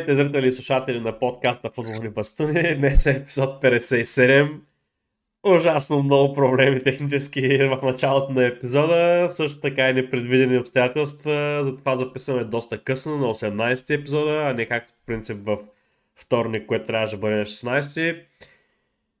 Уважаемите 0.00 0.22
зрители 0.22 0.48
и 0.48 0.52
слушатели 0.52 1.00
на 1.00 1.18
подкаста 1.18 1.70
Футболни 1.74 2.08
бастуни, 2.08 2.76
днес 2.76 3.06
е 3.06 3.10
епизод 3.10 3.62
57. 3.62 4.60
Ужасно 5.46 6.02
много 6.02 6.34
проблеми 6.34 6.82
технически 6.82 7.58
в 7.58 7.78
началото 7.82 8.32
на 8.32 8.46
епизода, 8.46 9.26
също 9.30 9.60
така 9.60 9.90
и 9.90 9.94
непредвидени 9.94 10.58
обстоятелства, 10.58 11.60
затова 11.62 11.94
записваме 11.94 12.44
доста 12.44 12.78
късно 12.78 13.16
на 13.16 13.26
18 13.26 13.94
епизода, 13.94 14.42
а 14.46 14.54
не 14.54 14.66
както 14.66 14.94
по 14.94 15.06
принцип 15.06 15.36
в 15.46 15.58
вторник, 16.16 16.66
което 16.66 16.86
трябваше 16.86 17.16
да 17.16 17.20
бъде 17.20 17.36
на 17.36 17.44
16. 17.44 18.22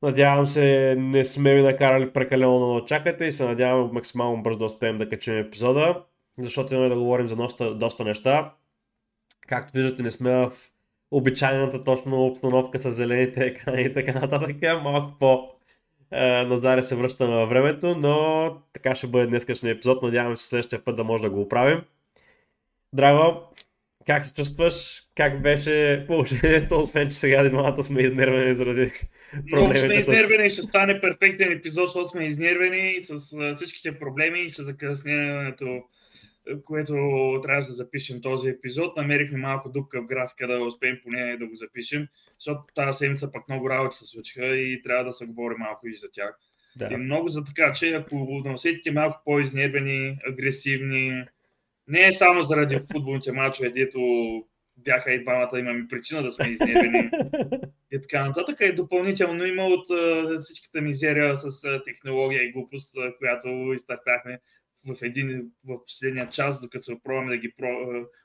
Надявам 0.02 0.46
се 0.46 0.94
не 0.98 1.24
сме 1.24 1.54
ви 1.54 1.62
накарали 1.62 2.10
прекалено 2.10 2.58
да 2.58 2.82
очакате 2.82 3.24
и 3.24 3.32
се 3.32 3.44
надявам 3.44 3.90
максимално 3.92 4.42
бързо 4.42 4.58
да 4.58 4.64
успеем 4.64 4.98
да 4.98 5.08
качим 5.08 5.38
епизода, 5.38 6.02
защото 6.38 6.74
имаме 6.74 6.88
да 6.88 6.94
говорим 6.94 7.28
за 7.28 7.36
доста, 7.36 7.74
доста 7.74 8.04
неща. 8.04 8.52
Както 9.50 9.72
виждате, 9.74 10.02
не 10.02 10.10
сме 10.10 10.30
в 10.30 10.52
обичайната 11.10 11.84
точно 11.84 12.26
обстановка 12.26 12.78
с 12.78 12.90
зелените 12.90 13.44
екрани 13.44 13.82
и 13.82 13.92
така 13.92 14.12
нататък. 14.12 14.56
Малко 14.82 15.18
по 15.18 15.48
наздаре 16.46 16.82
се 16.82 16.96
връщаме 16.96 17.34
във 17.34 17.48
времето, 17.48 17.94
но 17.94 18.56
така 18.72 18.94
ще 18.94 19.06
бъде 19.06 19.26
днескашния 19.26 19.72
епизод. 19.72 20.02
Надявам 20.02 20.36
се 20.36 20.46
следващия 20.46 20.84
път 20.84 20.96
да 20.96 21.04
може 21.04 21.22
да 21.22 21.30
го 21.30 21.40
оправим. 21.40 21.82
Драго, 22.92 23.40
как 24.06 24.24
се 24.24 24.34
чувстваш? 24.34 25.02
Как 25.16 25.42
беше 25.42 26.04
положението, 26.06 26.78
освен 26.78 27.08
че 27.08 27.16
сега 27.16 27.48
двамата 27.48 27.84
сме 27.84 28.02
изнервени 28.02 28.54
заради 28.54 28.90
проблемите 29.50 30.02
сме 30.02 30.14
изнервени, 30.14 30.50
с... 30.50 30.52
ще 30.52 30.62
стане 30.62 31.00
перфектен 31.00 31.52
епизод, 31.52 31.86
защото 31.86 32.08
сме 32.08 32.24
изнервени 32.24 33.00
с 33.00 33.36
всичките 33.54 33.98
проблеми 33.98 34.40
и 34.40 34.50
с 34.50 34.62
закъснението 34.62 35.82
което 36.64 36.94
трябваше 37.42 37.68
да 37.68 37.74
запишем 37.74 38.20
този 38.22 38.48
епизод. 38.48 38.96
Намерихме 38.96 39.38
малко 39.38 39.68
дупка 39.68 40.02
в 40.02 40.06
графика 40.06 40.46
да 40.46 40.64
успеем 40.64 41.00
поне 41.02 41.36
да 41.36 41.46
го 41.46 41.54
запишем, 41.54 42.08
защото 42.38 42.60
тази 42.74 42.98
седмица 42.98 43.32
пък 43.32 43.48
много 43.48 43.70
работи 43.70 43.96
се 43.96 44.04
случиха 44.04 44.46
и 44.56 44.82
трябва 44.82 45.04
да 45.04 45.12
се 45.12 45.26
говори 45.26 45.54
малко 45.58 45.88
и 45.88 45.94
за 45.94 46.10
тях. 46.12 46.38
Да. 46.76 46.88
И 46.92 46.96
много 46.96 47.28
за 47.28 47.44
така, 47.44 47.72
че 47.72 47.92
ако 47.92 48.42
усетите 48.54 48.90
малко 48.90 49.22
по-изнервени, 49.24 50.18
агресивни, 50.28 51.24
не 51.88 52.06
е 52.06 52.12
само 52.12 52.42
заради 52.42 52.78
футболните 52.92 53.32
мачове, 53.32 53.70
дето 53.70 54.00
бяха 54.76 55.12
и 55.12 55.22
двамата, 55.22 55.58
имаме 55.58 55.86
причина 55.90 56.22
да 56.22 56.30
сме 56.30 56.48
изнервени 56.48 57.10
и 57.92 58.00
така 58.00 58.26
нататък. 58.26 58.56
И 58.60 58.72
допълнително 58.72 59.46
има 59.46 59.64
от 59.66 59.86
всичката 60.40 60.80
мизерия 60.80 61.36
с 61.36 61.80
технология 61.84 62.42
и 62.42 62.52
глупост, 62.52 62.96
която 63.18 63.48
изтърпяхме 63.74 64.40
в 64.88 64.96
един 65.02 65.50
в 65.68 65.84
последния 65.86 66.28
час, 66.28 66.60
докато 66.60 66.82
се 66.82 66.92
опробваме 66.92 67.30
да 67.30 67.36
ги 67.36 67.52
про... 67.56 67.68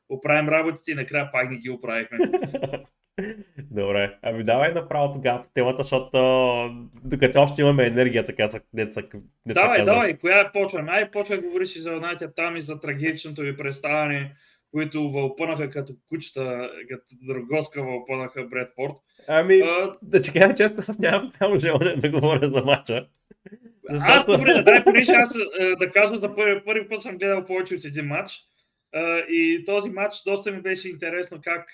оправим 0.10 0.50
работите 0.50 0.92
и 0.92 0.96
накрая 0.96 1.32
пак 1.32 1.50
не 1.50 1.58
ги 1.58 1.70
оправихме. 1.70 2.18
Добре, 3.72 4.18
ами 4.22 4.44
давай 4.44 4.74
направо 4.74 5.14
тогава 5.14 5.44
по 5.44 5.50
темата, 5.54 5.84
защото 5.84 6.10
докато 7.04 7.42
още 7.42 7.62
имаме 7.62 7.88
енергия, 7.88 8.26
така 8.26 8.50
са 8.50 8.62
деца. 8.74 9.02
Давай, 9.46 9.78
казва. 9.78 9.94
давай, 9.94 10.18
коя 10.18 10.52
почваме? 10.52 10.92
Ай, 10.92 11.12
почва 11.12 11.36
да 11.36 11.42
говориш 11.42 11.76
и 11.76 11.82
за 11.82 11.92
Юнайтед 11.92 12.32
там 12.36 12.58
и 12.58 12.62
за 12.62 12.80
трагичното 12.80 13.42
ви 13.42 13.58
представяне, 13.58 14.36
които 14.72 15.12
вълпънаха 15.12 15.70
като 15.70 15.94
кучета, 16.10 16.70
като 16.90 17.06
дрогоска 17.22 17.84
вълпънаха 17.84 18.44
Бредфорд. 18.44 18.96
Ами, 19.28 19.60
а... 19.60 19.92
да 20.02 20.22
ти 20.22 20.34
кажа 20.34 20.54
честно, 20.54 20.84
аз 20.88 21.00
нямам 21.00 21.32
прямо 21.40 21.60
желание 21.60 21.96
да 21.96 22.10
говоря 22.10 22.50
за 22.50 22.62
мача. 22.62 23.08
Аз 23.90 24.26
добре, 24.26 24.54
да 24.54 24.64
дай 24.64 24.84
понеже 24.84 25.12
аз 25.12 25.36
е, 25.60 25.76
да 25.76 25.92
казвам 25.92 26.20
за 26.20 26.36
първи, 26.36 26.62
първи 26.66 26.90
път 26.90 27.02
съм 27.02 27.18
гледал 27.18 27.46
повече 27.46 27.76
от 27.76 27.86
един 27.86 28.06
матч. 28.06 28.40
И 29.30 29.64
този 29.66 29.90
матч 29.90 30.16
доста 30.26 30.52
ми 30.52 30.62
беше 30.62 30.90
интересно 30.90 31.40
как 31.44 31.70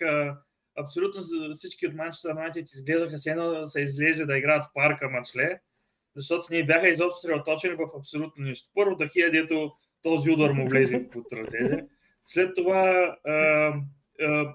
абсолютно 0.79 1.21
всички 1.53 1.87
от 1.87 1.93
Манчестър 1.93 2.29
Юнайтед 2.29 2.69
изглеждаха 2.69 3.17
се 3.17 3.31
едно 3.31 3.49
да 3.49 3.67
се 3.67 3.81
излезе 3.81 4.25
да 4.25 4.37
играят 4.37 4.65
в 4.65 4.73
парка 4.73 5.09
мачле, 5.09 5.59
защото 6.15 6.45
ние 6.51 6.63
бяха 6.63 6.87
изобщо 6.87 7.21
средоточени 7.21 7.75
в 7.75 7.97
абсолютно 7.97 8.43
нищо. 8.43 8.69
Първо 8.75 8.95
да 8.95 9.09
дето 9.31 9.71
този 10.01 10.31
удар 10.31 10.51
му 10.51 10.69
влезе 10.69 11.09
под 11.09 11.33
ръцете. 11.33 11.85
След 12.25 12.55
това 12.55 13.15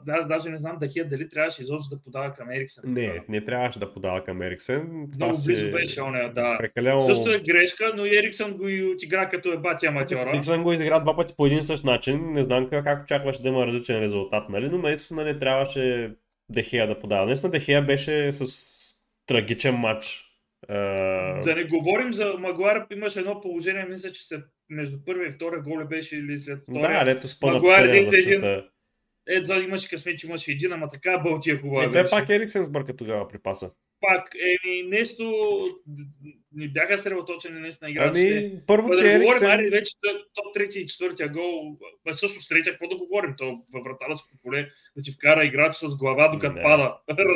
аз 0.09 0.29
даже 0.29 0.51
не 0.51 0.59
знам 0.59 0.77
Дахия 0.81 1.09
дали 1.09 1.29
трябваше 1.29 1.63
изобщо 1.63 1.97
да 1.97 2.03
подава 2.03 2.33
към 2.33 2.51
Ериксен. 2.51 2.85
Не, 2.87 3.23
не 3.29 3.45
трябваше 3.45 3.79
да 3.79 3.93
подава 3.93 4.25
към 4.25 4.43
Ериксен. 4.43 5.09
Много 5.17 5.35
близо 5.47 5.71
беше 5.71 6.03
оня, 6.03 6.33
да. 6.35 6.59
Прекалено... 6.59 7.01
Също 7.01 7.31
е 7.31 7.39
грешка, 7.39 7.93
но 7.97 8.07
Ериксън 8.07 8.53
го 8.53 8.69
и 8.69 8.85
отигра 8.85 9.29
като 9.29 9.53
е 9.53 9.57
бати 9.57 9.87
аматьора. 9.87 10.31
Ериксън 10.31 10.63
го 10.63 10.73
изигра 10.73 11.01
два 11.01 11.17
пъти 11.17 11.35
по 11.37 11.47
един 11.47 11.63
същ 11.63 11.85
начин. 11.85 12.33
Не 12.33 12.43
знам 12.43 12.69
как, 12.71 12.85
как 12.85 13.05
очакваше 13.05 13.43
да 13.43 13.49
има 13.49 13.67
различен 13.67 14.01
резултат, 14.01 14.49
нали? 14.49 14.69
но 14.69 14.79
наистина 14.79 15.25
не 15.25 15.39
трябваше 15.39 16.11
Дехия 16.49 16.87
да 16.87 16.99
подава. 16.99 17.27
Наистина 17.27 17.51
Дехия 17.51 17.83
беше 17.83 18.33
с 18.33 18.77
трагичен 19.27 19.75
матч. 19.75 20.23
Uh... 20.71 21.45
Да 21.45 21.55
не 21.55 21.65
говорим 21.65 22.13
за 22.13 22.35
Магуар, 22.39 22.87
имаше 22.93 23.21
едно 23.21 23.41
положение, 23.41 23.87
мисля, 23.91 24.11
че 24.11 24.23
се 24.23 24.43
между 24.71 24.97
първия 25.07 25.29
и 25.29 25.33
втория 25.33 25.61
гол 25.61 25.85
беше 25.85 26.17
или 26.17 26.39
след 26.39 26.63
втория. 26.63 27.05
Да, 27.05 27.07
лето 27.07 27.29
спъна 27.29 27.53
Магуар 27.53 27.83
един, 27.83 28.63
е, 29.29 29.41
да, 29.41 29.55
имаше 29.55 29.89
късмет, 29.89 30.19
че 30.19 30.27
имаше 30.27 30.53
един, 30.53 30.73
ама 30.73 30.89
така 30.89 31.19
бълтия 31.19 31.61
хубава. 31.61 31.85
Е, 31.85 31.91
той 31.91 32.11
пак 32.11 32.31
Ериксен 32.31 32.63
сбърка 32.63 32.97
тогава 32.97 33.29
при 33.29 33.39
паса. 33.39 33.71
Пак, 34.01 34.31
еми, 34.35 34.83
нещо 34.89 35.25
не 36.53 36.69
бяха 36.69 36.99
съсредоточени 36.99 37.61
наистина 37.61 37.91
играчите. 37.91 38.39
Ами, 38.39 38.61
първо, 38.67 38.89
че 38.97 39.03
да 39.03 39.13
Ериксен... 39.13 39.27
говорим, 39.27 39.51
ари, 39.51 39.71
вече 39.71 39.93
топ 40.35 40.55
трети 40.55 40.81
и 40.81 40.87
четвъртия 40.87 41.29
гол, 41.29 41.77
а 42.09 42.15
също 42.15 42.43
с 42.43 42.49
третия, 42.49 42.73
какво 42.73 42.89
да 42.89 42.97
говорим? 42.97 43.35
То 43.39 43.45
във 43.75 43.85
вратарското 43.85 44.35
поле 44.43 44.69
да 44.97 45.03
ти 45.03 45.13
вкара 45.13 45.45
играч 45.45 45.75
с 45.75 45.97
глава, 45.97 46.29
докато 46.29 46.57
не. 46.57 46.63
пада. 46.63 46.95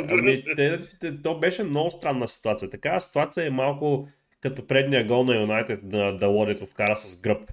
ами, 0.09 0.43
те, 0.55 0.79
те, 0.99 1.21
то 1.21 1.39
беше 1.39 1.63
много 1.63 1.91
странна 1.91 2.27
ситуация. 2.27 2.69
Така 2.69 2.99
ситуация 2.99 3.45
е 3.45 3.49
малко 3.49 4.07
като 4.41 4.67
предния 4.67 5.05
гол 5.05 5.23
на 5.23 5.41
Юнайтед 5.41 5.83
на 5.83 6.17
Далодето 6.17 6.65
вкара 6.65 6.97
с 6.97 7.21
гръб 7.21 7.51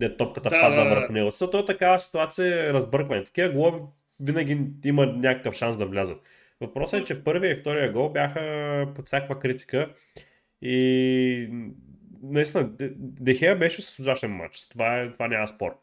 де 0.00 0.16
топката 0.16 0.50
да, 0.50 0.60
падна 0.60 0.84
да, 0.84 0.90
върху 0.90 1.12
него. 1.12 1.30
Също 1.30 1.58
е 1.58 1.64
такава 1.64 2.00
ситуация 2.00 2.68
е 2.68 2.72
разбъркване. 2.72 3.24
Такива 3.24 3.48
голови 3.48 3.78
винаги 4.20 4.66
има 4.84 5.06
някакъв 5.06 5.54
шанс 5.54 5.78
да 5.78 5.86
влязат. 5.86 6.18
Въпросът 6.60 7.00
е, 7.00 7.04
че 7.04 7.24
първия 7.24 7.52
и 7.52 7.54
втория 7.54 7.92
гол 7.92 8.08
бяха 8.08 8.86
под 8.96 9.06
всякаква 9.06 9.38
критика 9.38 9.94
и 10.62 11.48
наистина 12.22 12.70
Дехея 12.98 13.56
беше 13.56 13.82
с 13.82 13.98
ужасен 13.98 14.30
матч. 14.30 14.68
Това, 14.68 15.00
е, 15.00 15.12
това 15.12 15.28
няма 15.28 15.48
спор. 15.48 15.80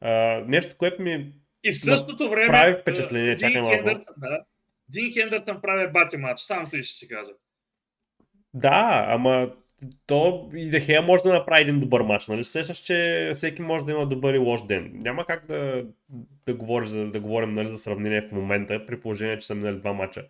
А, 0.00 0.10
нещо, 0.46 0.76
което 0.78 1.02
ми 1.02 1.32
и 1.64 1.72
в 1.72 1.80
същото 1.80 2.30
време 2.30 2.46
прави 2.46 2.74
впечатление, 2.80 3.36
чакай 3.36 3.62
малко. 3.62 4.04
Да. 4.16 4.44
Дин 4.88 5.12
Хендърсън 5.12 5.60
прави 5.62 5.92
бати 5.92 6.16
матч, 6.16 6.40
сам 6.40 6.66
стои 6.66 6.82
ще 6.82 6.98
си 6.98 7.08
кажа. 7.08 7.30
Да, 8.54 9.06
ама 9.08 9.52
то 10.06 10.50
и 10.54 10.70
Дехея 10.70 11.02
може 11.02 11.22
да 11.22 11.32
направи 11.32 11.62
един 11.62 11.80
добър 11.80 12.00
матч. 12.00 12.28
Нали? 12.28 12.44
Сещаш, 12.44 12.78
че 12.78 13.32
всеки 13.34 13.62
може 13.62 13.84
да 13.84 13.92
има 13.92 14.06
добър 14.06 14.34
и 14.34 14.38
лош 14.38 14.66
ден. 14.66 14.90
Няма 14.94 15.26
как 15.26 15.46
да, 15.46 15.86
да, 16.46 16.54
говори, 16.54 16.88
за, 16.88 17.06
да 17.06 17.20
говорим 17.20 17.52
нали, 17.52 17.68
за 17.68 17.78
сравнение 17.78 18.22
в 18.22 18.32
момента, 18.32 18.86
при 18.86 19.00
положение, 19.00 19.38
че 19.38 19.46
са 19.46 19.54
минали 19.54 19.78
два 19.78 19.92
мача. 19.92 20.24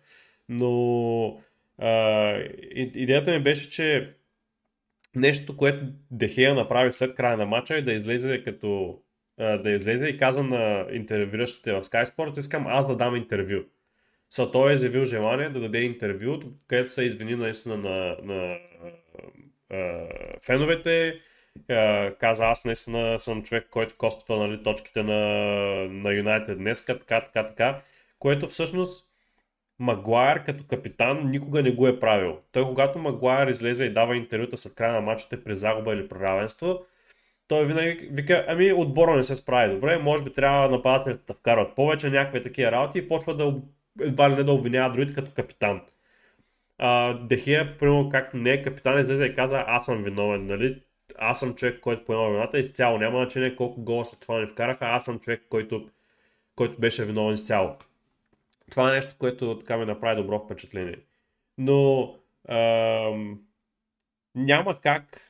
Но 0.49 1.41
а, 1.77 2.31
идеята 2.75 3.31
ми 3.31 3.43
беше, 3.43 3.69
че 3.69 4.13
нещо, 5.15 5.57
което 5.57 5.85
Дехея 6.11 6.55
направи 6.55 6.91
след 6.91 7.15
края 7.15 7.37
на 7.37 7.45
матча 7.45 7.75
е 7.75 7.81
да 7.81 7.93
излезе 7.93 8.43
като 8.43 8.99
да 9.37 9.71
излезе 9.71 10.05
и 10.05 10.17
каза 10.17 10.43
на 10.43 10.85
интервюиращите 10.91 11.73
в 11.73 11.81
Sky 11.81 12.05
Sports, 12.05 12.39
искам 12.39 12.67
аз 12.67 12.87
да 12.87 12.95
дам 12.95 13.15
интервю. 13.15 13.63
Са 14.29 14.51
той 14.51 14.73
е 14.73 14.77
заявил 14.77 15.05
желание 15.05 15.49
да 15.49 15.59
даде 15.59 15.81
интервю, 15.81 16.39
където 16.67 16.93
се 16.93 17.03
извини 17.03 17.35
наистина 17.35 17.77
на, 17.77 18.17
на 18.23 18.57
феновете. 20.41 21.19
каза, 22.19 22.45
аз 22.45 22.65
наистина 22.65 23.19
съм 23.19 23.43
човек, 23.43 23.67
който 23.71 23.95
коства 23.97 24.37
нали, 24.37 24.63
точките 24.63 25.03
на 25.03 26.13
Юнайтед 26.13 26.57
днес, 26.57 26.85
така, 26.85 27.19
така, 27.19 27.47
така, 27.47 27.81
което 28.19 28.47
всъщност 28.47 29.07
Магуайер 29.79 30.43
като 30.43 30.63
капитан 30.67 31.31
никога 31.31 31.63
не 31.63 31.71
го 31.71 31.87
е 31.87 31.99
правил. 31.99 32.37
Той 32.51 32.63
когато 32.63 32.99
Магуайер 32.99 33.47
излезе 33.47 33.85
и 33.85 33.93
дава 33.93 34.17
интервюта 34.17 34.57
след 34.57 34.75
края 34.75 34.93
на 34.93 35.01
матчите 35.01 35.43
при 35.43 35.55
загуба 35.55 35.93
или 35.93 36.07
при 36.07 36.19
равенство, 36.19 36.85
той 37.47 37.65
винаги 37.65 38.09
вика, 38.11 38.45
ами 38.47 38.73
отбора 38.73 39.15
не 39.15 39.23
се 39.23 39.35
справи 39.35 39.73
добре, 39.73 39.97
може 39.97 40.23
би 40.23 40.33
трябва 40.33 40.69
нападателите 40.69 41.23
да 41.27 41.33
вкарват 41.33 41.75
повече 41.75 42.09
някакви 42.09 42.41
такива 42.41 42.71
работи 42.71 42.99
и 42.99 43.07
почва 43.07 43.35
да 43.35 43.55
едва 44.01 44.29
ли 44.29 44.35
не 44.35 44.43
да 44.43 44.51
обвинява 44.51 44.93
другите 44.93 45.13
като 45.13 45.31
капитан 45.31 45.81
а, 46.77 47.13
Дехия, 47.13 47.77
примерно, 47.77 48.09
както 48.09 48.37
не 48.37 48.51
е 48.51 48.61
капитан, 48.61 48.99
излезе 48.99 49.25
и 49.25 49.35
каза, 49.35 49.63
аз 49.67 49.85
съм 49.85 50.03
виновен, 50.03 50.45
нали? 50.45 50.83
Аз 51.17 51.39
съм 51.39 51.55
човек, 51.55 51.79
който 51.79 52.05
поема 52.05 52.31
вината 52.31 52.59
изцяло. 52.59 52.97
Няма 52.97 53.17
значение 53.17 53.55
колко 53.55 53.81
гола 53.81 54.05
след 54.05 54.19
това 54.19 54.39
не 54.39 54.47
вкараха, 54.47 54.85
аз 54.85 55.05
съм 55.05 55.19
човек, 55.19 55.43
който, 55.49 55.89
който 56.55 56.79
беше 56.79 57.05
виновен 57.05 57.33
изцяло. 57.33 57.75
Това 58.71 58.89
е 58.89 58.93
нещо, 58.93 59.15
което 59.19 59.59
така 59.59 59.77
ми 59.77 59.85
направи 59.85 60.21
добро 60.21 60.39
впечатление. 60.39 60.97
Но 61.57 62.15
ам, 62.49 63.41
няма 64.35 64.81
как 64.81 65.21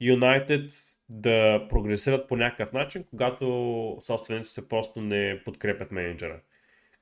Юнайтед 0.00 0.70
да 1.08 1.66
прогресират 1.68 2.28
по 2.28 2.36
някакъв 2.36 2.72
начин, 2.72 3.04
когато 3.10 3.96
собствениците 4.00 4.68
просто 4.68 5.00
не 5.00 5.42
подкрепят 5.44 5.92
менеджера 5.92 6.40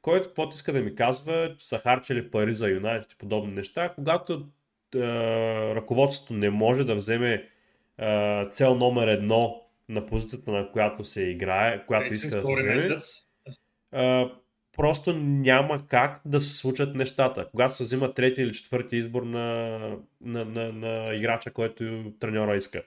който 0.04 0.28
каквото 0.28 0.54
иска 0.54 0.72
да 0.72 0.80
ми 0.80 0.94
казва, 0.94 1.54
че 1.58 1.66
са 1.66 1.78
харчили 1.78 2.30
пари 2.30 2.54
за 2.54 2.68
Юнайтед 2.68 3.12
и 3.12 3.18
подобни 3.18 3.52
неща, 3.52 3.88
когато 3.94 4.46
е, 4.94 4.98
ръководството 5.74 6.34
не 6.34 6.50
може 6.50 6.84
да 6.84 6.94
вземе 6.94 7.32
е, 7.32 8.46
цел 8.50 8.74
номер 8.74 9.06
едно 9.06 9.62
на 9.88 10.06
позицията, 10.06 10.50
на 10.50 10.72
която 10.72 11.04
се 11.04 11.22
играе, 11.22 11.86
която 11.86 12.10
Вече 12.10 12.14
иска 12.14 12.40
да 12.40 12.46
се 12.46 12.52
втори 12.52 12.76
вземе, 12.78 13.00
а, 13.92 14.30
просто 14.76 15.12
няма 15.18 15.86
как 15.86 16.20
да 16.24 16.40
се 16.40 16.56
случат 16.56 16.94
нещата. 16.94 17.48
Когато 17.50 17.76
се 17.76 17.82
взима 17.82 18.14
трети 18.14 18.42
или 18.42 18.52
четвърти 18.52 18.96
избор 18.96 19.22
на, 19.22 19.78
на, 20.20 20.44
на, 20.44 20.72
на 20.72 21.14
играча, 21.14 21.50
който 21.50 22.12
треньора 22.20 22.56
иска. 22.56 22.82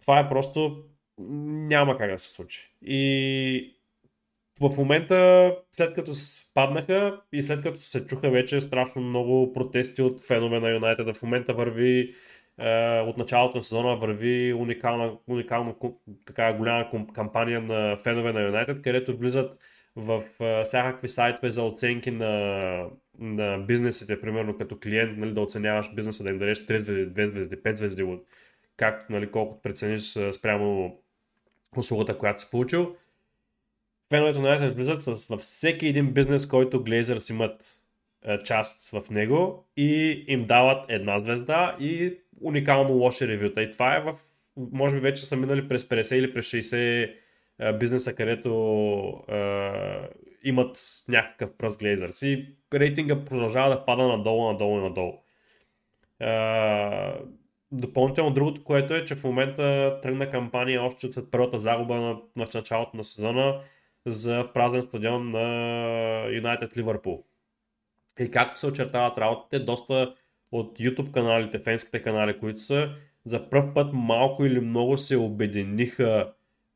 Това 0.00 0.20
е 0.20 0.28
просто 0.28 0.84
няма 1.18 1.98
как 1.98 2.10
да 2.10 2.18
се 2.18 2.28
случи. 2.28 2.74
И 2.82 3.79
в 4.60 4.76
момента, 4.76 5.56
след 5.72 5.94
като 5.94 6.14
спаднаха 6.14 7.20
и 7.32 7.42
след 7.42 7.62
като 7.62 7.80
се 7.80 8.04
чуха 8.06 8.30
вече 8.30 8.60
страшно 8.60 9.02
много 9.02 9.52
протести 9.52 10.02
от 10.02 10.20
фенове 10.20 10.60
на 10.60 10.70
Юнайтед, 10.70 11.16
в 11.16 11.22
момента 11.22 11.54
върви 11.54 12.14
е, 12.58 13.00
от 13.00 13.18
началото 13.18 13.56
на 13.56 13.62
сезона 13.62 13.96
върви 13.96 14.54
уникална, 14.54 15.16
уникална 15.26 15.74
така 16.26 16.52
голяма 16.52 16.90
кампания 17.14 17.60
на 17.60 17.96
фенове 17.96 18.32
на 18.32 18.42
Юнайтед, 18.42 18.82
където 18.82 19.16
влизат 19.16 19.58
в 19.96 20.22
е, 20.40 20.64
всякакви 20.64 21.08
сайтове 21.08 21.52
за 21.52 21.62
оценки 21.62 22.10
на, 22.10 22.84
на 23.18 23.58
бизнесите, 23.58 24.20
примерно 24.20 24.58
като 24.58 24.78
клиент, 24.78 25.18
нали, 25.18 25.32
да 25.32 25.40
оценяваш 25.40 25.94
бизнеса, 25.94 26.22
да 26.22 26.30
им 26.30 26.38
дадеш 26.38 26.66
3 26.66 26.78
звезди, 26.78 27.22
2 27.22 27.30
звезди, 27.30 27.56
5 27.56 27.72
звезди, 27.72 28.18
както, 28.76 29.12
нали, 29.12 29.30
колкото 29.30 29.62
прецениш 29.62 30.16
е, 30.16 30.32
спрямо 30.32 30.96
услугата, 31.76 32.18
която 32.18 32.42
си 32.42 32.48
получил. 32.50 32.96
Феновете 34.12 34.38
на 34.38 34.54
Юнайтед 34.54 34.76
влизат 34.76 35.02
с, 35.02 35.26
във 35.26 35.40
всеки 35.40 35.86
един 35.86 36.12
бизнес, 36.12 36.48
който 36.48 36.84
Глейзърс 36.84 37.30
имат 37.30 37.84
е, 38.24 38.42
част 38.42 38.90
в 38.90 39.10
него 39.10 39.68
и 39.76 40.24
им 40.28 40.44
дават 40.44 40.84
една 40.88 41.18
звезда 41.18 41.76
и 41.80 42.18
уникално 42.40 42.92
лоши 42.92 43.28
ревюта. 43.28 43.62
И 43.62 43.70
това 43.70 43.96
е 43.96 44.00
в, 44.00 44.18
може 44.56 44.94
би 44.94 45.00
вече 45.00 45.26
са 45.26 45.36
минали 45.36 45.68
през 45.68 45.84
50 45.84 46.14
или 46.14 46.34
през 46.34 46.46
60 46.46 47.14
е, 47.58 47.72
бизнеса, 47.72 48.14
където 48.14 48.50
е, 49.28 49.70
имат 50.44 50.78
някакъв 51.08 51.50
пръст 51.58 51.80
Глейзърс. 51.80 52.22
И 52.22 52.54
рейтинга 52.74 53.24
продължава 53.24 53.70
да 53.70 53.84
пада 53.84 54.08
надолу, 54.08 54.52
надолу 54.52 54.78
и 54.78 54.82
надолу. 54.82 55.12
Е, 56.20 57.12
допълнително 57.72 58.30
другото, 58.30 58.64
което 58.64 58.94
е, 58.94 59.04
че 59.04 59.14
в 59.14 59.24
момента 59.24 59.98
тръгна 60.02 60.30
кампания 60.30 60.82
още 60.82 61.12
след 61.12 61.30
първата 61.30 61.58
загуба 61.58 61.96
на, 61.96 62.18
на 62.36 62.46
началото 62.54 62.96
на 62.96 63.04
сезона 63.04 63.60
за 64.06 64.48
празен 64.54 64.82
стадион 64.82 65.30
на 65.30 66.26
Юнайтед 66.34 66.76
Ливърпул. 66.76 67.24
И 68.18 68.30
както 68.30 68.58
се 68.58 68.66
очертават 68.66 69.18
работите, 69.18 69.58
доста 69.58 70.14
от 70.52 70.78
YouTube 70.78 71.10
каналите, 71.10 71.58
фенските 71.58 72.02
канали, 72.02 72.38
които 72.38 72.60
са, 72.60 72.94
за 73.24 73.50
първ 73.50 73.74
път 73.74 73.92
малко 73.92 74.44
или 74.44 74.60
много 74.60 74.98
се 74.98 75.16
обединиха 75.16 76.32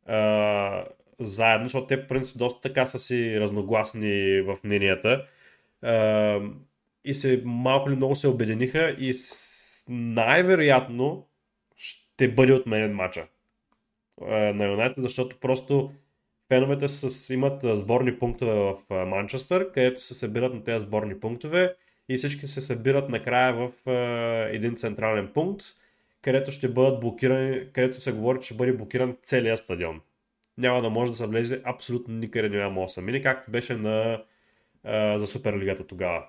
а, 0.07 0.85
заедно, 1.21 1.65
защото 1.65 1.87
те, 1.87 1.97
в 1.97 2.07
принцип, 2.07 2.39
доста 2.39 2.61
така 2.61 2.87
са 2.87 2.99
си 2.99 3.41
разногласни 3.41 4.41
в 4.41 4.57
мненията. 4.65 5.27
А, 5.83 6.41
и 7.05 7.15
се 7.15 7.43
малко 7.45 7.89
или 7.89 7.97
много 7.97 8.15
се 8.15 8.29
обединиха 8.29 8.97
и 8.99 9.15
с, 9.15 9.85
най-вероятно 9.89 11.27
ще 11.77 12.29
бъде 12.29 12.53
отменен 12.53 12.95
матча 12.95 13.27
а, 14.23 14.37
на 14.37 14.65
Юнайтед, 14.67 15.03
защото 15.03 15.37
просто 15.41 15.93
феновете 16.55 16.89
с, 16.89 17.35
имат 17.35 17.61
сборни 17.65 18.19
пунктове 18.19 18.53
в 18.53 19.07
Манчестър, 19.07 19.73
където 19.73 20.03
се 20.03 20.15
събират 20.15 20.55
на 20.55 20.65
тези 20.65 20.85
сборни 20.85 21.21
пунктове 21.21 21.75
и 22.09 22.17
всички 22.17 22.47
се 22.47 22.61
събират 22.61 23.09
накрая 23.09 23.55
в 23.55 23.91
един 24.53 24.77
централен 24.77 25.31
пункт, 25.35 25.65
където 26.23 26.53
ще 26.53 26.69
бъдат 26.69 27.01
блокирани, 27.01 27.73
където 27.73 28.01
се 28.01 28.13
говори, 28.13 28.39
че 28.41 28.45
ще 28.45 28.55
бъде 28.55 28.73
блокиран 28.73 29.17
целият 29.23 29.59
стадион. 29.59 30.01
Няма 30.59 30.83
да 30.83 30.91
може 30.91 31.11
да 31.11 31.17
се 31.17 31.27
влезе 31.27 31.63
абсолютно 31.65 32.15
никъде 32.15 32.49
няма 32.49 32.81
8 32.81 33.01
мини, 33.01 33.23
както 33.23 33.51
беше 33.51 33.75
на, 33.75 34.23
за 35.19 35.27
Суперлигата 35.27 35.87
тогава. 35.87 36.27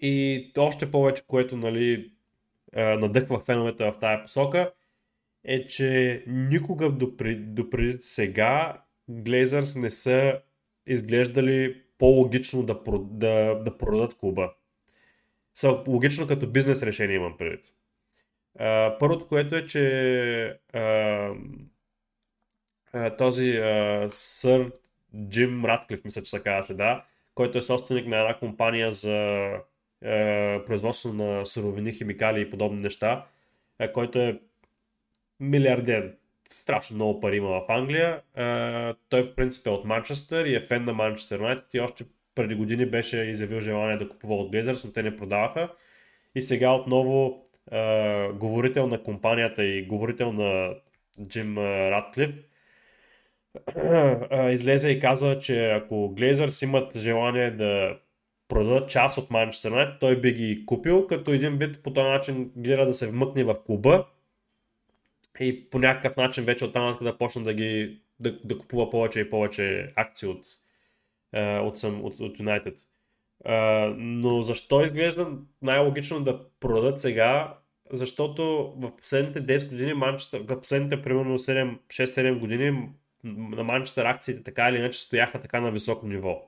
И 0.00 0.52
още 0.58 0.90
повече, 0.90 1.22
което 1.26 1.56
нали, 1.56 2.10
надъхва 2.76 3.40
феновете 3.40 3.84
в 3.84 3.98
тази 4.00 4.22
посока, 4.22 4.72
е, 5.44 5.66
че 5.66 6.24
никога 6.26 6.90
допреди, 6.90 7.44
допреди 7.44 7.98
сега 8.00 8.82
Глейзърс 9.08 9.76
не 9.76 9.90
са 9.90 10.40
изглеждали 10.86 11.82
по-логично 11.98 12.62
да, 12.62 12.80
да, 13.00 13.54
да 13.54 13.78
продадат 13.78 14.18
клуба. 14.18 14.52
Са 15.54 15.82
логично 15.88 16.26
като 16.26 16.46
бизнес 16.46 16.82
решение 16.82 17.16
имам 17.16 17.36
предвид. 17.36 17.64
Първото, 18.98 19.28
което 19.28 19.56
е, 19.56 19.66
че 19.66 20.58
uh, 20.74 21.36
този 23.18 23.44
uh, 23.44 24.08
сър 24.10 24.72
Джим 25.28 25.64
Радклиф, 25.64 26.04
мисля, 26.04 26.22
че 26.22 26.30
се 26.30 26.42
казваше, 26.42 26.74
да, 26.74 27.04
който 27.34 27.58
е 27.58 27.62
собственик 27.62 28.06
на 28.06 28.20
една 28.20 28.38
компания 28.38 28.92
за 28.92 29.48
uh, 30.04 30.66
производство 30.66 31.12
на 31.12 31.46
суровини, 31.46 31.92
химикали 31.92 32.40
и 32.40 32.50
подобни 32.50 32.80
неща, 32.80 33.26
uh, 33.80 33.92
който 33.92 34.18
е 34.18 34.40
милиардер. 35.42 36.12
Страшно 36.48 36.94
много 36.94 37.20
пари 37.20 37.36
има 37.36 37.48
в 37.48 37.64
Англия. 37.68 38.20
Той 39.08 39.22
в 39.22 39.34
принцип 39.34 39.66
е 39.66 39.70
от 39.70 39.84
Манчестър 39.84 40.44
и 40.44 40.54
е 40.54 40.60
фен 40.60 40.84
на 40.84 40.92
Манчестър 40.92 41.38
Юнайтед 41.38 41.74
и 41.74 41.80
още 41.80 42.04
преди 42.34 42.54
години 42.54 42.86
беше 42.86 43.18
изявил 43.18 43.60
желание 43.60 43.96
да 43.96 44.08
купува 44.08 44.34
от 44.34 44.50
Глезърс, 44.50 44.84
но 44.84 44.92
те 44.92 45.02
не 45.02 45.16
продаваха. 45.16 45.68
И 46.34 46.40
сега 46.40 46.72
отново 46.72 47.44
говорител 48.34 48.86
на 48.86 49.02
компанията 49.02 49.64
и 49.64 49.86
говорител 49.86 50.32
на 50.32 50.74
Джим 51.28 51.58
Радклиф 51.58 52.34
излезе 54.50 54.90
и 54.90 55.00
каза, 55.00 55.38
че 55.38 55.70
ако 55.70 56.08
Глезърс 56.08 56.62
имат 56.62 56.98
желание 56.98 57.50
да 57.50 57.98
продадат 58.48 58.90
част 58.90 59.18
от 59.18 59.30
Манчестър 59.30 59.70
Юнайтед, 59.70 59.94
той 60.00 60.20
би 60.20 60.32
ги 60.32 60.66
купил, 60.66 61.06
като 61.06 61.32
един 61.32 61.56
вид 61.56 61.82
по 61.82 61.92
този 61.92 62.08
начин 62.08 62.52
гледа 62.56 62.86
да 62.86 62.94
се 62.94 63.10
вмъкне 63.10 63.44
в 63.44 63.56
клуба 63.66 64.06
и 65.40 65.70
по 65.70 65.78
някакъв 65.78 66.16
начин 66.16 66.44
вече 66.44 66.64
оттам 66.64 66.98
да 67.02 67.18
почна 67.18 67.42
да 67.42 67.54
ги 67.54 68.02
да, 68.20 68.38
да 68.44 68.58
купува 68.58 68.90
повече 68.90 69.20
и 69.20 69.30
повече 69.30 69.92
акции 69.96 70.28
от, 70.28 70.44
от, 71.36 71.78
съм, 71.78 72.04
от, 72.04 72.20
от 72.20 72.38
United. 72.38 72.76
но 73.96 74.42
защо 74.42 74.82
изглежда 74.82 75.28
най-логично 75.62 76.20
да 76.20 76.40
продадат 76.60 77.00
сега? 77.00 77.58
Защото 77.90 78.74
в 78.76 78.96
последните 78.96 79.46
10 79.46 79.68
години 79.68 79.92
в 80.32 80.60
последните 80.60 81.02
примерно 81.02 81.38
6-7 81.38 82.38
години 82.38 82.88
на 83.24 83.64
Манчестър 83.64 84.04
акциите 84.04 84.42
така 84.42 84.68
или 84.68 84.76
иначе 84.76 85.00
стояха 85.00 85.40
така 85.40 85.60
на 85.60 85.70
високо 85.70 86.06
ниво. 86.06 86.42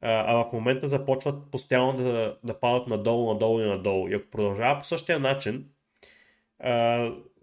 А 0.00 0.44
в 0.44 0.52
момента 0.52 0.88
започват 0.88 1.50
постоянно 1.50 1.92
да, 1.92 2.36
да 2.44 2.60
падат 2.60 2.86
надолу, 2.86 3.32
надолу 3.32 3.60
и 3.60 3.64
надолу. 3.64 4.08
И 4.08 4.14
ако 4.14 4.30
продължава 4.30 4.78
по 4.78 4.84
същия 4.84 5.18
начин, 5.18 5.68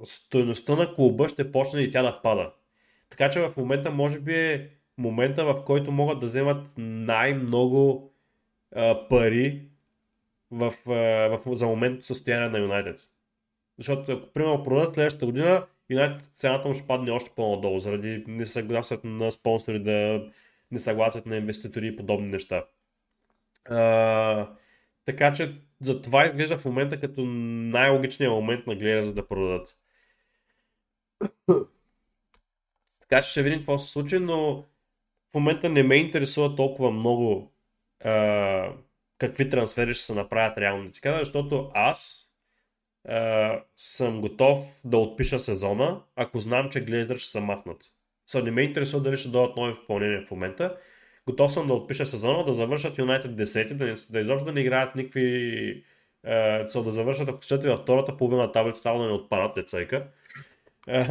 стоеността 0.04 0.76
на 0.76 0.94
клуба 0.94 1.30
ще 1.30 1.52
почне 1.52 1.82
и 1.82 1.92
тя 1.92 2.02
да 2.02 2.22
пада. 2.22 2.52
Така 3.10 3.30
че 3.30 3.40
в 3.40 3.58
момента 3.58 3.92
може 3.92 4.20
би 4.20 4.36
е 4.36 4.70
момента, 4.98 5.46
в 5.46 5.64
който 5.66 5.92
могат 5.92 6.20
да 6.20 6.26
вземат 6.26 6.74
най-много 6.78 8.12
а, 8.76 9.08
пари 9.08 9.62
в, 10.52 10.74
а, 10.88 10.92
в, 11.38 11.56
за 11.56 11.68
моментното 11.68 12.06
състояние 12.06 12.50
на 12.50 12.60
Юнайтед. 12.60 13.00
Защото 13.78 14.12
ако 14.12 14.34
примерно 14.34 14.64
продадат 14.64 14.94
следващата 14.94 15.26
година, 15.26 15.66
Юнайтед 15.90 16.30
цената 16.34 16.68
му 16.68 16.74
ще 16.74 16.88
падне 16.88 17.12
още 17.12 17.32
по-надолу, 17.36 17.80
заради 17.80 18.24
несъгласието 18.28 19.08
на 19.08 19.32
спонсори, 19.32 19.80
да 19.84 20.26
несъгласието 20.72 21.30
на 21.30 21.38
инвеститори 21.38 21.88
и 21.88 21.96
подобни 21.96 22.28
неща. 22.28 22.66
А, 23.66 24.50
така 25.06 25.34
че 25.34 25.56
за 25.82 26.02
това 26.02 26.26
изглежда 26.26 26.58
в 26.58 26.66
момента 26.66 27.00
като 27.00 27.26
най-логичният 27.26 28.34
момент 28.34 28.68
на 28.68 28.76
гледаш 28.76 29.14
да 29.14 29.28
продадат. 29.28 29.78
така 33.00 33.22
че 33.22 33.30
ще 33.32 33.44
видим 33.44 33.60
какво 33.60 33.78
се 33.78 33.92
случи, 33.92 34.20
но 34.20 34.66
в 35.32 35.34
момента 35.34 35.70
не 35.70 35.84
ме 35.84 35.96
интересува 35.96 36.56
толкова 36.56 36.92
много 36.92 37.54
а, 38.04 38.74
какви 39.18 39.50
трансфери 39.50 39.94
ще 39.94 40.04
се 40.04 40.14
направят 40.14 40.58
реално 40.58 40.92
кажа, 41.02 41.20
защото 41.20 41.72
аз 41.74 42.30
а, 43.08 43.62
съм 43.78 44.22
готов 44.22 44.82
да 44.86 44.98
отпиша 44.98 45.40
сезона, 45.40 46.02
ако 46.16 46.40
знам, 46.40 46.70
че 46.70 46.86
Глейзър 46.86 47.18
ще 47.18 47.30
се 47.30 47.40
махнат. 47.40 47.84
Са 48.28 48.44
не 48.44 48.52
ме 48.52 48.62
интересува 48.62 49.04
дали 49.04 49.18
ще 49.18 49.30
дойдат 49.30 49.58
нови 49.58 49.76
попълнения 49.76 50.26
в 50.26 50.32
момента. 50.32 50.78
Готов 51.28 51.52
съм 51.52 51.68
да 51.68 51.74
отпиша 51.74 52.06
сезона, 52.06 52.46
да 52.46 52.54
завършат 52.54 52.98
Юнайтед 52.98 53.32
10, 53.32 53.74
да, 53.74 53.96
да 54.12 54.20
изобщо 54.20 54.46
да 54.46 54.52
не 54.52 54.62
играят 54.62 54.96
никакви... 54.96 55.84
Е, 56.24 56.64
да 56.64 56.92
завършат, 56.92 57.30
ако 57.30 57.42
щете, 57.42 57.70
във 57.70 57.80
втората 57.80 58.18
половина 58.18 58.42
на 58.42 58.52
таблицата, 58.52 58.98
да 58.98 59.06
не 59.06 59.14
отпадат 59.14 59.56
децайка. 59.56 60.08
Е, 60.88 61.06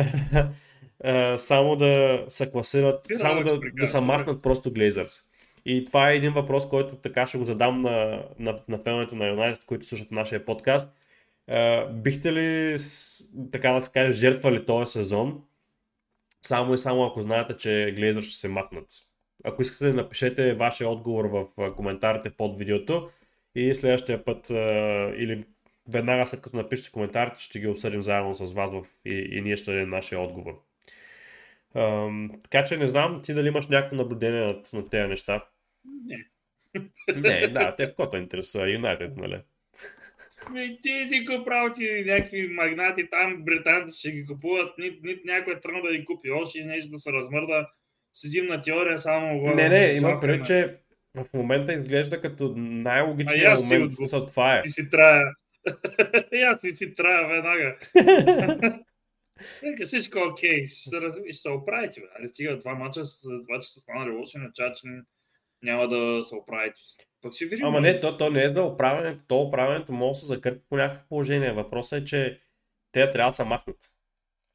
е, 1.04 1.38
само 1.38 1.76
да 1.76 2.24
се 2.28 2.50
класират, 2.50 3.00
само 3.18 3.44
да, 3.44 3.60
да 3.80 3.88
се 3.88 4.00
махнат 4.00 4.42
просто 4.42 4.72
Глейзърс. 4.72 5.22
И 5.64 5.84
това 5.84 6.10
е 6.10 6.16
един 6.16 6.32
въпрос, 6.32 6.68
който 6.68 6.96
така 6.96 7.26
ще 7.26 7.38
го 7.38 7.44
задам 7.44 7.82
на, 7.82 8.22
на, 8.38 8.60
на 8.68 8.78
феновете 8.78 9.14
на 9.14 9.28
Юнайтед, 9.28 9.64
които 9.64 9.86
слушат 9.86 10.10
нашия 10.10 10.44
подкаст. 10.44 10.92
Uh, 11.50 11.92
бихте 11.92 12.32
ли, 12.32 12.78
така 13.52 13.72
да 13.72 13.82
се 13.82 13.90
каже, 13.90 14.12
жертвали 14.12 14.66
този 14.66 14.92
сезон, 14.92 15.42
само 16.42 16.74
и 16.74 16.78
само 16.78 17.04
ако 17.04 17.20
знаете, 17.20 17.56
че 17.56 17.94
Глейзър 17.96 18.22
ще 18.22 18.34
се 18.34 18.48
махнат? 18.48 18.84
Ако 19.44 19.62
искате, 19.62 19.96
напишете 19.96 20.54
вашия 20.54 20.88
отговор 20.88 21.24
в 21.24 21.46
коментарите 21.76 22.30
под 22.30 22.58
видеото 22.58 23.10
и 23.54 23.74
следващия 23.74 24.24
път 24.24 24.50
или 25.16 25.44
веднага 25.88 26.26
след 26.26 26.40
като 26.40 26.56
напишете 26.56 26.90
коментарите, 26.90 27.40
ще 27.40 27.60
ги 27.60 27.66
обсъдим 27.66 28.02
заедно 28.02 28.34
с 28.34 28.54
вас 28.54 28.72
в, 28.72 28.84
и, 29.04 29.28
и 29.32 29.40
ние 29.40 29.56
ще 29.56 29.72
дадем 29.72 29.90
нашия 29.90 30.20
отговор. 30.20 30.62
Uh, 31.74 32.42
така 32.42 32.64
че 32.64 32.76
не 32.76 32.86
знам 32.86 33.20
ти 33.24 33.34
дали 33.34 33.48
имаш 33.48 33.66
някакво 33.66 33.96
наблюдение 33.96 34.40
над, 34.40 34.72
над 34.72 34.90
тези 34.90 35.08
неща. 35.08 35.44
Не. 36.06 36.24
Не, 37.16 37.48
да, 37.48 37.74
те 37.76 37.86
какво 37.86 38.10
те 38.10 38.16
интересува? 38.16 38.70
Юнайтед, 38.70 39.16
нали? 39.16 39.40
Ми, 40.50 40.78
ти, 40.82 41.06
ти 41.10 41.24
го 41.24 41.44
прави 41.44 41.72
ти 41.72 42.04
някакви 42.06 42.48
магнати 42.48 43.10
там, 43.10 43.44
британци 43.44 43.98
ще 43.98 44.10
ги 44.10 44.26
купуват, 44.26 44.78
нито 44.78 45.06
ни, 45.06 45.16
някой 45.24 45.52
е 45.52 45.60
тръгнал 45.60 45.82
да 45.82 45.96
ги 45.96 46.04
купи 46.04 46.30
още 46.30 46.64
нещо 46.64 46.90
да 46.90 46.98
се 46.98 47.12
размърда. 47.12 47.70
Седим 48.20 48.46
на 48.46 48.62
теория 48.62 48.98
само 48.98 49.40
го... 49.40 49.54
Не, 49.54 49.68
не, 49.68 49.96
имам 49.96 50.20
предвид, 50.20 50.44
че 50.46 50.76
в 51.16 51.26
момента 51.34 51.72
изглежда 51.72 52.20
като 52.20 52.54
най-логичният 52.56 53.60
момент. 53.60 53.92
Смисъл, 53.92 54.26
това 54.26 54.56
е. 54.56 54.62
И 54.64 54.70
си 54.70 54.90
трая. 54.90 55.32
и 56.32 56.42
аз 56.42 56.60
си 56.60 56.76
си 56.76 56.94
трая 56.94 57.28
веднага. 57.28 57.76
Нека 59.62 59.86
всичко 59.86 60.18
е 60.18 60.22
окей, 60.22 60.66
ще 60.66 60.90
се, 60.90 61.00
разви, 61.00 61.32
ще 61.32 61.42
се 61.42 61.50
оправите. 61.50 62.00
Али 62.18 62.28
стига 62.28 62.58
два 62.58 62.74
мача, 62.74 63.02
два 63.44 63.60
че 63.60 63.68
са 63.68 63.80
станали 63.80 64.10
лоши, 64.10 64.38
на 64.38 64.52
че 64.52 64.84
няма 65.62 65.88
да 65.88 66.24
се 66.24 66.34
оправите. 66.34 66.80
Пък 67.22 67.34
ще 67.34 67.46
видим. 67.46 67.66
Ама 67.66 67.80
не, 67.80 68.00
то, 68.00 68.16
то 68.16 68.30
не 68.30 68.44
е 68.44 68.48
за 68.48 68.62
оправянето. 68.62 69.24
То 69.28 69.40
оправянето 69.40 69.92
може 69.92 70.08
да 70.08 70.14
се 70.14 70.26
закърпи 70.26 70.64
по 70.68 70.76
някакво 70.76 71.08
положение. 71.08 71.52
Въпросът 71.52 72.02
е, 72.02 72.04
че 72.04 72.40
те 72.92 73.10
трябва 73.10 73.30
да 73.30 73.34
се 73.34 73.44
махнат. 73.44 73.76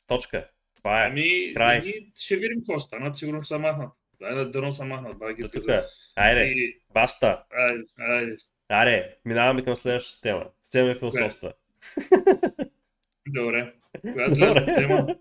Точка. 0.07 0.49
Това 0.83 1.03
е. 1.03 1.07
Ами, 1.07 1.53
Край. 1.55 1.77
Ами, 1.77 1.93
ще 2.15 2.35
видим 2.35 2.57
какво 2.59 2.79
стана. 2.79 3.15
Сигурно 3.15 3.43
се 3.43 3.57
махнат. 3.57 3.89
Дай 4.19 4.35
да 4.35 4.51
дърно 4.51 4.73
се 4.73 4.83
махнат. 4.83 5.19
Дай 5.19 5.33
ги 5.33 5.49
тук. 5.53 5.63
Айде, 6.15 6.41
и... 6.41 6.77
баста. 6.93 7.43
Айде, 7.51 7.83
айде. 7.99 8.37
Аре, 8.69 9.15
минаваме 9.25 9.63
към 9.63 9.75
следващата 9.75 10.21
тема. 10.21 10.45
С 10.63 10.69
тема 10.69 10.95
философства. 10.95 11.53
Добре. 13.27 13.73
Коя 14.13 14.25
е 14.25 14.31
следващата 14.31 14.75
тема? 14.75 15.15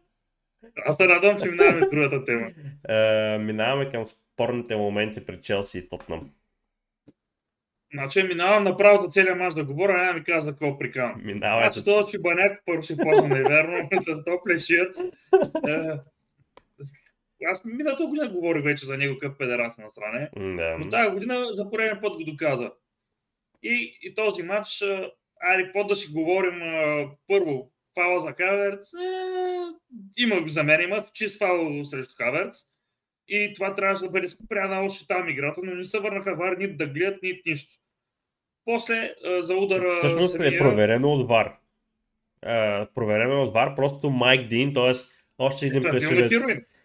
Аз 0.87 0.97
се 0.97 1.09
радвам, 1.09 1.40
че 1.40 1.49
минаваме 1.49 1.87
другата 1.87 2.25
тема. 2.25 2.50
Uh, 2.88 3.38
минаваме 3.38 3.90
към 3.90 4.07
спорните 4.07 4.76
моменти 4.76 5.26
при 5.26 5.40
Челси 5.40 5.78
и 5.78 5.88
Тотнам. 5.88 6.31
Значи 7.94 8.22
минавам 8.22 8.62
направо 8.62 9.02
за 9.02 9.08
целият 9.08 9.38
мач 9.38 9.54
да 9.54 9.64
говоря, 9.64 9.99
няма 9.99 10.12
ми 10.12 10.25
казва 10.25 10.50
какво 10.50 10.78
приканвам. 10.78 11.20
Минавай. 11.25 11.64
Значи 11.64 11.84
този 11.84 12.12
чебаняк 12.12 12.62
първо 12.66 12.82
си 12.82 12.96
почна 12.96 13.28
неверно, 13.28 13.88
с 14.00 14.25
то 14.25 14.40
плешият. 14.44 14.96
Е, 15.68 15.99
аз 17.46 17.64
миналата 17.64 18.06
година 18.06 18.28
говорих 18.28 18.64
вече 18.64 18.87
за 18.87 18.99
него 18.99 19.18
какъв 19.18 19.38
педерас 19.38 19.78
на 19.78 19.90
стране, 19.90 20.30
да. 20.37 20.78
но 20.78 20.88
тази 20.88 21.11
година 21.11 21.46
за 21.50 21.70
пореден 21.70 21.99
път 22.02 22.16
го 22.16 22.25
доказа. 22.25 22.70
И, 23.62 23.99
и 24.02 24.14
този 24.14 24.42
матч, 24.42 24.84
айде, 25.40 25.64
какво 25.64 25.84
да 25.84 25.96
си 25.96 26.12
говорим 26.12 26.61
първо, 27.28 27.70
фала 27.94 28.18
за 28.20 28.32
Каверц, 28.32 28.92
е, 28.94 28.99
има 30.18 30.49
за 30.49 30.62
мен 30.62 30.80
има 30.80 31.04
чист 31.14 31.38
фал 31.38 31.84
срещу 31.84 32.14
Каверц. 32.16 32.56
И 33.28 33.52
това 33.54 33.75
трябваше 33.75 34.04
да 34.04 34.11
бъде 34.11 34.28
спряна 34.28 34.84
още 34.84 35.06
там 35.06 35.28
играта, 35.28 35.61
но 35.64 35.75
не 35.75 35.84
се 35.84 36.00
върнаха 36.00 36.34
вар 36.34 36.56
нито 36.56 36.76
да 36.76 36.87
гледат, 36.87 37.22
нито 37.22 37.42
нищо. 37.46 37.82
После 38.64 39.14
за 39.40 39.54
удара... 39.54 39.90
Всъщност 39.99 40.33
самия... 40.33 40.54
е 40.54 40.59
проверено 40.59 41.12
от 41.12 41.28
ВАР. 41.28 41.52
Uh, 42.47 42.87
проверено 42.95 43.42
от 43.42 43.52
ВАР, 43.52 43.75
просто 43.76 44.11
Майк 44.11 44.49
Дин, 44.49 44.75
т.е. 44.75 44.92
още 45.38 45.66
един 45.66 45.83
плешивец. 45.83 46.33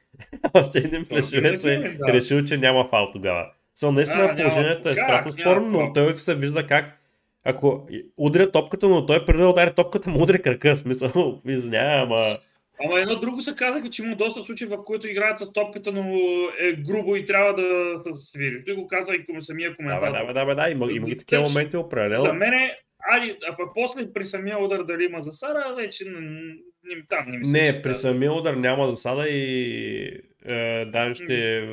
още 0.54 0.80
един 0.80 1.06
плешивец 1.06 1.66
е 1.66 1.78
да. 1.78 2.14
решил, 2.14 2.44
че 2.44 2.58
няма 2.58 2.88
фал 2.90 3.12
тогава. 3.12 3.46
Со, 3.76 3.92
наистина 3.92 4.36
положението 4.36 4.90
е 4.90 4.96
страшно 4.96 5.32
спорно, 5.32 5.70
но 5.70 5.94
той 5.94 6.16
се 6.16 6.36
вижда 6.36 6.68
как 6.68 6.98
ако 7.44 7.88
удря 8.18 8.52
топката, 8.52 8.90
но 8.90 9.06
той 9.06 9.26
преди 9.26 9.40
да 9.40 9.50
удари 9.50 9.74
топката 9.74 10.10
му 10.10 10.24
удря 10.24 10.40
кръка, 10.40 10.78
смисъл, 10.78 11.42
извинявай, 11.48 12.00
ама... 12.00 12.38
Ама 12.86 13.00
едно 13.00 13.16
друго 13.16 13.42
се 13.42 13.56
казаха, 13.56 13.90
че 13.90 14.04
има 14.04 14.16
доста 14.16 14.42
случаи, 14.42 14.68
в 14.68 14.84
които 14.84 15.08
играят 15.08 15.40
с 15.40 15.54
топката, 15.54 15.92
но 15.92 16.20
е 16.60 16.74
грубо 16.74 17.16
и 17.16 17.26
трябва 17.26 17.54
да 17.54 17.98
се 18.04 18.26
свири. 18.32 18.66
Той 18.66 18.76
го 18.76 18.88
каза 18.88 19.14
и 19.14 19.42
самия 19.42 19.76
коментар. 19.76 20.12
Да, 20.12 20.26
да, 20.26 20.34
да, 20.34 20.46
да, 20.46 20.56
да, 20.56 20.70
има, 20.70 20.92
има 20.92 21.06
ги 21.06 21.18
такива 21.18 21.42
моменти 21.42 21.78
определено. 21.78 22.24
За 22.24 22.34
мен 22.34 22.54
е, 22.54 22.78
ай, 23.12 23.38
а 23.50 23.58
пък 23.58 23.70
после 23.76 24.14
при 24.14 24.26
самия 24.26 24.60
удар 24.60 24.84
дали 24.84 25.04
има 25.04 25.22
засада, 25.22 25.74
вече 25.78 26.06
не, 26.10 27.06
там 27.10 27.26
не 27.28 27.38
ми 27.38 27.46
се 27.46 27.52
Не, 27.52 27.82
при 27.82 27.94
самия 27.94 28.34
удар 28.34 28.54
няма 28.54 28.90
засада 28.90 29.30
и 29.30 30.22
е, 30.46 30.86
даже 30.86 31.14
ще 31.14 31.68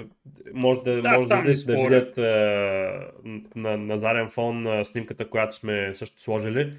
може 0.52 0.80
да, 0.80 1.02
да, 1.02 1.11
може 1.11 1.28
да, 1.28 1.42
да 1.66 1.82
видят 1.82 2.18
е, 2.18 2.23
на, 3.56 3.76
на 3.76 3.99
заден 3.99 4.30
фон 4.30 4.66
е, 4.66 4.84
снимката, 4.84 5.28
която 5.28 5.56
сме 5.56 5.94
също 5.94 6.23
сложили. 6.23 6.73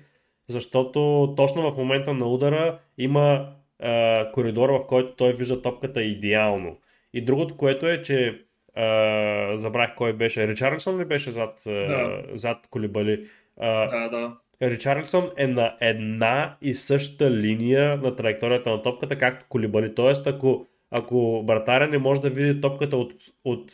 Защото 0.48 1.34
точно 1.38 1.72
в 1.72 1.78
момента 1.78 2.14
на 2.14 2.28
удара 2.28 2.80
има 2.98 3.56
а, 3.80 4.32
коридор, 4.32 4.70
в 4.70 4.88
който 4.88 5.16
той 5.16 5.34
вижда 5.34 5.62
топката 5.62 6.04
идеално. 6.04 6.78
И 7.14 7.22
другото, 7.22 7.58
което 7.58 7.88
е, 7.88 8.02
че 8.02 8.42
а, 8.76 9.58
забрах 9.58 9.96
кой 9.96 10.14
беше. 10.14 10.48
Ричарлсон 10.48 11.00
ли 11.00 11.06
беше 11.06 11.32
зад, 11.32 11.62
да. 11.66 12.24
зад 12.34 12.68
Колибали? 12.70 13.28
А, 13.58 13.88
да, 13.88 14.10
да. 14.10 14.38
Ричарлсон 14.62 15.30
е 15.38 15.48
на 15.48 15.78
една 15.82 16.58
и 16.62 16.74
съща 16.74 17.32
линия 17.32 17.98
на 17.98 18.16
траекторията 18.16 18.70
на 18.70 18.82
топката, 18.82 19.18
както 19.18 19.46
Колибали. 19.50 19.96
Тоест, 19.96 20.28
ако, 20.28 20.68
ако 20.92 21.44
вратаря 21.48 21.88
не 21.88 21.98
може 21.98 22.22
да 22.22 22.30
види 22.30 22.62
топката 22.62 22.98
от, 22.98 23.14
от 23.44 23.72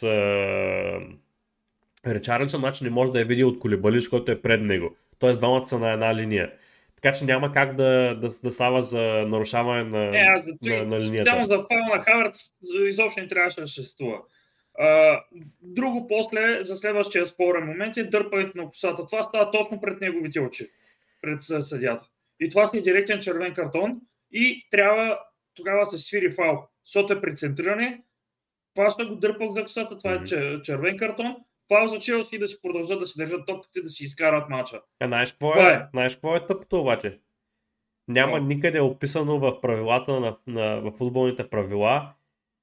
Ричарлсон, 2.07 2.59
значи 2.59 2.83
не 2.83 2.89
може 2.89 3.11
да 3.11 3.19
я 3.19 3.25
види 3.25 3.43
от 3.43 3.59
Колибали, 3.59 3.95
защото 3.95 4.31
е 4.31 4.41
пред 4.41 4.61
него. 4.61 4.95
Тоест, 5.19 5.39
двамата 5.39 5.67
са 5.67 5.79
на 5.79 5.91
една 5.91 6.15
линия. 6.15 6.51
Така 7.01 7.17
че 7.17 7.25
няма 7.25 7.51
как 7.51 7.75
да, 7.75 8.15
да, 8.15 8.29
да 8.43 8.51
става 8.51 8.83
за 8.83 9.01
нарушаване 9.27 9.83
на, 9.83 10.11
не, 10.11 10.27
аз, 10.29 10.45
на, 10.45 10.85
на 10.85 10.99
линията. 10.99 11.31
Специално 11.31 11.45
за 11.45 11.57
фал 11.57 11.95
на 11.95 12.03
Хавърт 12.03 12.35
изобщо 12.89 13.21
не 13.21 13.27
трябваше 13.27 13.61
да 13.61 13.67
съществува. 13.67 14.17
А, 14.79 15.19
друго 15.61 16.07
после, 16.07 16.63
за 16.63 16.77
следващия 16.77 17.25
спорен 17.25 17.65
момент 17.65 17.97
е 17.97 18.03
дърпането 18.03 18.57
на 18.57 18.67
косата. 18.67 19.07
Това 19.07 19.23
става 19.23 19.51
точно 19.51 19.81
пред 19.81 20.01
неговите 20.01 20.39
очи, 20.39 20.67
пред 21.21 21.41
съдята. 21.41 22.05
И 22.39 22.49
това 22.49 22.65
си 22.65 22.77
е 22.77 22.81
директен 22.81 23.19
червен 23.19 23.53
картон 23.53 24.01
и 24.31 24.67
трябва 24.71 25.19
тогава 25.55 25.85
се 25.85 25.97
свири 25.97 26.31
фал, 26.31 26.67
защото 26.85 27.13
е 27.13 27.21
прецентриране. 27.21 28.01
Това 28.75 28.89
ще 28.89 29.05
го 29.05 29.15
дърпах 29.15 29.49
за 29.49 29.61
косата, 29.61 29.97
това 29.97 30.13
е 30.13 30.23
червен 30.61 30.97
картон 30.97 31.35
фал 31.71 31.87
за 31.87 31.99
Челси 31.99 32.39
да 32.39 32.47
си 32.47 32.57
продължат 32.61 32.99
да 32.99 33.07
си 33.07 33.13
държат 33.17 33.45
топките 33.47 33.79
и 33.79 33.83
да 33.83 33.89
си 33.89 34.03
изкарат 34.03 34.49
мача. 34.49 34.81
А 34.99 35.07
знаеш 35.07 35.31
какво 35.31 35.55
е, 35.55 35.73
е? 35.73 35.79
Знаеш 35.93 36.13
какво 36.15 36.35
е 36.35 36.47
тъпото 36.47 36.79
обаче? 36.79 37.19
Няма 38.07 38.37
no. 38.37 38.47
никъде 38.47 38.79
описано 38.79 39.39
в 39.39 39.61
правилата 39.61 40.19
на, 40.19 40.37
на 40.47 40.81
в 40.81 40.91
футболните 40.97 41.49
правила 41.49 42.13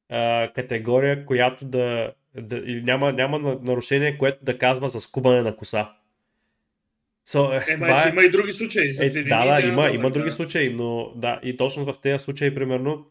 а, 0.08 0.48
категория, 0.54 1.26
която 1.26 1.64
да, 1.64 2.12
да 2.34 2.56
или 2.56 2.82
няма, 2.82 3.12
няма 3.12 3.38
нарушение, 3.38 4.18
което 4.18 4.44
да 4.44 4.58
казва 4.58 4.88
за 4.88 5.00
скубане 5.00 5.42
на 5.42 5.56
коса. 5.56 5.92
So, 7.28 7.72
е, 7.72 7.74
това 7.74 8.06
е... 8.06 8.08
има 8.08 8.24
и 8.24 8.30
други 8.30 8.52
случаи. 8.52 8.90
Е, 9.00 9.10
да, 9.10 9.44
да, 9.44 9.66
има, 9.66 9.82
да, 9.82 9.90
има 9.90 10.10
да. 10.10 10.18
други 10.18 10.30
случаи, 10.30 10.74
но 10.74 11.12
да, 11.16 11.40
и 11.42 11.56
точно 11.56 11.92
в 11.92 12.00
тези 12.00 12.18
случаи, 12.18 12.54
примерно, 12.54 13.06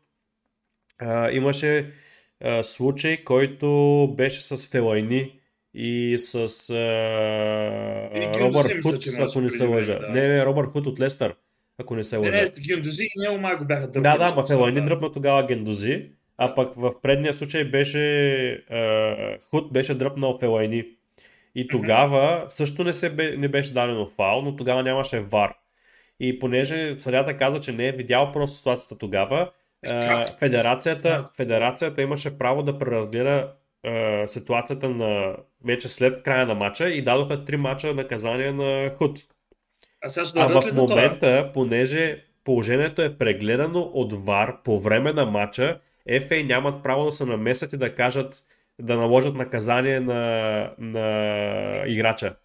а, 0.99 1.31
имаше 1.31 1.93
а, 2.43 2.63
случай, 2.63 3.23
който 3.23 3.67
беше 4.17 4.41
с 4.41 4.71
Фелайни, 4.71 5.36
и 5.79 6.17
с 6.17 6.35
а, 6.69 6.79
Робърт 8.39 8.83
Худ, 8.83 9.07
ако 9.19 9.41
не 9.41 9.51
се 9.51 9.65
лъжа. 9.65 9.99
Да. 9.99 10.07
Не, 10.07 10.27
не, 10.27 10.45
Робърт 10.45 10.69
Худ 10.69 10.87
от 10.87 10.99
Лестър, 10.99 11.35
ако 11.77 11.95
не 11.95 12.03
се 12.03 12.17
лъжа. 12.17 12.37
Не, 12.37 12.41
не, 12.41 12.51
Гендози 12.67 13.03
и 13.03 13.37
май 13.37 13.55
го 13.55 13.65
бяха 13.65 13.87
дръпнали. 13.87 14.17
Да, 14.17 14.29
да, 14.29 14.35
ма 14.35 14.47
Фелайни 14.47 14.81
дръпна 14.81 15.11
тогава 15.11 15.45
Гендози, 15.45 16.09
а 16.37 16.55
пък 16.55 16.75
в 16.75 17.01
предния 17.01 17.33
случай 17.33 17.63
беше 17.63 18.49
а, 18.69 19.15
Худ 19.49 19.73
беше 19.73 19.93
дръпнал 19.93 20.37
Фелайни. 20.39 20.83
И 21.55 21.67
тогава 21.67 22.45
също 22.49 22.83
не, 22.83 22.93
се 22.93 23.09
бе, 23.09 23.37
не 23.37 23.47
беше 23.47 23.73
дадено 23.73 24.07
фал, 24.07 24.41
но 24.41 24.55
тогава 24.55 24.83
нямаше 24.83 25.19
вар. 25.19 25.53
И 26.19 26.39
понеже 26.39 26.97
съдята 26.97 27.37
каза, 27.37 27.59
че 27.59 27.71
не 27.71 27.87
е 27.87 27.91
видял 27.91 28.31
просто 28.31 28.57
ситуацията 28.57 28.97
тогава, 28.97 29.51
а, 29.85 30.27
федерацията, 30.39 31.29
федерацията 31.35 32.01
имаше 32.01 32.37
право 32.37 32.63
да 32.63 32.77
преразгледа 32.79 33.53
е, 33.83 34.27
ситуацията 34.27 34.89
на 34.89 35.35
вече 35.65 35.89
след 35.89 36.23
края 36.23 36.45
на 36.45 36.55
матча 36.55 36.89
и 36.89 37.01
дадоха 37.01 37.45
три 37.45 37.57
мача 37.57 37.93
наказания 37.93 38.53
на 38.53 38.89
Худ. 38.97 39.19
А, 40.01 40.09
сега 40.09 40.25
а 40.35 40.61
в 40.61 40.73
момента, 40.73 41.19
това? 41.19 41.51
понеже 41.53 42.25
положението 42.43 43.01
е 43.01 43.17
прегледано 43.17 43.79
от 43.79 44.13
ВАР 44.13 44.63
по 44.63 44.79
време 44.79 45.13
на 45.13 45.25
матча, 45.25 45.79
FA 46.09 46.47
нямат 46.47 46.83
право 46.83 47.05
да 47.05 47.11
се 47.11 47.25
намесят 47.25 47.73
и 47.73 47.77
да 47.77 47.95
кажат 47.95 48.43
да 48.81 48.97
наложат 48.97 49.35
наказание 49.35 49.99
на, 49.99 50.73
на 50.77 51.83
играча. 51.87 52.35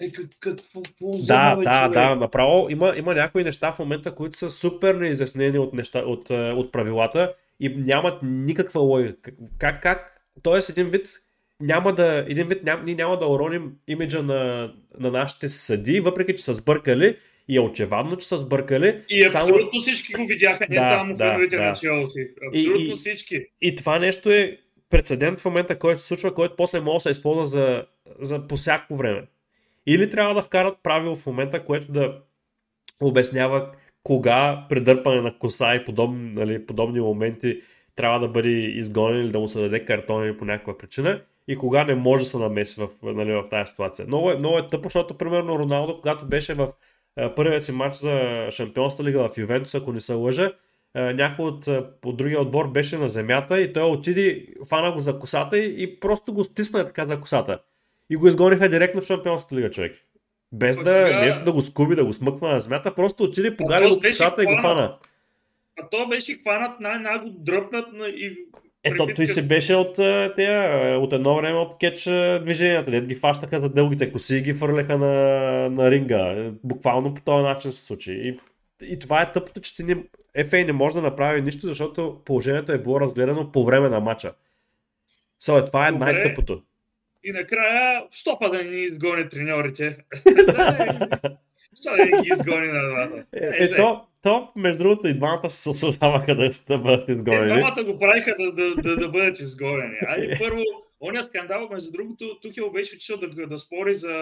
Е, 0.00 0.12
как, 0.12 0.26
какво, 0.40 0.82
какво 0.82 1.18
Да, 1.18 1.56
бе, 1.56 1.64
да, 1.64 1.82
човек? 1.82 1.92
да, 1.92 2.14
направо 2.14 2.66
има, 2.70 2.94
има 2.96 3.14
някои 3.14 3.44
неща 3.44 3.72
в 3.72 3.78
момента, 3.78 4.14
които 4.14 4.38
са 4.38 4.50
супер 4.50 4.94
неизяснени 4.94 5.58
от, 5.58 5.74
неща, 5.74 5.98
от, 5.98 6.30
е, 6.30 6.50
от 6.50 6.72
правилата 6.72 7.34
и 7.60 7.68
нямат 7.68 8.18
никаква 8.22 8.80
логика. 8.80 9.30
Как, 9.58 9.82
как 9.82 10.20
Тоест, 10.42 10.70
един 10.70 10.86
вид 10.86 11.08
няма 11.60 11.92
да, 11.92 12.24
един 12.28 12.46
вид 12.46 12.64
ням, 12.64 12.84
ние 12.84 12.94
няма 12.94 13.18
да 13.18 13.26
уроним 13.26 13.72
имиджа 13.88 14.22
на, 14.22 14.72
на 15.00 15.10
нашите 15.10 15.48
съди, 15.48 16.00
въпреки 16.00 16.34
че 16.34 16.42
са 16.42 16.54
сбъркали 16.54 17.16
и 17.48 17.56
е 17.56 17.60
очевадно, 17.60 18.16
че 18.16 18.26
са 18.26 18.38
сбъркали. 18.38 19.02
И 19.08 19.28
само... 19.28 19.44
абсолютно 19.44 19.80
всички 19.80 20.12
го 20.12 20.26
видяха, 20.26 20.66
не 20.70 20.76
Да, 20.76 20.82
само 20.82 21.14
да, 21.14 21.24
феновете 21.24 21.56
да. 21.56 21.62
на 21.62 21.74
Челси. 21.74 22.28
Абсолютно 22.48 22.80
И- 22.80 22.90
и- 22.90 22.94
всички. 22.94 23.46
И 23.60 23.76
това 23.76 23.98
нещо 23.98 24.30
е 24.30 24.58
прецедент 24.90 25.40
в 25.40 25.44
момента, 25.44 25.78
който 25.78 26.00
се 26.00 26.06
случва, 26.08 26.34
който 26.34 26.56
после 26.56 26.80
може 26.80 26.96
да 26.96 27.00
се 27.00 27.10
използва 27.10 27.46
за, 27.46 27.84
за 28.20 28.46
по 28.46 28.56
всяко 28.56 28.96
време. 28.96 29.22
Или 29.86 30.10
трябва 30.10 30.34
да 30.34 30.42
вкарат 30.42 30.78
правило 30.82 31.16
в 31.16 31.26
момента, 31.26 31.64
което 31.64 31.92
да 31.92 32.18
обяснява 33.00 33.70
кога 34.02 34.66
предърпане 34.68 35.20
на 35.20 35.38
коса 35.38 35.74
и 35.74 35.84
подобни, 35.84 36.32
нали, 36.32 36.66
подобни 36.66 37.00
моменти 37.00 37.60
трябва 37.94 38.20
да 38.20 38.28
бъде 38.28 38.48
изгонен 38.48 39.24
или 39.24 39.32
да 39.32 39.40
му 39.40 39.48
се 39.48 39.60
даде 39.60 39.84
картон 39.84 40.24
или 40.26 40.36
по 40.36 40.44
някаква 40.44 40.78
причина 40.78 41.20
и 41.50 41.56
кога 41.56 41.84
не 41.84 41.94
може 41.94 42.22
да 42.22 42.30
се 42.30 42.38
намеси 42.38 42.80
в, 42.80 42.88
нали, 43.02 43.32
в 43.32 43.44
тази 43.50 43.70
ситуация. 43.70 44.06
Много 44.06 44.30
е, 44.30 44.36
много 44.36 44.58
е 44.58 44.66
тъпо, 44.66 44.82
защото 44.84 45.14
примерно 45.14 45.58
Роналдо, 45.58 45.96
когато 45.96 46.26
беше 46.26 46.54
в 46.54 46.68
първият 47.36 47.64
си 47.64 47.72
матч 47.72 47.96
за 47.96 48.20
Шампионска 48.50 49.04
лига 49.04 49.28
в 49.28 49.38
Ювентус, 49.38 49.74
ако 49.74 49.92
не 49.92 50.00
се 50.00 50.12
лъжа, 50.12 50.52
някой 50.94 51.44
от, 51.44 51.66
от 52.04 52.16
другия 52.16 52.40
отбор 52.40 52.68
беше 52.68 52.98
на 52.98 53.08
земята 53.08 53.60
и 53.60 53.72
той 53.72 53.82
отиди, 53.82 54.54
фана 54.68 54.92
го 54.92 55.02
за 55.02 55.18
косата 55.18 55.58
и, 55.58 55.82
и 55.82 56.00
просто 56.00 56.32
го 56.32 56.44
стисна 56.44 56.86
така 56.86 57.06
за 57.06 57.20
косата. 57.20 57.58
И 58.10 58.16
го 58.16 58.26
изгониха 58.26 58.68
директно 58.68 59.00
в 59.00 59.04
Шампионската 59.04 59.56
лига, 59.56 59.70
човек. 59.70 59.96
Без 60.52 60.78
А 60.78 60.82
да 60.82 60.94
сега- 60.94 61.20
нещо 61.20 61.44
да 61.44 61.52
го 61.52 61.62
скуби, 61.62 61.94
да 61.96 62.04
го 62.04 62.12
смъква 62.12 62.48
на 62.48 62.60
земята, 62.60 62.94
просто 62.94 63.24
отиди, 63.24 63.56
погали 63.56 63.90
го 63.90 64.00
косата 64.00 64.42
и 64.42 64.46
го 64.46 64.60
фана. 64.60 64.96
А 65.80 65.88
то 65.88 66.08
беше 66.08 66.34
хванат, 66.34 66.80
най-наго 66.80 67.30
дръпнат 67.30 67.92
на- 67.92 68.08
и 68.08 68.38
Ето, 68.84 69.06
той 69.16 69.26
се 69.26 69.46
беше 69.46 69.74
от, 69.74 69.98
а, 69.98 70.98
от 71.00 71.12
едно 71.12 71.36
време 71.36 71.58
от 71.58 71.78
кетч 71.78 72.02
движенията, 72.42 72.90
дед 72.90 73.08
ги 73.08 73.14
фащаха 73.14 73.60
за 73.60 73.68
дългите 73.68 74.12
коси 74.12 74.36
и 74.36 74.40
ги 74.40 74.52
фърляха 74.52 74.98
на, 74.98 75.14
на 75.70 75.90
ринга. 75.90 76.32
Е, 76.32 76.50
Буквално 76.64 77.14
по 77.14 77.20
този 77.20 77.42
начин 77.42 77.72
се 77.72 77.84
случи. 77.84 78.12
И, 78.12 78.38
и 78.82 78.98
това 78.98 79.22
е 79.22 79.32
тъпото, 79.32 79.60
че 79.60 79.76
ти 79.76 79.84
не, 79.84 79.96
FA 80.38 80.66
не 80.66 80.72
може 80.72 80.94
да 80.94 81.02
направи 81.02 81.42
нищо, 81.42 81.66
защото 81.66 82.22
положението 82.24 82.72
е 82.72 82.78
било 82.78 83.00
разгледано 83.00 83.52
по 83.52 83.64
време 83.64 83.88
на 83.88 84.00
матча. 84.00 84.32
So, 85.42 85.62
е, 85.62 85.64
това 85.64 85.88
е 85.88 85.92
най-тъпото. 85.92 86.62
И 87.24 87.32
накрая, 87.32 88.02
що 88.10 88.38
па 88.40 88.50
да 88.50 88.64
ни 88.64 88.80
изгони 88.80 89.28
треньорите? 89.28 89.96
Що 91.80 91.90
да 91.90 92.04
не 92.04 92.22
ги 92.22 92.28
изгони 92.28 92.66
на 92.66 92.88
двата? 92.88 93.24
Е, 93.32 93.64
е, 93.64 93.68
то, 94.22 94.52
между 94.56 94.82
другото, 94.82 95.08
и 95.08 95.14
двамата 95.14 95.48
се 95.48 95.70
заслужаваха 95.70 96.34
да, 96.34 96.50
да 96.68 96.78
бъдат 96.78 97.08
изгонени. 97.08 97.60
двамата 97.60 97.84
го 97.84 97.98
правиха 97.98 98.36
да, 98.38 98.52
да, 98.52 98.74
да, 98.74 98.96
да 98.96 99.08
бъдат 99.08 99.40
изгонени. 99.40 99.94
Е. 100.02 100.06
Айде 100.08 100.38
първо, 100.38 100.62
оня 101.00 101.22
скандал, 101.22 101.68
между 101.72 101.92
другото, 101.92 102.38
Тухел 102.42 102.70
беше 102.70 102.94
отишъл 102.96 103.16
да, 103.16 103.46
да 103.46 103.58
спори 103.58 103.94
за, 103.96 104.14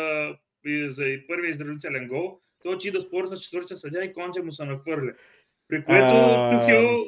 за 0.88 1.04
първия 1.28 1.50
изравнителен 1.50 2.08
гол. 2.08 2.38
Той 2.62 2.74
отиде 2.74 2.98
да 2.98 3.00
спори 3.00 3.26
за 3.26 3.36
четвъртия 3.36 3.76
съдя 3.76 4.04
и 4.04 4.12
Конте 4.12 4.42
му 4.42 4.52
се 4.52 4.64
нахвърли. 4.64 5.10
При 5.68 5.84
което 5.84 6.14
А, 6.14 6.60
Тухел 6.60 7.04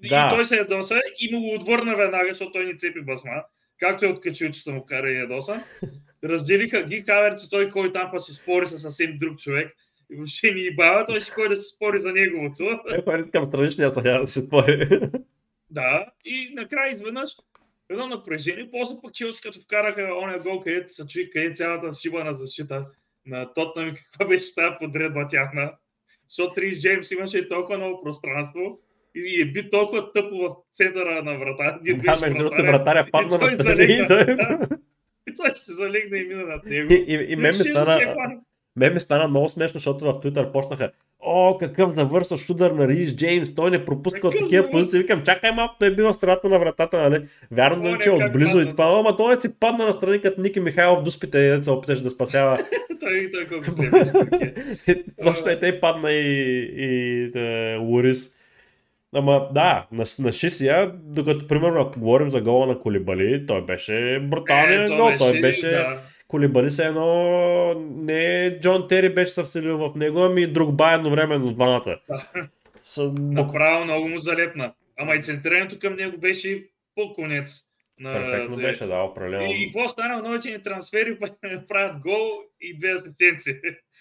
да. 0.00 0.06
и 0.06 0.36
той 0.36 0.44
се 0.44 0.56
ядоса 0.56 1.00
и 1.20 1.34
му 1.34 1.40
го 1.40 1.54
отвърна 1.54 1.96
веднага, 1.96 2.28
защото 2.28 2.52
той 2.52 2.64
ни 2.64 2.78
цепи 2.78 3.00
басма. 3.00 3.42
Както 3.80 4.06
е 4.06 4.08
откачил, 4.08 4.50
че 4.50 4.62
са 4.62 4.72
му 4.72 4.82
вкара 4.82 5.10
и 5.10 5.18
ядоса. 5.18 5.64
Разделиха 6.24 6.82
ги 6.82 7.04
Хаверц 7.06 7.44
и 7.44 7.50
той 7.50 7.68
кой 7.70 7.92
там 7.92 8.08
па 8.12 8.20
си 8.20 8.32
спори 8.32 8.66
с 8.66 8.78
съвсем 8.78 9.18
друг 9.18 9.38
човек. 9.38 9.72
И 10.12 10.16
въобще 10.16 10.54
ни 10.54 10.76
бава, 10.76 11.06
той 11.06 11.20
си 11.20 11.32
кой 11.34 11.48
да 11.48 11.56
се 11.56 11.62
спори 11.62 11.98
за 11.98 12.12
неговото. 12.12 12.64
Е, 12.64 13.02
ходят 13.02 13.30
към 13.30 13.46
страничния 13.46 13.90
съдя 13.90 14.20
да 14.20 14.28
се 14.28 14.40
спори. 14.40 14.88
Да, 15.70 16.06
и 16.24 16.50
накрая 16.54 16.92
изведнъж 16.92 17.30
едно 17.90 18.06
напрежение, 18.06 18.68
после 18.72 18.94
пък 19.02 19.14
Челси 19.14 19.42
като 19.42 19.60
вкараха 19.60 20.08
оня 20.22 20.38
гол, 20.38 20.60
където 20.60 20.94
се 20.94 21.06
чуи, 21.06 21.30
къде 21.30 21.54
цялата 21.54 21.92
сила 21.92 22.24
на 22.24 22.34
защита 22.34 22.86
на 23.26 23.52
Тотнам 23.52 23.88
и 23.88 23.94
каква 23.94 24.26
беше 24.26 24.54
тази 24.54 24.76
подредба 24.80 25.26
тяхна. 25.26 25.72
Защото 26.28 26.60
Рис 26.60 26.82
Джеймс 26.82 27.10
имаше 27.10 27.48
толкова 27.48 27.78
много 27.78 28.02
пространство 28.02 28.80
и 29.14 29.42
е 29.42 29.44
би 29.44 29.70
толкова 29.70 30.12
тъпо 30.12 30.36
в 30.36 30.56
центъра 30.72 31.22
на 31.22 31.38
врата. 31.38 31.78
где 31.82 31.94
Да, 31.94 32.18
между 32.20 32.38
другото, 32.38 32.62
вратаря. 32.62 33.06
падна 33.12 33.36
И 33.36 33.38
той 33.38 33.50
настрани 33.50 33.84
и 33.84 34.06
той... 34.06 34.24
да. 34.24 34.68
И 35.28 35.34
той 35.34 35.50
ще 35.50 35.60
се 35.60 35.74
залегне 35.74 36.18
и 36.18 36.26
мина 36.26 36.46
над 36.46 36.64
него. 36.64 36.92
И, 36.92 37.04
и, 37.08 37.32
и 37.32 37.36
мен 37.36 37.50
ми 37.50 37.54
Ще 37.54 37.64
стана. 37.64 38.40
Мен 38.76 38.94
ми 38.94 39.00
стана 39.00 39.28
много 39.28 39.48
смешно, 39.48 39.78
защото 39.78 40.04
в 40.04 40.12
Twitter 40.12 40.52
почнаха 40.52 40.90
О, 41.20 41.56
какъв 41.58 41.94
завършващ 41.94 42.50
удар 42.50 42.70
на 42.70 42.88
Рис 42.88 43.16
Джеймс, 43.16 43.54
той 43.54 43.70
не 43.70 43.84
пропуска 43.84 44.28
от 44.28 44.32
Какъв 44.32 44.46
такива 44.46 44.70
позиции. 44.70 45.00
Викам, 45.00 45.22
чакай 45.22 45.52
малко, 45.52 45.74
той 45.78 45.88
е 45.88 45.94
бил 45.94 46.12
в 46.12 46.14
страната 46.14 46.48
на 46.48 46.58
вратата, 46.58 47.10
нали? 47.10 47.24
Вярно, 47.50 47.94
е, 47.94 47.98
че 47.98 48.08
е 48.08 48.12
отблизо 48.12 48.60
и 48.60 48.68
това, 48.68 48.98
ама 48.98 49.16
той 49.16 49.36
си 49.36 49.60
падна 49.60 49.86
настрани 49.86 50.20
като 50.20 50.40
Ники 50.40 50.60
Михайлов 50.60 51.02
до 51.02 51.10
спите 51.10 51.38
и 51.38 51.62
се 51.62 51.70
опиташ 51.70 52.00
да 52.00 52.10
спасява. 52.10 52.58
Той, 53.00 53.30
той 53.32 53.44
колко 53.44 53.80
беше. 53.80 55.02
Точно 55.24 55.50
е, 55.50 55.60
те 55.60 55.80
падна 55.80 56.12
и, 56.12 56.60
и 56.76 57.30
да, 57.30 57.78
Лорис. 57.80 58.30
Ама 59.14 59.48
да, 59.54 59.86
на, 59.92 60.04
на 60.18 60.32
Шисия, 60.32 60.92
докато 60.94 61.46
примерно 61.46 61.80
ако 61.80 62.00
говорим 62.00 62.30
за 62.30 62.40
гола 62.40 62.66
на 62.66 62.78
Колибали, 62.78 63.46
той 63.46 63.64
беше 63.64 64.20
бруталният 64.22 64.92
Е, 64.92 64.96
гол. 64.96 65.10
Той 65.18 65.40
беше 65.40 65.70
да. 65.70 65.98
Колибали 66.28 66.70
се 66.70 66.86
едно... 66.86 67.74
Не 67.78 68.58
Джон 68.60 68.88
Тери 68.88 69.14
беше 69.14 69.30
се 69.30 69.42
вселил 69.42 69.78
в 69.78 69.94
него, 69.96 70.18
ами 70.18 70.46
друг 70.46 70.74
ба 70.74 70.92
едновременно 70.92 71.52
двамата. 71.52 71.98
Бук... 72.98 73.18
Направо 73.18 73.84
много 73.84 74.08
му 74.08 74.18
залепна. 74.18 74.72
Ама 74.98 75.14
и 75.14 75.22
центрирането 75.22 75.78
към 75.78 75.94
него 75.94 76.18
беше 76.18 76.64
по 76.94 77.12
конец. 77.14 77.62
На... 78.00 78.12
Перфектно 78.12 78.56
беше, 78.56 78.86
да, 78.86 79.02
определено. 79.02 79.44
И 79.44 79.72
какво 79.72 79.88
стана? 79.88 80.22
Новите 80.22 80.50
ни 80.50 80.62
трансфери 80.62 81.18
правят 81.68 82.00
гол 82.00 82.28
и 82.60 82.78
две 82.78 82.90
асистенции. 82.90 83.54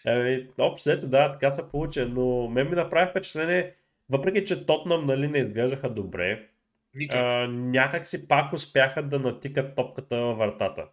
Еми, 0.08 0.48
обсето, 0.58 1.08
да, 1.08 1.32
така 1.32 1.52
се 1.52 1.62
получи, 1.72 2.06
но 2.06 2.48
мен 2.48 2.70
ми 2.70 2.76
направи 2.76 3.10
впечатление, 3.10 3.74
въпреки 4.10 4.46
че 4.46 4.66
Тотнам 4.66 5.06
нали, 5.06 5.28
не 5.28 5.40
изглеждаха 5.40 5.90
добре, 5.90 6.48
Никак. 6.96 7.18
а, 7.18 7.48
някак 7.48 8.08
си 8.08 8.28
пак 8.28 8.54
успяха 8.54 9.04
да 9.04 9.20
натикат 9.20 9.76
топката 9.76 10.18
във 10.18 10.38
вратата. 10.38 10.86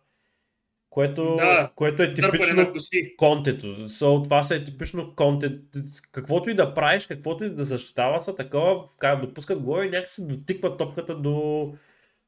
Което, 0.93 1.37
Да, 1.37 1.71
което 1.75 2.03
е 2.03 2.15
типично 2.15 2.73
контето. 3.17 3.67
So, 3.67 4.25
това 4.25 4.45
са 4.45 4.55
е 4.55 4.65
типично 4.65 5.15
контент. 5.17 5.61
Каквото 6.13 6.51
и 6.51 6.55
да 6.55 6.75
правиш, 6.75 7.07
каквото 7.07 7.45
и 7.45 7.51
да 7.51 7.65
защитават 7.65 8.25
са 8.25 8.35
такова, 8.35 8.85
допускат 9.21 9.63
гол 9.63 9.83
и 9.83 9.91
някакси 9.91 10.27
дотикват 10.27 10.79
топката 10.79 11.15
до, 11.15 11.73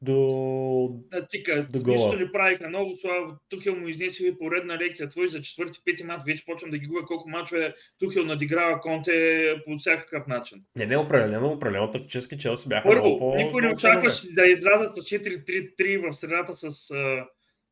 до... 0.02 1.00
Да, 1.10 1.26
тика, 1.26 1.66
До 1.70 1.82
гола. 1.82 1.96
нищо 1.96 2.16
не 2.16 2.32
правиха 2.32 2.68
много 2.68 2.96
слабо. 2.96 3.32
Тухел 3.48 3.76
му 3.76 3.88
изнеси 3.88 4.38
поредна 4.38 4.78
лекция. 4.78 5.08
Твой 5.08 5.28
за 5.28 5.40
четвърти, 5.40 5.80
пети 5.84 6.04
мат 6.04 6.20
вече 6.26 6.44
почвам 6.44 6.70
да 6.70 6.78
ги 6.78 6.86
губя 6.86 7.04
колко 7.06 7.28
мачове 7.28 7.74
Тухел 7.98 8.24
надиграва 8.24 8.80
Конте 8.80 9.54
по 9.64 9.76
всякакъв 9.78 10.26
начин. 10.26 10.58
Не, 10.76 10.86
не, 10.86 10.96
определено, 10.96 11.48
определено 11.48 11.90
тактически 11.90 12.38
Челси 12.38 12.68
бяха 12.68 12.88
много 12.88 13.02
Първо, 13.02 13.18
по... 13.18 13.36
никой 13.36 13.62
не 13.62 13.68
много 13.68 13.76
очакваше 13.76 14.34
да 14.34 14.46
излязат 14.46 14.96
с 14.96 15.00
4-3-3 15.00 16.10
в 16.10 16.12
средата 16.12 16.54
с 16.54 16.90
а, 16.90 17.26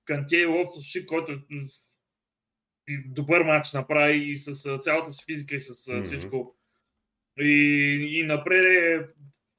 Канте 0.05 0.37
и 0.37 0.47
Лофтус 0.47 0.85
Шик, 0.85 1.09
който 1.09 1.39
добър 3.07 3.43
матч 3.43 3.73
направи 3.73 4.17
и 4.17 4.37
с 4.37 4.79
цялата 4.79 5.13
си 5.13 5.25
физика 5.25 5.55
и 5.55 5.61
с 5.61 5.93
Мгм. 5.93 6.03
всичко. 6.03 6.57
И, 7.41 8.19
и 8.19 8.23
напред 8.23 8.65
е, 8.65 9.07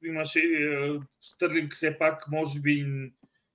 имаше 0.07 0.39
а, 0.39 0.99
Стърлинг 1.21 1.73
все 1.73 1.97
пак, 1.97 2.27
може 2.31 2.59
би 2.59 2.85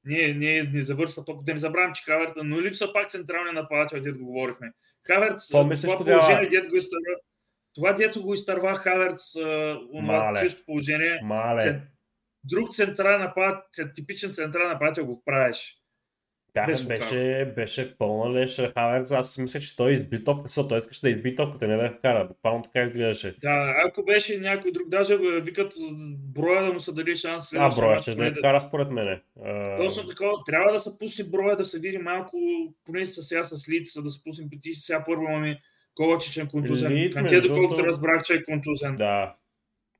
не, 0.04 0.32
не, 0.32 0.62
не 0.62 0.80
завършва 0.80 1.24
толкова. 1.24 1.44
Да 1.44 1.52
не 1.52 1.58
забравям, 1.58 1.92
че 1.94 2.02
Хаверт, 2.02 2.32
но 2.36 2.62
липсва 2.62 2.92
пак 2.92 3.10
централния 3.10 3.52
нападател, 3.52 4.00
дето 4.00 4.18
го 4.18 4.24
говорихме. 4.24 4.72
Хаверц, 5.06 5.46
Какво 5.46 5.60
а, 5.60 5.64
мислиш 5.64 5.90
това 5.92 6.04
положение, 6.04 6.48
дето 6.48 6.68
го 6.68 6.76
изтърва, 6.76 7.14
това, 7.74 7.92
дето 7.92 8.22
го 8.22 8.34
изтърва 8.34 8.74
Хаверц, 8.74 9.36
онова 9.92 10.40
чисто 10.42 10.64
положение, 10.64 11.20
Мале, 11.22 11.80
друг 12.44 12.74
централен 12.74 13.20
нападател, 13.20 13.88
типичен 13.94 14.32
централен 14.32 14.68
нападател 14.68 15.06
го 15.06 15.22
правиш. 15.24 15.78
Без 16.66 16.82
беше, 16.82 17.52
беше 17.56 17.98
пълна 17.98 18.34
леша 18.34 18.72
Хаверц. 18.74 19.12
Аз 19.12 19.34
си 19.34 19.42
мисля, 19.42 19.60
че 19.60 19.76
той 19.76 19.92
изби 19.92 20.24
топката, 20.24 20.48
защото 20.48 20.68
той 20.68 20.78
искаше 20.78 21.00
да 21.00 21.10
изби 21.10 21.36
топката, 21.36 21.68
не 21.68 21.76
да 21.76 21.82
я 21.82 21.90
вкара. 21.90 22.24
Буквално 22.24 22.62
така 22.62 22.82
изглеждаше. 22.82 23.34
Да, 23.42 23.74
ако 23.86 24.04
беше 24.04 24.38
някой 24.38 24.72
друг, 24.72 24.88
даже 24.88 25.16
викат 25.40 25.72
броя 26.34 26.66
да 26.66 26.72
му 26.72 26.80
се 26.80 26.92
даде 26.92 27.14
шанс. 27.14 27.52
А, 27.52 27.68
броя 27.76 27.98
ще 27.98 28.14
да- 28.14 28.34
вкара 28.38 28.60
според 28.60 28.90
мене. 28.90 29.20
Точно 29.78 30.08
такова. 30.08 30.32
Трябва 30.46 30.72
да 30.72 30.78
се 30.78 30.98
пусне 30.98 31.24
броя, 31.24 31.56
да 31.56 31.64
се 31.64 31.78
види 31.78 31.98
малко, 31.98 32.38
поне 32.84 33.06
са 33.06 33.22
сега 33.22 33.42
с 33.42 33.68
лица, 33.68 34.02
да 34.02 34.10
се 34.10 34.24
пусне 34.24 34.48
ти 34.62 34.72
си 34.72 34.80
сега 34.80 35.04
първо 35.06 35.22
имаме 35.22 35.60
Ковачичен 35.94 36.48
контузен. 36.48 37.10
Канте, 37.12 37.22
между 37.22 37.48
доколкото 37.48 37.86
разбрах, 37.86 38.22
че 38.22 38.34
е 38.34 38.44
контузен. 38.44 38.96
Да. 38.96 39.34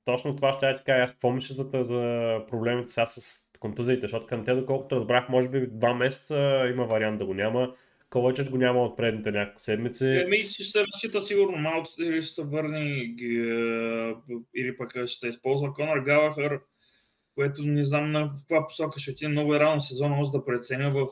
Точно 0.04 0.36
това 0.36 0.52
ще 0.52 0.66
я 0.66 0.76
ти 0.76 0.82
кажа. 0.84 1.02
Аз 1.02 1.32
мисля 1.34 1.54
за, 1.54 1.84
за 1.84 2.40
проблемите 2.48 2.92
сега 2.92 3.06
с 3.06 3.47
контузиите, 3.60 4.00
защото 4.00 4.26
към 4.26 4.44
те, 4.44 4.54
доколкото 4.54 4.96
разбрах, 4.96 5.28
може 5.28 5.48
би 5.48 5.66
два 5.66 5.94
месеца 5.94 6.68
има 6.72 6.84
вариант 6.84 7.18
да 7.18 7.26
го 7.26 7.34
няма. 7.34 7.74
Ковачич 8.10 8.50
го 8.50 8.56
няма 8.56 8.82
от 8.82 8.96
предните 8.96 9.30
няколко 9.30 9.60
седмици. 9.60 10.06
Еми, 10.06 10.36
ще 10.36 10.64
се 10.64 10.84
разчита 10.84 11.22
сигурно 11.22 11.56
малко, 11.56 11.88
или 11.98 12.22
ще 12.22 12.34
се 12.34 12.42
върне, 12.42 13.14
или 14.56 14.76
пък 14.78 14.90
ще 14.90 15.06
се 15.06 15.28
използва 15.28 15.72
Конор 15.72 15.98
Галахър, 15.98 16.60
което 17.34 17.62
не 17.62 17.84
знам 17.84 18.12
на 18.12 18.32
каква 18.38 18.66
посока 18.66 19.00
ще 19.00 19.10
отиде. 19.10 19.28
Много 19.28 19.54
е 19.54 19.60
рано 19.60 19.80
сезона, 19.80 20.16
може 20.16 20.30
да 20.30 20.44
преценя 20.44 20.90
в 20.90 21.08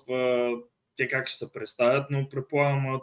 те 0.97 1.09
как 1.09 1.29
ще 1.29 1.39
се 1.39 1.53
представят, 1.53 2.11
но 2.11 2.29
предполагам 2.29 3.01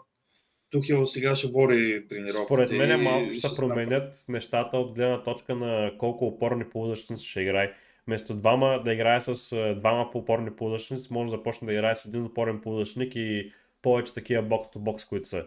Тухил 0.69 1.05
сега 1.05 1.35
ще 1.35 1.47
води 1.47 2.05
тренировките. 2.09 2.43
Според 2.45 2.71
мен 2.71 3.01
малко 3.01 3.29
ще 3.29 3.47
се 3.47 3.61
променят 3.61 4.25
нещата 4.29 4.77
от 4.77 4.95
гледна 4.95 5.23
точка 5.23 5.55
на 5.55 5.91
колко 5.97 6.25
опорни 6.25 6.69
полузащитници 6.69 7.29
ще 7.29 7.41
играе. 7.41 7.73
Вместо 8.07 8.33
двама 8.33 8.81
да 8.85 8.93
играе 8.93 9.21
с 9.21 9.55
двама 9.75 10.11
по 10.11 10.17
опорни 10.17 10.55
полузащитници, 10.55 11.13
може 11.13 11.31
да 11.31 11.37
започне 11.37 11.65
да 11.65 11.73
играе 11.73 11.95
с 11.95 12.05
един 12.05 12.25
опорен 12.25 12.61
полузащитник 12.61 13.15
и 13.15 13.51
повече 13.81 14.13
такива 14.13 14.43
бокс-то-бокс, 14.43 15.09
които 15.09 15.29
са. 15.29 15.45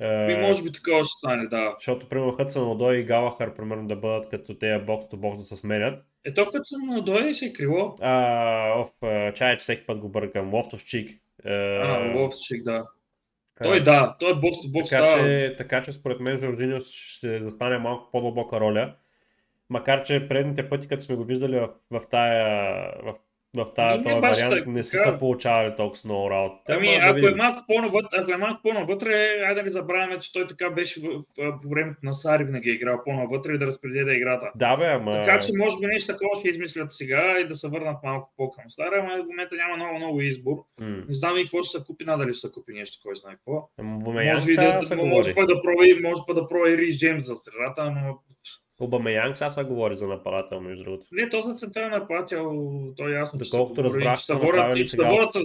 И 0.00 0.36
може 0.40 0.62
би 0.62 0.72
такова 0.72 1.04
ще 1.04 1.18
стане, 1.18 1.46
да. 1.46 1.74
Защото, 1.78 2.08
примерно, 2.08 2.32
Хътсън 2.32 2.70
Одой 2.70 2.96
и 2.96 3.04
Галахър, 3.04 3.54
примерно, 3.54 3.88
да 3.88 3.96
бъдат 3.96 4.28
като 4.28 4.58
тези 4.58 4.84
бокс-то-бокс 4.84 5.38
да 5.38 5.44
се 5.44 5.56
сменят. 5.56 6.04
Ето 6.24 6.44
Хътсън 6.44 6.98
Одой 6.98 7.34
си 7.34 7.46
е 7.46 7.52
криво. 7.52 7.94
А, 8.00 8.80
оф, 8.80 8.90
чай, 9.34 9.56
че 9.56 9.62
всеки 9.62 9.86
път 9.86 9.98
го 9.98 10.08
бъркам. 10.08 10.54
Лофтовчик. 10.54 11.20
А, 11.44 12.12
Лофтовчик, 12.16 12.64
да. 12.64 12.84
Той 13.62 13.82
да, 13.82 14.16
той 14.20 14.32
е 14.32 14.34
бокс 14.34 14.58
бокс. 14.68 14.90
Така, 14.90 15.08
че, 15.08 15.54
така 15.58 15.82
че 15.82 15.92
според 15.92 16.20
мен 16.20 16.38
Жоржиньо 16.38 16.78
ще 16.80 17.38
застане 17.38 17.78
малко 17.78 18.08
по-дълбока 18.12 18.60
роля. 18.60 18.94
Макар 19.72 20.02
че 20.02 20.28
предните 20.28 20.68
пъти, 20.68 20.88
като 20.88 21.02
сме 21.02 21.16
го 21.16 21.24
виждали 21.24 21.58
в, 21.58 21.68
в 21.90 22.00
тая 22.10 22.92
в 23.04 23.14
в 23.56 23.66
тази 23.74 24.02
този 24.02 24.14
вариант 24.14 24.66
не 24.66 24.82
са 24.82 24.98
се 24.98 25.18
получавали 25.18 25.74
толкова 25.76 26.00
много 26.04 26.30
работа. 26.30 26.60
Ами, 26.68 26.86
да 26.86 26.98
ако, 27.02 27.28
е 27.28 27.34
малко 27.34 27.64
по-навътре, 27.66 28.18
ако 28.18 28.32
е 28.32 28.36
малко 28.36 28.60
по-навътре, 28.62 29.14
айде 29.46 29.54
да 29.54 29.62
не 29.62 29.70
забравяме, 29.70 30.18
че 30.18 30.32
той 30.32 30.46
така 30.46 30.70
беше 30.70 31.00
в, 31.00 31.04
в, 31.04 31.22
в, 31.38 31.60
по 31.62 31.68
времето 31.68 31.98
на 32.02 32.14
Сари 32.14 32.44
винаги 32.44 32.70
е 32.70 32.72
играл 32.72 33.00
по-навътре 33.04 33.54
и 33.54 33.58
да 33.58 33.66
разпределя 33.66 34.14
играта. 34.14 34.50
Да, 34.54 34.76
бе, 34.76 34.86
ама... 34.86 35.22
Така 35.24 35.40
че 35.40 35.52
може 35.58 35.78
би 35.80 35.86
нещо 35.86 36.12
такова 36.12 36.40
ще 36.40 36.48
измислят 36.48 36.92
сега 36.92 37.36
и 37.40 37.46
да 37.48 37.54
се 37.54 37.68
върнат 37.68 38.02
малко 38.04 38.32
по-към 38.36 38.70
Стара, 38.70 39.00
ама 39.00 39.24
в 39.24 39.26
момента 39.26 39.56
няма 39.56 39.76
много, 39.76 39.96
много 39.98 40.20
избор. 40.20 40.56
Mm. 40.80 41.08
Не 41.08 41.14
знам 41.14 41.38
и 41.38 41.42
какво 41.42 41.62
ще 41.62 41.78
се 41.78 41.84
купи, 41.84 42.04
надали 42.04 42.34
ще 42.34 42.46
се 42.46 42.52
купи 42.52 42.72
нещо, 42.72 43.00
кой 43.02 43.16
знае 43.16 43.34
какво. 43.34 43.68
Може, 43.82 44.52
и 44.52 44.56
да, 44.56 44.80
да, 44.88 44.96
може, 44.96 45.34
да 45.34 45.62
проби, 45.62 46.00
може 46.02 46.22
да 46.34 46.48
проби 46.48 46.78
Рис 46.78 46.98
Джеймс 46.98 47.26
за 47.26 47.36
средата, 47.36 47.90
но 47.90 48.18
Обамеянг 48.80 49.36
сега 49.36 49.50
се 49.50 49.64
говори 49.64 49.96
за 49.96 50.08
нападател, 50.08 50.60
между 50.60 50.84
другото. 50.84 51.06
Не, 51.12 51.28
то 51.28 51.40
за 51.40 51.54
централен 51.54 51.90
нападател, 51.90 52.52
то 52.96 53.08
е 53.08 53.12
ясно. 53.12 53.38
Доколкото 53.38 53.84
разбрах, 53.84 54.18
че 54.18 54.24
са 54.24 54.34
направили 54.34 54.84
сега... 54.84 55.08
Ворят, 55.08 55.36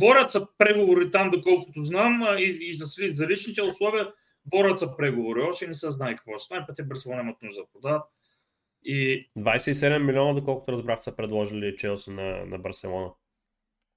ворят 0.00 0.30
са 0.30 0.46
преговори 0.58 1.10
там, 1.10 1.30
доколкото 1.30 1.84
знам, 1.84 2.22
и, 2.38 2.58
и 2.60 2.74
за, 2.74 2.86
за 3.08 3.26
личните 3.26 3.62
условия 3.62 4.12
борят 4.44 4.78
са 4.78 4.96
преговори. 4.96 5.40
Още 5.40 5.66
не 5.66 5.74
се 5.74 5.90
знае 5.90 6.16
какво 6.16 6.38
ще 6.38 6.44
стане, 6.44 6.66
пъти 6.66 6.82
Барселона 6.82 7.20
имат 7.20 7.42
нужда 7.42 7.60
да 7.60 7.66
продават. 7.72 8.02
И... 8.84 9.28
27 9.38 9.98
милиона, 9.98 10.34
доколкото 10.34 10.72
разбрах, 10.72 11.02
са 11.02 11.16
предложили 11.16 11.76
Челси 11.76 12.10
на, 12.10 12.46
на 12.46 12.58
Барселона. 12.58 13.10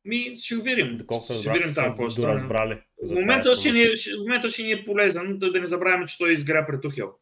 Ми, 0.06 0.38
ще 0.40 0.56
го 0.56 0.62
видим. 0.62 0.98
Доколкото 0.98 1.40
ще 1.40 1.52
видим 1.52 1.70
там 1.76 1.86
какво 1.86 2.10
ще 2.10 2.22
разбрали. 2.22 2.82
В 3.08 3.16
момента, 3.16 3.58
ще 3.58 3.72
ни, 3.72 3.86
в 3.86 4.20
момента 4.20 4.50
ще 4.50 4.64
ни 4.64 4.72
е 4.72 4.86
полезен, 4.86 5.38
да, 5.38 5.52
да 5.52 5.60
не 5.60 5.66
забравяме, 5.66 6.06
че 6.06 6.18
той 6.18 6.34
изгря 6.34 6.66
пред 6.66 6.82
Тухел. 6.82 7.14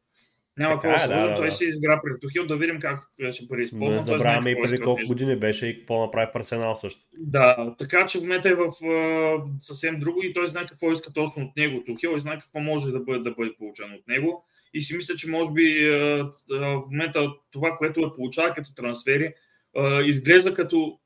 Няма 0.57 0.81
какво 0.81 1.07
да, 1.07 1.07
да, 1.07 1.27
да, 1.27 1.35
той 1.35 1.51
си 1.51 1.65
изгра 1.65 2.01
при 2.03 2.19
Тухил, 2.19 2.47
да 2.47 2.57
видим 2.57 2.79
как 2.79 2.99
ще 3.31 3.45
бъде 3.45 3.61
използван. 3.61 3.95
Не 3.95 4.01
забравяме 4.01 4.49
и 4.51 4.61
преди 4.61 4.79
колко 4.79 5.01
години 5.07 5.35
беше 5.35 5.67
и 5.67 5.77
какво 5.77 6.01
направи 6.01 6.27
в 6.33 6.35
Арсенал 6.35 6.75
също. 6.75 7.01
Да, 7.17 7.75
така 7.79 8.05
че 8.05 8.19
в 8.19 8.21
момента 8.21 8.49
е 8.49 8.53
в 8.53 8.71
съвсем 9.61 9.99
друго 9.99 10.23
и 10.23 10.33
той 10.33 10.47
знае 10.47 10.65
какво 10.65 10.91
иска 10.91 11.13
точно 11.13 11.43
от 11.43 11.57
него 11.57 11.83
Тухил 11.85 12.15
и 12.15 12.19
знае 12.19 12.39
какво 12.39 12.59
може 12.59 12.91
да 12.91 12.99
бъде, 12.99 13.19
да 13.19 13.31
бъде 13.31 13.55
получено 13.57 13.95
от 13.95 14.07
него. 14.07 14.45
И 14.73 14.81
си 14.81 14.95
мисля, 14.97 15.15
че 15.15 15.29
може 15.29 15.51
би 15.51 15.89
в 16.49 16.83
момента 16.91 17.27
това, 17.51 17.77
което 17.77 17.99
е 18.01 18.15
получава 18.15 18.53
като 18.53 18.73
трансфери, 18.73 19.33
изглежда 20.05 20.53
като 20.53 20.99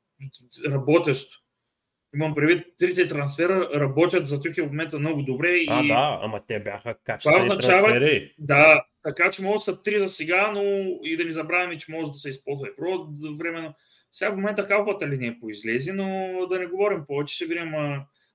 работещо. 0.66 1.38
Имам 2.14 2.34
предвид, 2.34 2.66
трите 2.78 3.08
трансфера 3.08 3.70
работят 3.74 4.26
за 4.26 4.40
Тухил 4.40 4.66
в 4.66 4.70
момента 4.70 4.98
много 4.98 5.22
добре. 5.22 5.48
И... 5.48 5.66
А, 5.70 5.82
да, 5.82 6.18
ама 6.22 6.40
те 6.46 6.60
бяха 6.60 6.94
качествени 7.04 7.48
трансфери. 7.48 8.34
Да, 8.38 8.84
така 9.02 9.30
че 9.30 9.42
може 9.42 9.54
да 9.54 9.58
са 9.58 9.82
три 9.82 9.98
за 9.98 10.08
сега, 10.08 10.52
но 10.54 10.62
и 11.02 11.16
да 11.16 11.24
не 11.24 11.30
забравяме, 11.30 11.78
че 11.78 11.92
може 11.92 12.12
да 12.12 12.18
се 12.18 12.28
използва 12.28 12.68
и 12.68 12.76
про 12.76 13.08
временно. 13.38 13.74
Сега 14.12 14.30
в 14.30 14.36
момента 14.36 14.62
халфата 14.62 15.08
линия 15.08 15.36
поизлезе, 15.40 15.92
но 15.92 16.06
да 16.50 16.58
не 16.58 16.66
говорим 16.66 17.04
повече, 17.08 17.34
ще 17.34 17.46
видим 17.46 17.72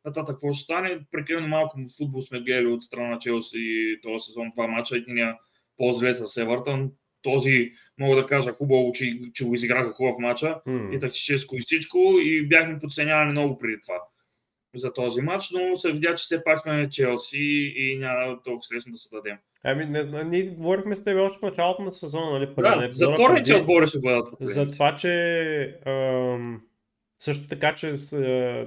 нататък 0.06 0.36
какво 0.36 0.53
ще 0.53 0.63
стане. 0.63 0.99
Прекалено 1.12 1.47
малко 1.47 1.80
футбол 1.97 2.21
сме 2.21 2.41
гледали 2.41 2.67
от 2.67 2.84
страна 2.84 3.10
на 3.10 3.19
Челси 3.19 3.95
този 4.03 4.25
сезон, 4.25 4.51
два 4.56 4.67
мача, 4.67 4.97
единия 4.97 5.38
по-зле 5.77 6.13
с 6.13 6.38
Евертън. 6.38 6.91
Този, 7.21 7.71
мога 7.99 8.15
да 8.15 8.25
кажа, 8.25 8.51
хубаво, 8.51 8.91
че, 8.91 9.19
че 9.34 9.45
го 9.45 9.53
изиграха 9.53 9.91
хубав 9.91 10.15
мача 10.19 10.62
mm. 10.67 10.95
и 10.95 10.99
тактическо 10.99 11.56
и 11.56 11.62
всичко 11.62 11.97
и 12.21 12.47
бяхме 12.47 12.80
подценявани 12.80 13.32
много 13.32 13.58
преди 13.58 13.82
това 13.82 13.95
за 14.78 14.94
този 14.94 15.22
матч, 15.22 15.52
но 15.52 15.76
се 15.76 15.92
видя, 15.92 16.16
че 16.16 16.24
все 16.24 16.44
пак 16.44 16.60
сме 16.60 16.90
Челси 16.90 17.74
и 17.76 17.98
няма 18.00 18.42
толкова 18.44 18.76
лесно 18.76 18.92
да 18.92 18.98
се 18.98 19.16
дадем. 19.16 19.38
Ами, 19.63 19.86
не 19.86 20.04
знам, 20.04 20.30
ние 20.30 20.44
говорихме 20.44 20.96
с 20.96 21.04
теб 21.04 21.18
още 21.18 21.40
в 21.40 21.42
началото 21.42 21.82
на 21.82 21.94
сезона, 21.94 22.32
нали? 22.32 22.54
Да, 22.58 22.88
затворните 22.92 23.56
отбори 23.56 23.88
ще 23.88 24.00
бъдат. 24.00 24.28
За 24.42 24.72
това, 24.72 24.96
че 24.96 25.80
ам, 25.86 26.62
също 27.20 27.48
така, 27.48 27.76
че 27.76 27.94
а, 28.13 28.18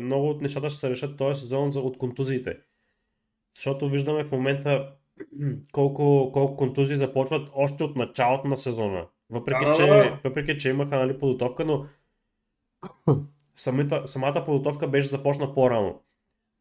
много 0.00 0.30
от 0.30 0.42
нещата 0.42 0.70
ще 0.70 0.78
се 0.78 0.90
решат 0.90 1.16
този 1.16 1.40
сезон 1.40 1.70
за, 1.70 1.80
от 1.80 1.98
контузиите. 1.98 2.58
Защото 3.56 3.88
виждаме 3.88 4.24
в 4.24 4.30
момента 4.30 4.92
колко, 5.72 6.30
колко 6.32 6.56
контузии 6.56 6.96
започват 6.96 7.48
още 7.54 7.84
от 7.84 7.96
началото 7.96 8.48
на 8.48 8.56
сезона. 8.56 9.06
Въпреки, 9.30 9.64
а, 9.64 9.72
че, 9.72 10.12
въпреки 10.24 10.58
че 10.58 10.68
имаха 10.68 10.96
нали, 10.96 11.18
подготовка, 11.18 11.64
но 11.64 11.86
самата, 13.60 14.06
самата 14.06 14.44
подготовка 14.44 14.88
беше 14.88 15.08
започна 15.08 15.54
по-рано. 15.54 16.00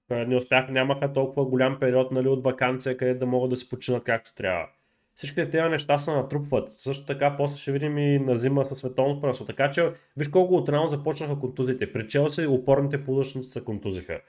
Не 0.09 0.35
успяха, 0.35 0.71
нямаха 0.71 1.13
толкова 1.13 1.45
голям 1.45 1.79
период 1.79 2.11
нали, 2.11 2.27
от 2.27 2.43
вакансия, 2.43 2.97
където 2.97 3.19
да 3.19 3.25
могат 3.25 3.49
да 3.49 3.57
се 3.57 3.69
починат 3.69 4.03
както 4.03 4.35
трябва. 4.35 4.67
Всичките 5.15 5.49
тези 5.49 5.69
неща 5.69 5.99
се 5.99 6.11
натрупват. 6.11 6.71
Също 6.71 7.05
така, 7.05 7.37
после 7.37 7.57
ще 7.57 7.71
видим 7.71 7.97
и 7.97 8.19
на 8.19 8.35
зима 8.35 8.65
със 8.65 8.79
световно 8.79 9.21
пръсо. 9.21 9.45
Така 9.45 9.71
че, 9.71 9.93
виж 10.17 10.27
колко 10.27 10.55
отрано 10.55 10.87
започнаха 10.87 11.39
контузите. 11.39 11.93
При 11.93 12.07
Челси 12.07 12.47
опорните 12.47 13.03
полъчници 13.03 13.49
се 13.49 13.63
контузиха. 13.63 14.21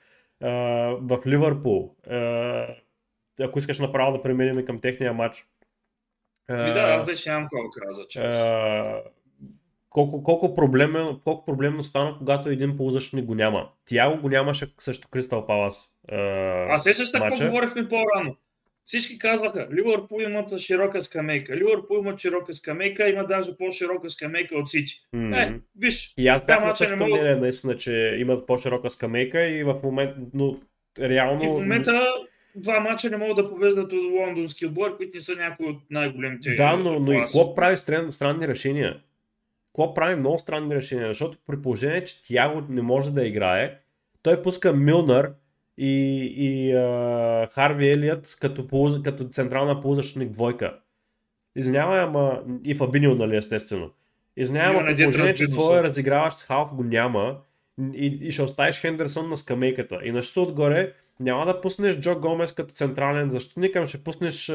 в 1.01 1.19
Ливърпул, 1.27 1.95
ако 3.41 3.59
искаш 3.59 3.79
направо 3.79 4.13
да 4.13 4.23
преминем 4.23 4.65
към 4.65 4.79
техния 4.79 5.13
матч. 5.13 5.47
Ми 6.49 6.73
да, 6.73 6.81
аз 6.81 7.07
вече 7.07 7.31
нямам 7.31 7.49
колко 7.49 7.95
за 7.95 8.07
Челси 8.09 8.41
колко, 9.91 10.23
колко, 10.23 10.55
проблемно, 10.55 11.21
колко 11.25 11.45
проблемно 11.45 11.85
стана, 11.85 12.15
когато 12.19 12.49
един 12.49 12.77
полузащитник 12.77 13.25
го 13.25 13.35
няма. 13.35 13.69
Тяго 13.89 14.21
го 14.21 14.29
нямаше 14.29 14.67
също 14.79 15.09
Кристал 15.09 15.47
Палас. 15.47 15.85
А 16.13 16.79
сещаш 16.79 17.11
какво 17.11 17.47
говорихме 17.47 17.89
по-рано? 17.89 18.37
Всички 18.85 19.19
казваха, 19.19 19.69
Ливърпул 19.73 20.21
имат 20.21 20.59
широка 20.59 21.03
скамейка. 21.03 21.57
Ливърпул 21.57 21.99
имат 21.99 22.21
широка 22.21 22.55
скамейка, 22.55 23.09
има 23.09 23.27
даже 23.27 23.57
по-широка 23.57 24.11
скамейка 24.11 24.57
от 24.57 24.71
Сити. 24.71 24.95
Mm-hmm. 25.15 25.57
Е, 25.57 25.61
виж. 25.79 26.15
И 26.19 26.29
аз 26.29 26.47
бях 26.47 26.65
на 26.65 26.75
същото 26.75 27.07
мнение, 27.07 27.35
мога... 27.35 27.41
наистина, 27.41 27.77
че 27.77 28.17
имат 28.19 28.47
по-широка 28.47 28.91
скамейка 28.91 29.49
и 29.49 29.65
в 29.65 29.81
момента, 29.85 30.17
но 30.35 30.57
реално... 31.01 31.45
И 31.45 31.47
в 31.47 31.51
момента 31.51 32.07
два 32.57 32.81
мача 32.81 33.11
не 33.11 33.17
могат 33.17 33.37
да 33.37 33.49
победят 33.51 33.93
от 33.93 34.13
лондонски 34.13 34.67
отбор, 34.67 34.97
които 34.97 35.17
не 35.17 35.21
са 35.21 35.35
някои 35.37 35.67
от 35.67 35.77
най-големите. 35.91 36.55
Да, 36.55 36.77
но, 36.77 36.99
но 36.99 37.13
и 37.13 37.25
Клоп 37.33 37.57
прави 37.57 37.77
странни, 37.77 38.13
странни 38.13 38.49
решения. 38.49 39.01
Клоп 39.73 39.95
прави 39.95 40.17
много 40.17 40.39
странни 40.39 40.75
решения, 40.75 41.09
защото 41.09 41.39
при 41.47 41.63
положение, 41.63 42.05
че 42.05 42.23
Тяго 42.23 42.63
не 42.69 42.83
може 42.83 43.11
да 43.11 43.27
играе, 43.27 43.79
той 44.23 44.43
пуска 44.43 44.73
Милнар 44.73 45.33
и, 45.79 46.17
и 46.37 46.73
а, 46.73 47.49
Харви 47.53 47.91
Елият 47.91 48.37
като, 48.41 48.67
полу, 48.67 49.03
като 49.03 49.29
централна 49.29 49.81
полузащитник 49.81 50.31
двойка. 50.31 50.79
Извинявай, 51.57 52.01
ама 52.01 52.43
и 52.65 52.75
Фабинио, 52.75 53.15
нали, 53.15 53.37
естествено. 53.37 53.91
Извинявай, 54.37 54.77
ама 54.77 54.87
при 54.87 55.03
положение, 55.03 55.35
че 55.35 55.49
твоя 55.49 55.83
разиграващ 55.83 56.41
халф 56.41 56.75
го 56.75 56.85
няма 56.85 57.37
и, 57.95 58.19
и 58.23 58.33
ще 58.33 58.43
оставиш 58.43 58.81
Хендерсон 58.81 59.29
на 59.29 59.37
скамейката. 59.37 59.99
И 60.05 60.13
на 60.13 60.23
отгоре 60.37 60.93
няма 61.21 61.47
да 61.47 61.61
пуснеш 61.61 61.99
Джо 61.99 62.21
Гомес 62.21 62.53
като 62.53 62.75
централен 62.75 63.31
защитник, 63.31 63.77
ами 63.77 63.87
ще 63.87 64.05
пуснеш 64.05 64.49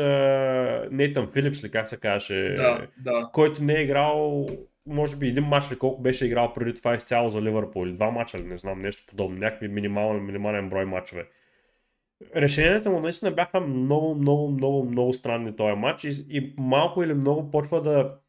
Нейтан 0.91 1.32
Филипс, 1.34 1.63
ли 1.63 1.71
как 1.71 1.88
се 1.88 1.97
каже, 1.97 2.56
да, 2.56 2.88
да. 2.97 3.30
който 3.34 3.63
не 3.63 3.73
е 3.73 3.84
играл 3.84 4.47
може 4.88 5.15
би 5.15 5.28
един 5.28 5.43
мач 5.43 5.71
ли 5.71 5.80
колко 5.80 6.02
беше 6.02 6.26
играл 6.26 6.54
преди 6.54 6.74
това 6.74 6.95
изцяло 6.95 7.30
за 7.30 7.41
Ливърпул 7.41 7.86
или 7.86 7.93
два 7.93 8.12
мача 8.12 8.39
ли, 8.39 8.43
не 8.43 8.58
знам, 8.58 8.82
нещо 8.82 9.04
подобно, 9.08 9.38
някакви 9.38 9.67
минимален, 9.67 10.26
минимален 10.26 10.69
брой 10.69 10.86
мачове. 10.86 11.28
Решенията 12.36 12.89
му 12.89 13.00
наистина 13.00 13.32
бяха 13.32 13.62
много, 13.62 14.15
много, 14.15 14.52
много, 14.52 14.86
много 14.86 15.13
странни 15.13 15.56
този 15.56 15.76
матч 15.76 16.04
и, 16.04 16.26
и 16.30 16.54
малко 16.58 17.04
или 17.04 17.13
много 17.13 17.52
почва 17.52 17.82
да 17.82 18.19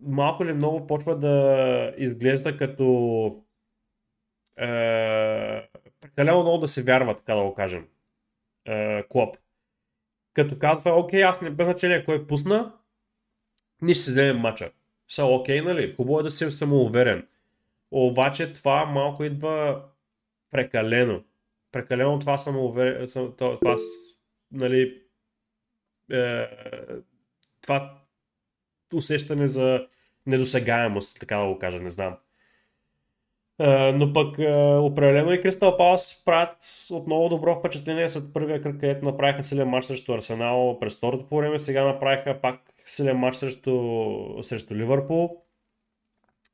малко 0.00 0.44
или 0.44 0.52
много 0.52 0.86
почва 0.86 1.18
да 1.18 1.94
изглежда 1.98 2.56
като 2.56 3.26
е, 4.56 4.66
прекалено 6.00 6.42
много 6.42 6.58
да 6.58 6.68
се 6.68 6.82
вярва, 6.82 7.16
така 7.16 7.34
да 7.34 7.42
го 7.42 7.54
кажем. 7.54 7.86
Е, 8.66 9.02
Клоп. 9.08 9.36
Като 10.34 10.58
казва, 10.58 10.90
окей, 10.90 11.24
аз 11.24 11.40
не 11.40 11.50
без 11.50 11.66
значение 11.66 12.04
кой 12.04 12.26
пусна, 12.26 12.72
ние 13.82 13.94
ще 13.94 14.02
си 14.02 14.10
вземем 14.10 14.38
матча. 14.38 14.70
Са 15.08 15.24
окей, 15.24 15.60
нали? 15.60 15.94
Хубаво 15.96 16.20
е 16.20 16.22
да 16.22 16.30
си 16.30 16.50
самоуверен. 16.50 17.26
Обаче 17.90 18.52
това 18.52 18.86
малко 18.86 19.24
идва 19.24 19.82
прекалено. 20.50 21.22
Прекалено 21.72 22.18
това 22.18 22.38
самоуверен, 22.38 23.06
това, 23.38 23.76
нали, 24.52 25.02
е, 26.12 26.46
това 27.62 27.98
усещане 28.94 29.48
за 29.48 29.86
недосегаемост, 30.26 31.20
така 31.20 31.36
да 31.36 31.46
го 31.46 31.58
кажа, 31.58 31.80
не 31.80 31.90
знам. 31.90 32.16
Uh, 33.60 33.92
но 33.92 34.12
пък 34.12 34.36
uh, 34.36 34.78
определено 34.80 35.32
и 35.32 35.40
Кристал 35.40 35.76
Палас 35.76 36.22
правят 36.24 36.56
отново 36.90 37.28
добро 37.28 37.58
впечатление 37.58 38.10
след 38.10 38.32
първия 38.32 38.60
кръг, 38.62 38.80
където 38.80 39.04
направиха 39.04 39.42
силен 39.42 39.68
матч 39.68 39.86
срещу 39.86 40.14
Арсенал 40.14 40.78
през 40.80 40.96
второто 40.96 41.26
по 41.26 41.36
време, 41.36 41.58
сега 41.58 41.84
направиха 41.84 42.40
пак 42.40 42.73
силен 42.84 43.16
матч 43.16 43.36
срещу, 43.36 44.42
срещу 44.42 44.74
Ливърпул. 44.74 45.40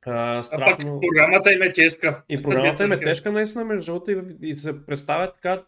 Страшно... 0.01 0.49
А 0.51 0.65
пак 0.65 0.77
програмата 0.79 1.53
им 1.53 1.61
е 1.61 1.71
тежка. 1.71 2.21
И 2.29 2.41
програмата 2.41 2.83
им 2.83 2.91
е 2.91 2.99
тежка 2.99 3.31
наистина, 3.31 3.65
между 3.65 3.91
другото, 3.91 4.11
и, 4.11 4.49
и 4.49 4.55
се 4.55 4.85
представя 4.85 5.31
така 5.31 5.63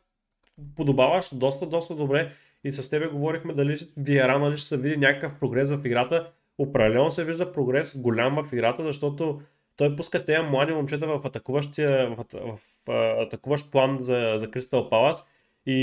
подобаваш 0.76 1.30
доста, 1.34 1.66
доста 1.66 1.96
добре. 1.96 2.32
И 2.64 2.72
с 2.72 2.90
тебе 2.90 3.08
говорихме 3.08 3.54
дали 3.54 3.78
Виера 3.98 4.40
нали 4.40 4.58
ще 4.58 4.68
се 4.68 4.78
види 4.78 4.98
някакъв 4.98 5.40
прогрес 5.40 5.72
в 5.72 5.86
играта. 5.86 6.32
Определено 6.58 7.12
се 7.12 7.26
вижда 7.26 7.52
прогрес 7.52 7.98
голям 7.98 8.44
в 8.44 8.54
играта, 8.54 8.84
защото 8.84 9.42
той 9.76 9.96
пуска 9.96 10.26
тези 10.26 10.42
млади 10.42 10.74
момчета 10.74 11.08
в, 11.08 11.26
атакуващия, 11.26 12.10
в, 12.10 12.26
в, 12.34 12.58
в 12.58 12.90
атакуващ 13.22 13.72
план 13.72 13.98
за, 14.02 14.34
за 14.38 14.52
Кристал 14.52 14.90
Палас. 14.90 15.26
И, 15.66 15.74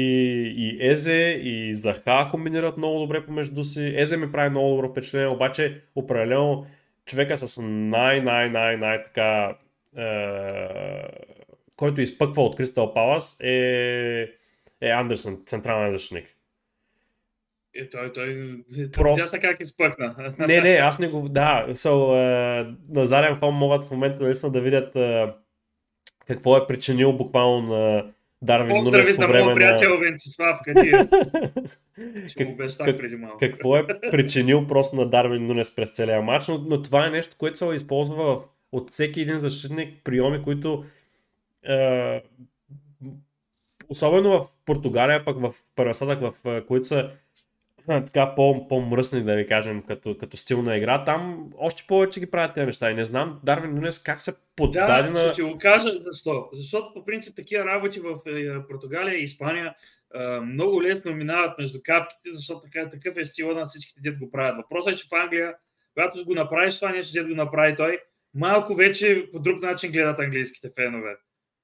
и 0.56 0.90
Езе, 0.90 1.40
и 1.42 1.76
Заха 1.76 2.28
комбинират 2.30 2.76
много 2.76 2.98
добре 2.98 3.26
помежду 3.26 3.64
си. 3.64 3.94
Езе 3.96 4.16
ми 4.16 4.32
прави 4.32 4.50
много 4.50 4.70
добро 4.70 4.88
впечатление, 4.88 5.28
обаче 5.28 5.82
определено 5.94 6.66
човека 7.06 7.38
с 7.38 7.62
най-най-най-най 7.62 9.02
така 9.02 9.56
е, 9.96 10.06
който 11.76 12.00
изпъква 12.00 12.42
от 12.42 12.56
Кристал 12.56 12.94
Палас 12.94 13.40
е, 13.40 14.28
е 14.80 14.88
Андерсън, 14.90 15.42
централен 15.46 15.92
защитник. 15.92 16.26
Е, 17.74 17.90
той, 17.90 18.12
той, 18.12 18.56
Просто... 18.92 19.38
Как 19.40 19.60
изпъкна. 19.60 20.34
Не, 20.48 20.60
не, 20.60 20.70
аз 20.70 20.98
не 20.98 21.08
го... 21.08 21.28
Да, 21.28 21.66
so, 21.68 21.88
uh, 21.88 22.76
на 22.88 23.06
заден 23.06 23.36
фон 23.36 23.54
могат 23.54 23.82
в 23.82 23.90
момента 23.90 24.24
наистина 24.24 24.52
да 24.52 24.60
видят 24.60 24.94
uh, 24.94 25.34
какво 26.26 26.56
е 26.56 26.66
причинил 26.66 27.12
буквално 27.12 27.74
на 27.74 28.12
Дарвин 28.42 28.82
Нунес 28.82 29.16
по 29.16 29.22
време 29.22 29.48
на... 29.48 29.54
приятел 29.54 29.98
Венцислав, 29.98 30.60
къде 30.64 30.90
как, 32.38 32.48
как, 32.78 32.98
преди 32.98 33.16
малко. 33.16 33.38
Какво 33.38 33.76
е 33.76 33.86
причинил 33.86 34.66
просто 34.66 34.96
на 34.96 35.06
Дарвин 35.06 35.46
Нунес 35.46 35.74
през 35.74 35.90
целия 35.90 36.22
матч, 36.22 36.48
но, 36.48 36.58
но 36.58 36.82
това 36.82 37.06
е 37.06 37.10
нещо, 37.10 37.36
което 37.38 37.58
се 37.58 37.66
използва 37.74 38.40
от 38.72 38.90
всеки 38.90 39.20
един 39.20 39.38
защитник, 39.38 40.04
приеми, 40.04 40.42
които 40.42 40.84
uh, 41.68 42.22
особено 43.88 44.30
в 44.30 44.46
Португалия, 44.64 45.24
пък 45.24 45.40
в 45.40 45.54
Парасадък, 45.76 46.20
в 46.20 46.62
които 46.66 46.86
са 46.86 47.10
така 47.90 48.34
по, 48.34 48.68
по-мръсни, 48.68 49.24
да 49.24 49.36
ви 49.36 49.46
кажем, 49.46 49.82
като, 49.82 50.16
като 50.18 50.36
стил 50.36 50.62
на 50.62 50.76
игра, 50.76 51.04
там 51.04 51.50
още 51.58 51.84
повече 51.88 52.20
ги 52.20 52.30
правят 52.30 52.54
тези 52.54 52.66
неща. 52.66 52.90
И 52.90 52.94
не 52.94 53.04
знам 53.04 53.40
Дарвин 53.44 53.74
Нунес 53.74 54.02
как 54.02 54.22
се 54.22 54.32
поддаде 54.56 55.02
да, 55.02 55.10
на... 55.10 55.20
ще 55.20 55.32
ти 55.32 55.42
го 55.42 55.58
кажа 55.58 55.90
защо. 56.06 56.48
Защото 56.52 56.94
по 56.94 57.04
принцип 57.04 57.36
такива 57.36 57.64
работи 57.64 58.00
в 58.00 58.18
е, 58.26 58.66
Португалия 58.68 59.18
и 59.18 59.22
Испания 59.22 59.74
е, 60.14 60.40
много 60.40 60.82
лесно 60.82 61.12
минават 61.12 61.58
между 61.58 61.78
капките, 61.84 62.30
защото 62.32 62.60
така, 62.60 62.90
такъв 62.90 63.16
е 63.16 63.24
стила 63.24 63.54
на 63.54 63.64
всичките 63.64 64.00
дет 64.00 64.18
го 64.18 64.30
правят. 64.30 64.56
Въпросът 64.56 64.92
е, 64.92 64.96
че 64.96 65.08
в 65.08 65.14
Англия, 65.14 65.54
когато 65.94 66.24
го 66.24 66.34
направиш 66.34 66.76
това 66.76 66.90
нещо, 66.90 67.12
дет 67.12 67.28
го 67.28 67.34
направи 67.34 67.76
той, 67.76 67.98
малко 68.34 68.74
вече 68.74 69.28
по 69.32 69.38
друг 69.38 69.62
начин 69.62 69.92
гледат 69.92 70.18
английските 70.18 70.70
фенове. 70.76 71.16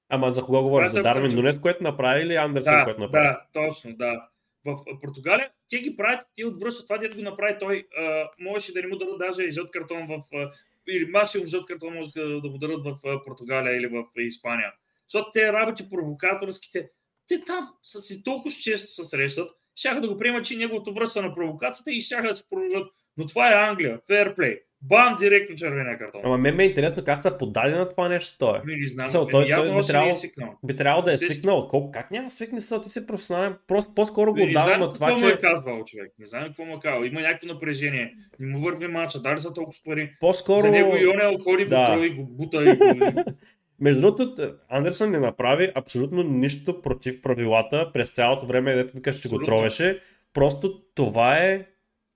Ама 0.09 0.31
за 0.31 0.41
кого 0.41 0.61
говориш? 0.61 0.91
За 0.91 1.01
Дарвин 1.01 1.35
Нунес, 1.35 1.59
което 1.59 1.83
направи 1.83 2.21
или 2.21 2.35
Андерсън, 2.35 2.75
да, 2.75 2.83
което 2.83 3.01
направи? 3.01 3.27
Да, 3.27 3.41
точно, 3.53 3.95
да 3.95 4.27
в 4.67 4.99
Португалия, 5.01 5.49
те 5.69 5.79
ги 5.79 5.95
правят, 5.95 6.27
те 6.35 6.45
отвръщат 6.45 6.87
това, 6.87 6.97
дето 6.97 7.17
го 7.17 7.23
направи 7.23 7.55
той. 7.59 7.87
А, 7.97 8.29
можеше 8.39 8.73
да 8.73 8.81
не 8.81 8.87
му 8.87 8.97
дадат 8.97 9.17
даже 9.19 9.49
жълт 9.49 9.71
картон 9.71 10.07
в... 10.07 10.23
А, 10.33 10.51
или 10.89 11.05
максимум 11.05 11.47
жълт 11.47 11.65
картон 11.65 11.93
може 11.93 12.09
да 12.15 12.49
му 12.49 12.57
дадат 12.57 12.83
в 12.85 13.23
Португалия 13.25 13.77
или 13.77 13.87
в 13.87 14.03
Испания. 14.17 14.73
Защото 15.09 15.31
те 15.33 15.53
работи 15.53 15.89
провокаторските, 15.89 16.89
те 17.27 17.45
там 17.45 17.69
са 17.83 18.01
си 18.01 18.23
толкова 18.23 18.55
често 18.55 18.93
се 18.93 19.03
срещат, 19.03 19.51
щяха 19.75 20.01
да 20.01 20.07
го 20.07 20.17
приемат, 20.17 20.45
че 20.45 20.57
неговото 20.57 20.93
връща 20.93 21.21
на 21.21 21.35
провокацията 21.35 21.91
и 21.91 22.01
щяха 22.01 22.27
да 22.27 22.35
се 22.35 22.49
продължат. 22.49 22.87
Но 23.17 23.25
това 23.25 23.51
е 23.51 23.69
Англия. 23.69 23.99
Фейрплей. 24.07 24.59
Бам, 24.81 25.17
директно 25.19 25.55
червения 25.55 25.97
картон. 25.97 26.21
Ама 26.23 26.37
мен 26.37 26.55
ме 26.55 26.63
е 26.63 26.67
интересно 26.67 27.03
как 27.03 27.21
са 27.21 27.37
подали 27.37 27.71
на 27.71 27.89
това 27.89 28.09
нещо 28.09 28.37
той. 28.39 28.61
Ми 28.65 28.75
не 28.75 28.87
знам. 28.87 29.07
So, 29.07 29.31
той, 29.31 29.31
той, 29.31 29.55
той 29.55 29.81
би, 29.81 29.87
трябвало, 29.87 30.13
е 30.13 30.67
би 30.67 30.75
трябвало 30.75 31.05
да 31.05 31.13
е 31.13 31.17
свикнал. 31.17 31.67
Колко, 31.67 31.91
как 31.91 32.11
няма 32.11 32.31
свикне 32.31 32.61
се, 32.61 32.81
ти 32.81 32.89
си 32.89 33.07
професионален, 33.07 33.55
просто 33.67 33.93
по-скоро 33.95 34.33
го 34.33 34.43
отдавам 34.43 34.79
на 34.79 34.93
това, 34.93 35.07
че... 35.07 35.13
Не 35.13 35.17
знам 35.17 35.31
какво 35.31 35.41
му 35.41 35.49
е 35.49 35.53
казвал 35.53 35.85
човек, 35.85 36.11
не 36.19 36.25
знам 36.25 36.43
какво 36.43 36.65
му 36.65 36.75
е 36.75 36.79
казал. 36.81 37.03
Има 37.03 37.21
някакво 37.21 37.47
напрежение, 37.47 38.13
не 38.39 38.47
му 38.47 38.59
върви 38.59 38.87
мача, 38.87 39.21
дали 39.21 39.39
са 39.39 39.53
толкова 39.53 39.77
пари. 39.85 40.11
По-скоро... 40.19 40.61
За 40.61 40.71
него 40.71 40.95
Йонел 40.95 41.37
ходи 41.43 41.65
да. 41.65 41.97
го 41.97 42.03
и 42.03 42.09
го 42.09 42.25
бута 42.25 42.71
и 42.71 42.75
го... 42.75 43.23
Между 43.79 44.01
другото, 44.01 44.53
Андерсън 44.69 45.11
не 45.11 45.19
направи 45.19 45.71
абсолютно 45.75 46.23
нищо 46.23 46.81
против 46.81 47.21
правилата 47.21 47.91
през 47.93 48.09
цялото 48.09 48.45
време, 48.45 48.75
дето 48.75 48.93
викаш, 48.93 49.19
че 49.19 49.29
го 49.29 49.39
тровеше. 49.39 50.01
Просто 50.33 50.81
това 50.95 51.37
е 51.37 51.65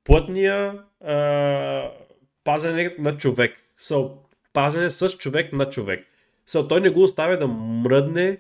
плътния 0.04 0.84
пазене 2.44 2.96
на 3.00 3.18
човек. 3.18 3.56
So, 3.80 4.12
пазене 4.54 4.90
с 4.90 5.10
човек 5.10 5.54
на 5.54 5.70
човек. 5.70 6.08
So, 6.48 6.70
той 6.70 6.82
не 6.82 6.90
го 6.90 7.04
оставя 7.04 7.38
да 7.38 7.48
мръдне 7.48 8.38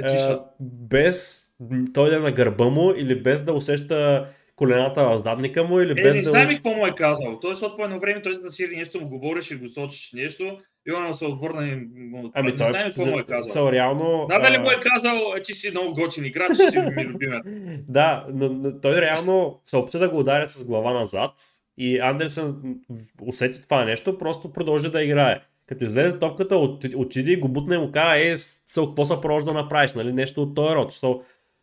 да 0.00 0.44
без 0.60 1.46
той 1.94 2.10
да 2.10 2.16
е 2.16 2.18
на 2.18 2.32
гърба 2.32 2.68
му 2.68 2.92
или 2.96 3.22
без 3.22 3.42
да 3.42 3.52
усеща 3.52 4.28
колената 4.56 5.04
в 5.04 5.18
задника 5.18 5.64
му 5.64 5.80
или 5.80 5.90
е, 5.90 5.94
без 5.94 6.16
не 6.16 6.22
да... 6.22 6.32
Не 6.32 6.42
знам 6.42 6.54
какво 6.54 6.70
му 6.70 6.86
е 6.86 6.94
казал. 6.94 7.38
Той, 7.40 7.54
защото 7.54 7.76
по 7.76 7.84
едно 7.84 8.00
време 8.00 8.22
той 8.22 8.40
да 8.42 8.50
сири 8.50 8.76
нещо 8.76 9.00
му 9.00 9.08
говориш 9.08 9.50
и 9.50 9.56
го 9.56 9.68
сочиш 9.68 10.12
нещо 10.12 10.58
и 10.88 10.92
он 10.92 11.14
се 11.14 11.24
отвърна 11.24 11.68
и 11.68 11.76
му... 11.96 12.30
Ами 12.34 12.56
той, 12.56 12.66
не 12.66 12.70
знам 12.70 12.84
какво 12.84 13.06
му 13.06 13.18
е 13.18 13.22
казал. 13.22 13.50
Са, 13.50 13.72
реално... 13.72 14.26
Да, 14.28 14.38
дали 14.38 14.58
му 14.58 14.70
е 14.70 14.80
казал, 14.80 15.34
че 15.44 15.54
си 15.54 15.70
много 15.70 15.94
готин 15.94 16.24
играч, 16.24 16.56
че 16.56 16.70
си 16.70 16.78
ми 16.78 17.04
любимец. 17.04 17.42
да, 17.88 18.26
но, 18.32 18.48
но, 18.48 18.80
той 18.80 19.00
реално 19.00 19.60
се 19.64 19.76
опита 19.76 19.98
да 19.98 20.08
го 20.08 20.18
ударя 20.18 20.48
с 20.48 20.64
глава 20.64 20.92
назад 20.92 21.32
и 21.78 21.98
Андерсън 21.98 22.76
усети 23.22 23.62
това 23.62 23.84
нещо, 23.84 24.18
просто 24.18 24.52
продължи 24.52 24.90
да 24.90 25.02
играе. 25.02 25.40
Като 25.66 25.84
излезе 25.84 26.18
топката, 26.18 26.56
отиди 26.96 27.32
и 27.32 27.36
го 27.36 27.48
бутне 27.48 27.74
и 27.74 27.78
му 27.78 27.92
каза, 27.92 28.18
е, 28.18 28.38
съл, 28.66 28.86
какво 28.86 29.06
са 29.06 29.20
продължи 29.20 29.46
да 29.46 29.52
направиш, 29.52 29.94
нали? 29.94 30.12
Нещо 30.12 30.42
от 30.42 30.54
този 30.54 30.74
род. 30.74 30.92
Що, 30.92 31.22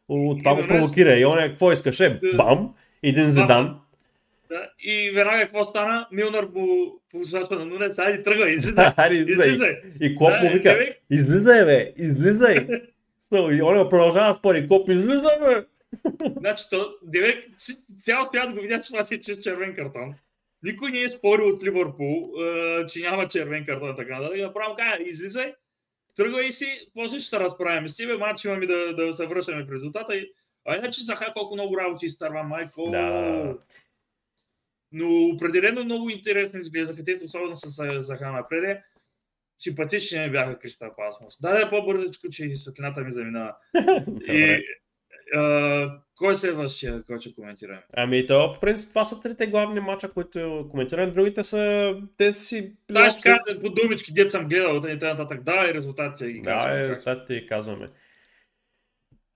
от 0.10 0.40
това 0.40 0.56
го 0.56 0.68
провокира. 0.68 1.20
И 1.20 1.26
он 1.26 1.40
е, 1.40 1.50
какво 1.50 1.72
искаше? 1.72 2.06
Е, 2.06 2.36
бам! 2.36 2.74
Един 3.04 3.32
Зидан. 3.32 3.80
Да, 4.50 4.70
и 4.80 5.12
веднага 5.12 5.44
какво 5.44 5.64
стана? 5.64 6.08
Милнар 6.12 6.54
по 6.54 6.92
посочва 7.12 7.56
на 7.56 7.66
Нунец, 7.66 8.00
айде 8.00 8.24
тръгвай, 8.24 8.52
излизай. 8.54 8.92
излизай. 9.12 9.80
И 10.02 10.16
Клоп 10.16 10.34
му 10.44 10.50
вика, 10.52 10.90
излизай 11.10 11.66
бе, 11.66 11.94
излизай. 11.98 12.68
и 13.52 13.62
он 13.62 13.90
продължава 13.90 14.28
да 14.28 14.36
спори, 14.36 14.68
Клоп, 14.68 14.90
излизай 14.90 15.40
бе. 15.46 15.66
Значи, 16.38 16.64
то, 16.70 16.96
Девек, 17.04 17.46
цял 18.00 18.26
свят 18.26 18.54
го 18.54 18.62
видя, 18.62 18.82
че 18.82 18.92
това 18.92 19.04
си 19.04 19.16
е 19.16 19.22
червен 19.22 19.76
картон. 19.76 20.16
Никой 20.64 20.92
не 20.92 21.02
е 21.02 21.10
спорил 21.10 21.48
от 21.48 21.64
Ливърпул, 21.64 22.32
че 22.88 23.00
няма 23.00 23.28
червен 23.28 23.66
картон 23.66 23.94
и 23.94 23.96
така 23.96 24.20
нататък. 24.20 24.38
И 24.38 24.42
направо 24.42 24.76
кажа, 24.76 25.04
излизай, 25.04 25.54
тръгвай 26.16 26.52
си, 26.52 26.90
после 26.94 27.20
ще 27.20 27.30
се 27.30 27.40
разправим 27.40 27.90
с 27.90 27.98
тебе, 27.98 28.18
матч 28.18 28.46
имаме 28.46 28.68
да, 28.68 28.96
да 28.96 29.14
се 29.14 29.26
връщаме 29.26 29.64
в 29.64 29.72
резултата. 29.72 30.14
А 30.66 30.76
иначе 30.76 31.02
Заха 31.02 31.34
колко 31.34 31.56
много 31.56 31.78
работи 31.78 32.06
изтърва, 32.06 32.44
майко. 32.44 32.92
Да. 32.92 33.58
Но 34.92 35.26
определено 35.26 35.84
много 35.84 36.10
интересно 36.10 36.60
изглеждаха 36.60 37.04
те, 37.04 37.20
особено 37.24 37.56
с 37.56 38.02
Заха 38.02 38.32
напред. 38.32 38.84
Симпатични 39.58 40.20
ми 40.20 40.32
бяха 40.32 40.60
Кристал 40.60 40.96
Пасмос. 40.98 41.38
Да, 41.42 41.60
да, 41.60 41.70
по-бързичко, 41.70 42.30
че 42.30 42.56
светлината 42.56 43.02
ми 43.02 43.12
заминава. 43.12 43.56
и, 44.28 44.64
кой 46.18 46.36
се 46.36 46.42
следващия, 46.42 47.04
който 47.04 47.22
ще 47.22 47.36
коментираме? 47.36 47.84
Ами, 47.94 48.28
то, 48.28 48.54
по 48.54 48.60
принцип, 48.60 48.90
това 48.90 49.06
са 49.06 49.22
трите 49.22 49.48
главни 49.48 49.80
мача, 49.80 50.10
които 50.10 50.68
коментираме. 50.72 51.12
Другите 51.12 51.44
са, 51.44 51.96
те 52.18 52.34
си... 52.34 52.76
Да, 52.92 53.10
ще 53.10 53.22
кажа 53.22 53.60
по 53.60 53.70
думички, 53.70 54.14
дет 54.14 54.32
съм 54.32 54.48
гледал, 54.48 54.76
и 54.78 55.00
т.н. 55.00 55.14
нататък. 55.14 55.44
Да, 55.44 55.68
и 55.70 55.74
резултатите 55.74 56.32
ги 56.32 56.42
казваме. 56.42 56.76
Да, 56.76 56.86
и 56.86 56.90
резултатите 56.90 57.40
ги 57.40 57.46
казваме. 57.46 57.88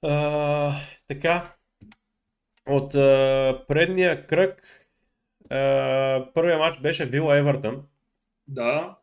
А, 0.02 0.72
така, 1.08 1.56
от 2.68 2.96
а, 2.96 3.64
предния 3.68 4.28
кръг, 4.28 4.88
а, 5.50 6.28
първия 6.34 6.58
матч 6.58 6.80
беше 6.80 7.06
Вила 7.06 7.38
Евертън. 7.38 7.84
Да. 8.48 8.98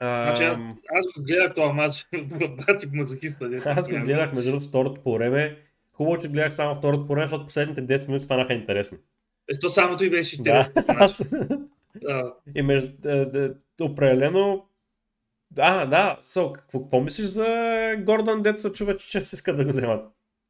Значи 0.00 0.44
аз, 0.44 0.56
аз 0.88 1.06
го 1.06 1.24
гледах 1.24 1.54
този 1.54 1.72
матч, 1.72 2.06
бати 2.66 2.86
мазохиста. 2.92 3.50
Аз 3.64 3.88
го 3.88 3.94
гледах 3.94 4.32
между 4.32 4.50
другото 4.50 4.68
второто 4.68 5.02
по 5.02 5.14
време. 5.14 5.58
Хубаво, 5.94 6.18
че 6.18 6.28
гледах 6.28 6.54
само 6.54 6.74
второто 6.74 7.06
по 7.06 7.12
време, 7.12 7.28
защото 7.28 7.46
последните 7.46 7.86
10 7.86 8.06
минути 8.08 8.24
станаха 8.24 8.52
интересни. 8.52 8.98
Е, 9.52 9.58
то 9.58 9.70
самото 9.70 10.04
и 10.04 10.10
беше 10.10 10.42
Да, 10.42 10.70
интересно. 10.76 10.84
аз... 10.98 11.30
Да. 12.02 12.34
И 12.54 12.62
между... 12.62 13.08
е, 13.08 13.26
е, 13.34 13.50
определено... 13.84 14.66
А, 15.58 15.86
да, 15.86 16.18
so, 16.22 16.52
какво, 16.52 16.82
какво 16.82 17.00
мислиш 17.00 17.26
за 17.26 17.46
Гордън, 17.98 18.42
деца 18.42 18.72
чува, 18.72 18.96
че 18.96 19.08
ще 19.08 19.18
иска 19.18 19.56
да 19.56 19.64
го 19.64 19.70
вземат 19.70 20.04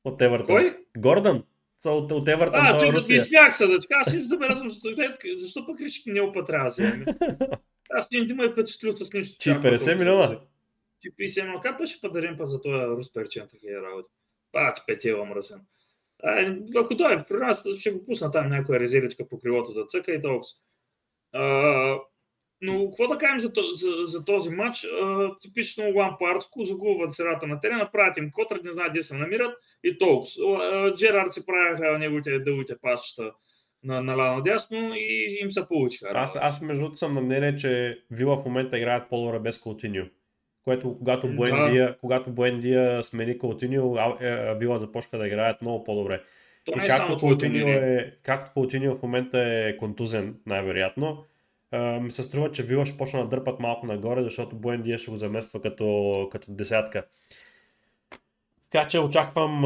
от 0.05 0.23
Евертън? 0.23 0.47
Кой? 0.47 0.77
Гордън. 0.97 1.43
So, 1.85 1.89
от, 1.91 2.13
от 2.13 2.29
Евертън, 2.29 2.67
А, 2.67 2.79
той 2.79 2.89
е 2.89 2.91
да 2.91 2.97
Русия. 2.97 3.21
ми 3.21 3.21
смях 3.21 3.57
се, 3.57 3.67
да 3.67 3.81
така, 3.81 4.11
си 4.11 4.25
забелязвам, 4.25 4.71
защо, 5.37 5.67
пък 5.67 5.81
реших 5.81 6.07
не 6.07 6.21
опа 6.21 6.45
трябва 6.45 6.65
да 6.65 6.71
вземе. 6.71 7.05
Аз 7.91 8.09
не 8.11 8.35
ме 8.35 8.53
впечатлил 8.53 8.97
с 8.97 9.13
нищо. 9.13 9.37
Чи 9.39 9.51
чак 9.51 9.63
50 9.63 9.79
толкова. 9.79 9.95
милиона? 9.97 10.41
Чи 11.03 11.11
50 11.11 11.43
милиона. 11.43 11.61
Как 11.61 11.79
беше 11.79 12.01
па 12.01 12.11
дарим 12.11 12.37
па 12.39 12.47
за 12.47 12.63
този 12.63 12.85
рус 12.87 13.13
перчен 13.13 13.49
такива 13.51 13.83
работи? 13.83 14.09
Пак 14.55 14.77
петела 14.87 15.25
мръсен. 15.25 15.61
А, 16.23 16.57
ако 16.77 16.97
той 16.97 17.25
при 17.29 17.37
нас, 17.37 17.69
ще 17.79 17.91
го 17.91 18.05
пусна 18.05 18.31
там 18.31 18.49
някоя 18.49 18.81
резервичка 18.81 19.29
по 19.29 19.41
крилото 19.41 19.73
да 19.73 19.87
цъка 19.87 20.13
и 20.13 20.23
толкова. 20.23 20.49
Но 22.61 22.85
какво 22.85 23.09
да 23.09 23.19
кажем 23.19 23.41
за, 23.41 23.53
за, 23.73 23.91
за 24.05 24.25
този 24.25 24.51
матч? 24.51 24.85
А, 24.85 25.31
типично 25.39 25.93
лампардско, 25.95 26.65
загубват 26.65 27.13
средата 27.13 27.47
на 27.47 27.61
терена, 27.61 27.91
правят 27.93 28.17
им 28.17 28.31
котрат, 28.31 28.65
не 28.65 28.73
знаят 28.73 28.93
къде 28.93 29.03
се 29.03 29.17
намират 29.17 29.57
и 29.85 29.99
толкова. 29.99 30.95
Джерард 30.97 31.33
си 31.33 31.47
правяха 31.47 31.99
неговите 31.99 32.39
дългите 32.39 32.75
пасчета 32.83 33.33
на, 33.85 34.03
на 34.03 34.17
надясно 34.17 34.95
и 34.95 35.39
им 35.41 35.51
се 35.51 35.69
получиха. 35.69 36.11
Аз, 36.15 36.37
аз 36.37 36.63
между 36.63 36.83
другото 36.83 36.99
съм 36.99 37.15
на 37.15 37.21
мнение, 37.21 37.57
че 37.57 37.99
Вила 38.11 38.37
в 38.37 38.45
момента 38.45 38.79
играят 38.79 39.11
по-добре 39.11 39.39
без 39.39 39.63
Каутиньо. 39.63 40.05
Което 40.65 40.99
когато 40.99 41.27
М, 41.27 41.35
Буендия, 41.35 41.97
когато 42.01 42.31
Буендия 42.31 43.05
смени 43.05 43.39
е, 44.21 44.55
Вила 44.55 44.79
започнаха 44.79 45.19
да 45.19 45.27
играят 45.27 45.63
много 45.63 45.85
по-добре. 45.85 46.21
То 46.65 46.73
И 46.77 46.85
е 46.85 46.87
както 46.87 47.27
мнение. 47.27 47.75
е, 47.75 48.11
както 48.23 48.51
Каутиньо 48.55 48.95
в 48.95 49.03
момента 49.03 49.41
е 49.41 49.77
контузен, 49.77 50.37
най-вероятно, 50.47 51.25
ми 52.01 52.11
се 52.11 52.23
струва, 52.23 52.51
че 52.51 52.63
Вила 52.63 52.87
ще 52.87 52.99
почна 52.99 53.23
да 53.23 53.29
дърпат 53.29 53.61
малко 53.61 53.87
нагоре, 53.87 54.23
защото 54.23 54.57
Буендия 54.57 54.99
ще 54.99 55.11
го 55.11 55.17
замества 55.17 55.61
като, 55.61 56.29
като 56.33 56.53
десятка. 56.53 57.05
Така 58.71 58.87
че 58.87 58.99
очаквам 58.99 59.65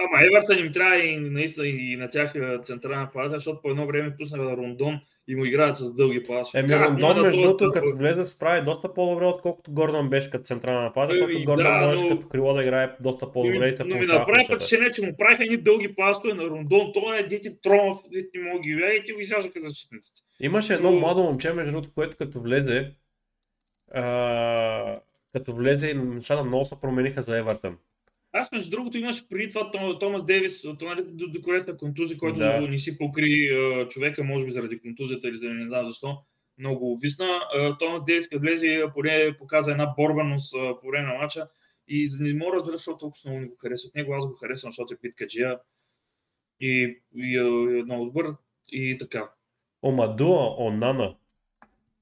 Ама 0.00 0.26
Евертън 0.26 0.66
им 0.66 0.72
трябва 0.72 0.98
и 0.98 1.16
наистина 1.16 1.66
и 1.66 1.96
на 1.96 2.10
тях 2.10 2.34
е, 2.34 2.58
централна 2.62 3.10
палата, 3.12 3.34
защото 3.34 3.62
по 3.62 3.70
едно 3.70 3.86
време 3.86 4.16
пуснаха 4.16 4.56
Рондон 4.56 5.00
и 5.28 5.36
му 5.36 5.44
играят 5.44 5.76
с 5.76 5.92
дълги 5.94 6.22
паси. 6.22 6.58
Еми, 6.58 6.76
Рондон, 6.76 7.20
между 7.22 7.42
другото, 7.42 7.70
като 7.72 7.96
влезе, 7.96 8.26
справи 8.26 8.64
доста 8.64 8.94
по-добре, 8.94 9.24
отколкото 9.24 9.72
Гордън 9.72 10.08
беше 10.08 10.30
като 10.30 10.44
централна 10.44 10.82
напада, 10.82 11.12
защото 11.12 11.32
Еми, 11.32 11.44
Гордън 11.44 11.64
да, 11.80 11.86
можеше 11.86 12.04
но- 12.04 12.16
като 12.16 12.28
крило 12.28 12.54
да 12.54 12.62
играе 12.62 12.96
доста 13.02 13.32
по-добре 13.32 13.58
но, 13.58 13.66
и 13.66 13.74
се 13.74 13.84
но 13.84 13.96
ми 13.96 14.06
направи 14.06 14.44
впечатление, 14.44 14.90
че 14.92 15.02
му 15.02 15.16
правиха 15.18 15.44
едни 15.44 15.56
дълги 15.56 15.94
пасове 15.94 16.34
на 16.34 16.44
Рондон. 16.44 16.92
Това 16.94 17.16
е 17.18 17.22
дети 17.22 17.60
Тромов, 17.62 17.98
дете 18.12 18.38
не 18.38 18.48
мога 18.50 18.60
ги 18.60 18.74
видя 18.74 18.92
и 18.94 19.04
ти 19.04 19.12
го 19.12 19.20
изяждаха 19.20 19.60
защитниците. 19.60 20.20
Имаше 20.40 20.74
едно 20.74 20.90
Но- 20.90 20.98
младо 21.00 21.22
момче, 21.22 21.52
между 21.52 21.72
другото, 21.72 21.94
което 21.94 22.16
като 22.16 22.40
влезе, 22.40 22.90
а, 23.94 25.00
като 25.32 25.52
влезе 25.54 25.88
и 25.90 25.94
нещата 25.94 26.44
много 26.44 26.64
се 26.64 26.80
промениха 26.80 27.22
за 27.22 27.38
Евертън. 27.38 27.76
Аз, 28.32 28.52
между 28.52 28.70
другото, 28.70 28.98
имаше 28.98 29.28
преди 29.28 29.48
това 29.48 29.70
Том- 29.70 30.00
Томас 30.00 30.24
Дейвис, 30.24 30.64
нали, 30.82 31.02
до, 31.04 31.28
до 31.28 31.40
корецка 31.42 31.76
контузия, 31.76 32.18
който 32.18 32.38
Да. 32.38 32.60
не 32.60 32.78
си 32.78 32.98
покри 32.98 33.50
човека, 33.88 34.24
може 34.24 34.46
би 34.46 34.52
заради 34.52 34.80
контузията 34.80 35.28
или 35.28 35.36
заради 35.36 35.58
не 35.58 35.68
знам 35.68 35.86
защо. 35.86 36.18
Много 36.58 36.98
висна. 37.02 37.26
Томас 37.78 38.04
Дейвис, 38.04 38.28
като 38.28 38.40
влезе, 38.40 38.84
поне 38.94 39.36
показа 39.38 39.70
една 39.70 39.94
борбаност 39.98 40.54
по 40.80 40.88
време 40.88 41.12
на 41.12 41.18
матча. 41.18 41.48
И 41.88 42.08
не 42.20 42.34
мога 42.34 42.50
да 42.50 42.56
разбера, 42.56 42.76
защото 42.76 42.98
толкова 42.98 43.20
много 43.30 43.40
не 43.40 43.46
го 43.46 43.56
харесва. 43.56 43.88
От 43.88 43.94
него 43.94 44.14
аз 44.14 44.26
го 44.26 44.32
харесвам, 44.32 44.72
защото 44.72 44.94
е 44.94 45.00
питкаджия. 45.02 45.58
И, 46.60 46.98
и, 47.14 47.22
и 47.72 47.78
е 47.78 47.82
много 47.82 48.04
добър. 48.04 48.26
И 48.72 48.98
така. 48.98 49.30
Омадуа 49.82 50.56
Онана 50.58 51.14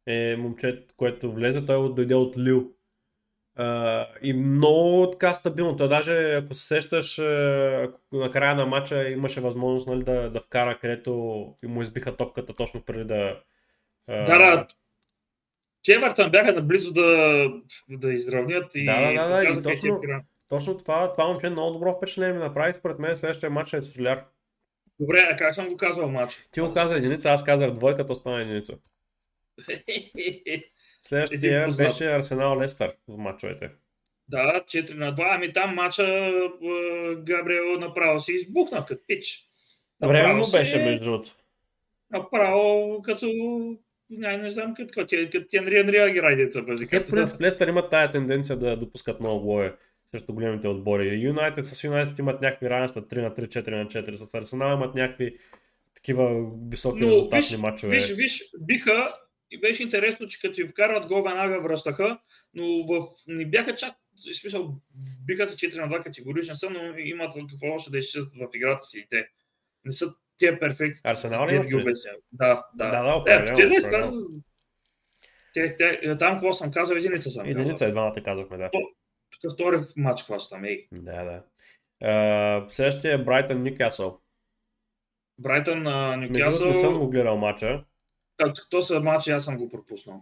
е 0.06 0.36
момчето, 0.36 0.94
което 0.96 1.32
влезе, 1.32 1.66
той 1.66 1.94
дойде 1.94 2.14
от 2.14 2.38
Лил. 2.38 2.72
И 4.22 4.32
много 4.32 5.10
така 5.10 5.34
стабилно. 5.34 5.76
Той 5.76 5.88
даже, 5.88 6.34
ако 6.34 6.54
се 6.54 6.66
сещаш, 6.66 7.18
на 8.12 8.30
края 8.32 8.54
на 8.54 8.66
матча 8.66 9.10
имаше 9.10 9.40
възможност 9.40 9.88
нали, 9.88 10.04
да, 10.04 10.30
да 10.30 10.40
вкара, 10.40 10.78
където 10.78 11.10
и 11.64 11.66
му 11.66 11.82
избиха 11.82 12.16
топката 12.16 12.54
точно 12.54 12.82
преди 12.82 13.04
да... 13.04 13.40
а, 14.06 14.24
Да, 14.24 14.38
да. 14.38 14.66
Те 15.84 15.92
Евертън 15.92 16.30
бяха 16.30 16.52
наблизо 16.52 16.92
да, 16.92 17.48
да 17.88 18.12
изравнят 18.12 18.74
и 18.74 18.84
Да, 18.84 19.00
да, 19.00 19.12
да, 19.12 19.28
да, 19.28 19.42
и 19.42 19.46
показаха 19.46 19.62
точно-. 19.62 20.00
Точно 20.48 20.78
това, 20.78 21.12
това 21.12 21.26
момче 21.26 21.50
много 21.50 21.72
добро 21.72 21.96
впечатление 21.96 22.32
ми 22.32 22.38
направи. 22.38 22.74
Според 22.74 22.98
мен 22.98 23.16
следващия 23.16 23.50
матч 23.50 23.72
е 23.72 23.80
титуляр. 23.80 24.24
Добре, 25.00 25.28
а 25.32 25.36
как 25.36 25.54
съм 25.54 25.68
го 25.68 25.76
казвал 25.76 26.08
матч? 26.08 26.46
Ти 26.50 26.60
го 26.60 26.72
каза 26.74 26.96
единица, 26.96 27.30
аз 27.30 27.44
казах 27.44 27.70
двойка, 27.70 28.06
то 28.06 28.14
стана 28.14 28.40
единица. 28.40 28.78
Следващия 31.02 31.68
беше 31.68 32.04
Арсенал 32.06 32.60
Лестър 32.60 32.92
в 33.08 33.16
матчовете. 33.16 33.70
Да, 34.28 34.64
4 34.66 34.94
на 34.94 35.14
2. 35.14 35.34
Ами 35.34 35.52
там 35.52 35.74
мача 35.74 36.32
Габриел 37.16 37.78
направо 37.80 38.20
си 38.20 38.32
избухна 38.32 38.84
като 38.86 39.02
пич. 39.06 39.44
Временно 40.02 40.44
си- 40.44 40.52
беше, 40.56 40.84
между 40.84 41.04
другото. 41.04 41.30
Направо 42.10 43.02
като... 43.02 43.26
Не, 44.10 44.36
не 44.36 44.50
знам 44.50 44.74
като, 44.74 44.90
като, 44.94 45.16
като 45.32 45.46
Тенри 45.50 45.78
Енри 45.78 45.98
Агирай 45.98 46.36
деца 46.36 46.62
бъзи. 46.62 46.88
Те, 46.88 47.04
по 47.04 47.10
принцип, 47.10 47.40
Лестър 47.40 47.68
имат 47.68 47.90
тая 47.90 48.10
тенденция 48.10 48.56
да 48.56 48.76
допускат 48.76 49.20
много 49.20 49.40
голове 49.40 49.74
срещу 50.10 50.34
големите 50.34 50.68
отбори. 50.68 51.20
Юнайтед 51.22 51.64
с 51.64 51.84
Юнайтед 51.84 52.18
имат 52.18 52.42
някакви 52.42 52.70
равенства 52.70 53.02
3 53.02 53.22
на 53.22 53.30
3, 53.30 53.46
4 53.46 53.70
на 53.70 53.86
4. 53.86 54.14
С 54.14 54.34
Арсенал 54.34 54.76
имат 54.76 54.94
някакви 54.94 55.36
такива 55.94 56.50
високи 56.70 57.00
Но 57.00 57.10
резултатни 57.10 57.40
виж, 57.40 57.56
матчове. 57.58 57.96
виж, 57.96 58.14
виж, 58.16 58.50
биха 58.60 59.14
и 59.50 59.60
беше 59.60 59.82
интересно, 59.82 60.26
че 60.26 60.40
като 60.40 60.60
им 60.60 60.68
вкарат 60.68 61.06
гол, 61.06 61.22
веднага 61.22 61.60
връщаха, 61.60 62.18
но 62.54 62.86
в... 62.86 63.08
не 63.26 63.46
бяха 63.46 63.76
чак, 63.76 63.94
в 64.32 64.36
смисъл, 64.36 64.74
биха 65.26 65.46
се 65.46 65.56
4 65.56 65.80
на 65.80 65.88
2 65.98 66.04
категорични 66.04 66.56
са, 66.56 66.70
но 66.70 66.98
имат 66.98 67.34
какво 67.50 67.74
още 67.74 67.90
да 67.90 67.98
изчистват 67.98 68.34
в 68.34 68.56
играта 68.56 68.82
си 68.84 68.98
и 68.98 69.06
те. 69.10 69.28
Не 69.84 69.92
са 69.92 70.14
тия 70.38 70.60
перфекти. 70.60 71.00
Арсенал 71.04 71.48
имаш 71.50 71.66
ги 71.66 71.74
обясня. 71.74 72.10
Да, 72.32 72.64
да. 72.74 72.90
Да, 72.90 73.02
да, 73.02 73.10
Е, 73.10 73.14
определено, 73.14 73.56
те 73.56 73.68
не 73.68 73.80
са. 73.80 74.12
Те, 75.54 75.74
те, 75.76 76.18
там 76.18 76.34
какво 76.34 76.52
съм 76.52 76.70
казал, 76.70 76.96
единица 76.96 77.30
съм 77.30 77.46
Единица 77.46 77.72
казал. 77.72 77.88
е 77.88 77.90
двамата 77.90 78.22
казахме, 78.24 78.56
да. 78.56 78.70
Тук 79.40 79.52
втори 79.52 79.76
матч 79.96 80.22
хващам, 80.22 80.64
ей. 80.64 80.88
Да, 80.92 81.24
да. 81.24 81.42
Uh, 82.02 82.68
следващия 82.68 83.14
е 83.14 83.24
Брайтън 83.24 83.62
Нюкасъл. 83.62 84.20
Брайтън 85.38 85.82
на 85.82 86.28
другото 86.30 86.66
не 86.66 86.74
съм 86.74 86.98
го 86.98 87.10
гледал 87.10 87.36
матча. 87.36 87.84
То 88.70 88.82
са 88.82 89.00
матчи, 89.00 89.30
аз 89.30 89.44
съм 89.44 89.56
го 89.56 89.70
пропуснал. 89.70 90.20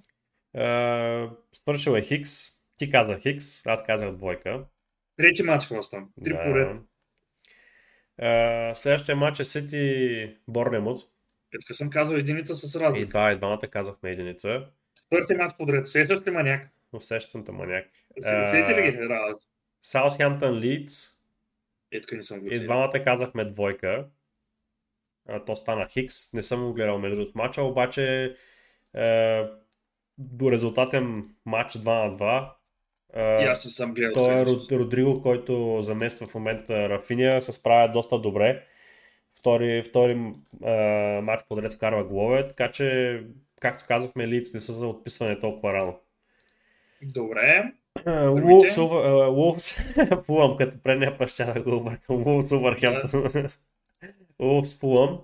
Uh, 0.56 1.30
свършил 1.52 1.90
е 1.90 2.02
Хикс. 2.02 2.30
Ти 2.78 2.90
каза 2.90 3.18
Хикс, 3.18 3.66
аз 3.66 3.84
казах 3.84 4.12
двойка. 4.12 4.64
Трети 5.16 5.42
матч 5.42 5.66
хващам, 5.66 6.10
три 6.24 6.32
Да. 6.32 6.44
поред. 6.44 6.68
Uh, 8.22 8.74
следващия 8.74 9.16
матч 9.16 9.40
е 9.40 9.44
Сити 9.44 10.36
Борнемут. 10.48 11.02
Е, 11.54 11.58
тук 11.66 11.76
съм 11.76 11.90
казал 11.90 12.14
единица 12.14 12.56
с 12.56 12.74
И 12.74 12.80
разлика. 12.80 13.06
два, 13.08 13.32
и 13.32 13.36
двамата 13.36 13.68
казахме 13.70 14.10
единица. 14.10 14.66
Четвърти 15.02 15.34
матч 15.34 15.54
подред. 15.58 15.88
Сещаш 15.88 16.26
ли 16.26 16.30
маняк? 16.30 16.68
Усещането 16.92 17.52
маняк. 17.52 17.86
Сещаш 18.20 18.76
ли 18.76 18.90
ги 18.92 18.98
работа? 18.98 19.44
Саутхемптън 19.82 20.58
Лидс. 20.58 21.06
Е, 21.92 22.00
тук 22.00 22.12
не 22.12 22.22
съм 22.22 22.40
го 22.40 22.46
И 22.50 22.60
двамата 22.60 23.04
казахме 23.04 23.44
двойка. 23.44 24.08
А, 25.28 25.44
то 25.44 25.56
стана 25.56 25.86
Хикс. 25.88 26.32
Не 26.32 26.42
съм 26.42 26.66
го 26.66 26.72
гледал 26.72 26.98
между 26.98 27.16
другото 27.16 27.38
матча, 27.38 27.62
обаче 27.62 28.34
е, 28.96 29.42
до 30.18 30.52
резултатен 30.52 31.24
матч 31.46 31.72
2 31.72 32.08
на 32.08 32.16
2. 32.16 32.50
Е, 33.14 33.44
И 33.44 33.46
аз 33.46 33.62
съм 33.62 33.94
гледал. 33.94 34.14
той 34.14 34.40
е 34.40 34.44
Род-. 34.44 34.72
Родриго, 34.72 35.22
който 35.22 35.78
замества 35.80 36.26
в 36.26 36.34
момента 36.34 36.88
Рафиния, 36.88 37.42
се 37.42 37.52
справя 37.52 37.92
доста 37.92 38.18
добре. 38.18 38.62
Втори, 39.38 39.82
втори 39.82 40.32
е, 40.64 41.20
матч 41.22 41.44
подред 41.48 41.72
вкарва 41.72 42.04
голове, 42.04 42.48
така 42.48 42.70
че, 42.70 43.20
както 43.60 43.84
казахме, 43.88 44.28
Лиц 44.28 44.54
не 44.54 44.60
са 44.60 44.72
за 44.72 44.86
отписване 44.86 45.40
толкова 45.40 45.72
рано. 45.72 45.98
Добре. 47.02 47.72
Wolves, 48.04 48.76
Wolves, 49.30 49.96
Fulham, 50.26 50.56
като 50.56 50.82
предния 50.82 51.18
път 51.18 51.28
ще 51.28 51.44
да 51.44 51.60
го 51.60 51.76
объркам. 51.76 52.24
Wolves, 52.24 52.40
Overhampton. 52.40 53.56
Wolves, 54.40 54.80
Fulham. 54.80 55.20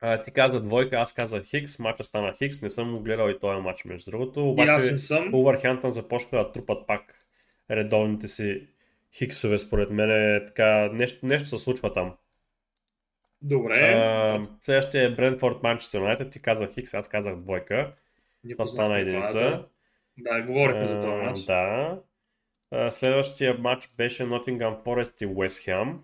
А, 0.00 0.22
ти 0.22 0.30
каза 0.30 0.60
двойка, 0.60 0.96
аз 0.96 1.12
казах 1.12 1.44
Хикс, 1.44 1.78
матча 1.78 2.04
стана 2.04 2.34
Хикс, 2.34 2.62
не 2.62 2.70
съм 2.70 2.92
го 2.92 3.02
гледал 3.02 3.28
и 3.28 3.38
този 3.38 3.60
матч 3.60 3.84
между 3.84 4.10
другото, 4.10 4.50
обаче. 4.50 4.70
Wolverhampton 4.70 5.88
започнаха 5.88 6.36
да 6.36 6.52
трупат 6.52 6.86
пак 6.86 7.14
редовните 7.70 8.28
си 8.28 8.66
хиксове, 9.14 9.58
според 9.58 9.90
мен 9.90 10.10
е 10.10 10.44
така, 10.44 10.88
нещо, 10.92 11.26
нещо 11.26 11.48
се 11.48 11.58
случва 11.58 11.92
там. 11.92 12.14
Добре. 13.42 13.92
А, 13.94 14.46
следващия 14.60 15.04
е 15.04 15.14
Брентфорд 15.14 15.62
Манчестър 15.62 15.98
Юнайтед, 15.98 16.30
ти 16.30 16.42
казах 16.42 16.70
Хикс, 16.70 16.94
аз 16.94 17.08
казах 17.08 17.36
двойка. 17.36 17.92
Не 18.44 18.56
познавам 18.56 18.92
стана 18.92 18.98
единица. 19.00 19.40
Да, 20.18 20.34
да 20.34 20.42
говорихме 20.42 20.84
за 20.84 21.00
този 21.00 21.14
матч. 21.14 21.44
Да. 21.44 21.98
А, 22.70 22.92
Следващия 22.92 23.54
матч 23.58 23.88
беше 23.96 24.22
Nottingham 24.22 24.84
Forest 24.84 25.24
и 25.24 25.26
West 25.26 25.68
Ham. 25.68 25.96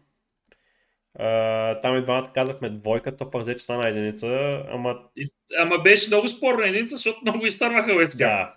А, 1.19 1.81
Там 1.81 1.97
и 1.97 2.03
двамата 2.03 2.31
казахме 2.35 2.71
двойка, 2.71 3.17
то 3.17 3.31
пък 3.31 3.47
че 3.47 3.59
стана 3.59 3.89
единица, 3.89 4.63
ама 4.69 4.99
И, 5.17 5.31
ама 5.59 5.79
беше 5.79 6.09
много 6.09 6.29
спорна 6.29 6.69
единица, 6.69 6.97
защото 6.97 7.19
много 7.23 7.47
изтърваха 7.47 7.89
Хем. 7.89 8.19
да, 8.19 8.55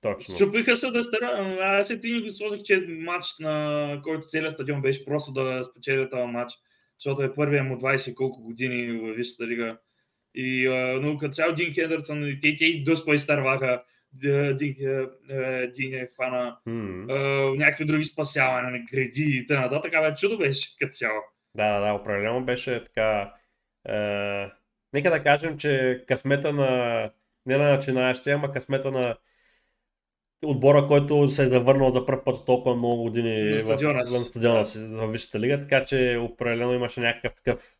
точно. 0.00 0.36
Чупиха 0.36 0.76
се 0.76 0.90
да 0.90 1.04
стара. 1.04 1.56
Аз 1.60 1.90
и 1.90 2.00
ти 2.00 2.20
го 2.20 2.30
сложих, 2.30 2.62
че 2.62 2.86
матч, 2.88 3.26
на 3.40 4.00
който 4.02 4.26
целият 4.26 4.52
стадион 4.52 4.82
беше 4.82 5.04
просто 5.04 5.32
да 5.32 5.64
спечели 5.64 6.10
този 6.10 6.32
матч, 6.32 6.52
защото 6.98 7.22
е 7.22 7.34
първия 7.34 7.64
му 7.64 7.76
20 7.76 8.10
и 8.10 8.14
колко 8.14 8.42
години 8.42 8.98
в 8.98 9.14
Висшата 9.14 9.46
лига. 9.46 9.78
И, 10.34 10.66
а, 10.66 11.00
но 11.02 11.18
като 11.18 11.34
цяло 11.34 11.54
Дин 11.54 11.72
Хендърсън, 11.72 12.28
и 12.28 12.40
те, 12.40 12.56
те 12.56 12.64
и 12.64 12.84
доста 12.84 13.14
изтърваха. 13.14 13.82
Дин, 14.12 14.76
е, 14.80 15.06
е, 15.30 15.66
Дин 15.66 15.94
е 15.94 16.08
фана 16.16 16.56
М. 16.66 17.06
а, 17.08 17.16
някакви 17.56 17.84
други 17.84 18.04
спасявания 18.04 18.70
на 18.70 18.78
гради 18.92 19.24
и 19.24 19.46
т.н. 19.46 19.80
Така 19.80 20.00
бе, 20.02 20.14
чудо 20.14 20.38
беше 20.38 20.78
като 20.78 20.92
цяло. 20.92 21.20
Да, 21.54 21.72
да, 21.72 21.86
да, 21.86 21.92
определено 21.92 22.44
беше 22.44 22.84
така. 22.84 23.34
Е, 23.88 23.96
нека 24.92 25.10
да 25.10 25.22
кажем, 25.22 25.58
че 25.58 26.04
късмета 26.08 26.52
на 26.52 27.10
не 27.46 27.58
на 27.58 27.70
начинаещия, 27.70 28.34
ама 28.36 28.52
късмета 28.52 28.90
на 28.90 29.16
отбора, 30.44 30.86
който 30.86 31.30
се 31.30 31.42
е 31.42 31.46
завърнал 31.46 31.90
за 31.90 32.06
първ 32.06 32.24
път 32.24 32.46
толкова 32.46 32.76
много 32.76 33.02
години 33.02 33.50
На 33.50 33.56
в, 33.56 33.60
стадиона 33.60 34.04
в 34.04 34.26
стадиона 34.26 34.64
си 34.64 34.78
в 34.78 35.08
Висшата 35.08 35.40
лига, 35.40 35.60
така 35.60 35.84
че 35.84 36.18
определено 36.20 36.72
имаше 36.72 37.00
някакъв 37.00 37.34
такъв 37.34 37.76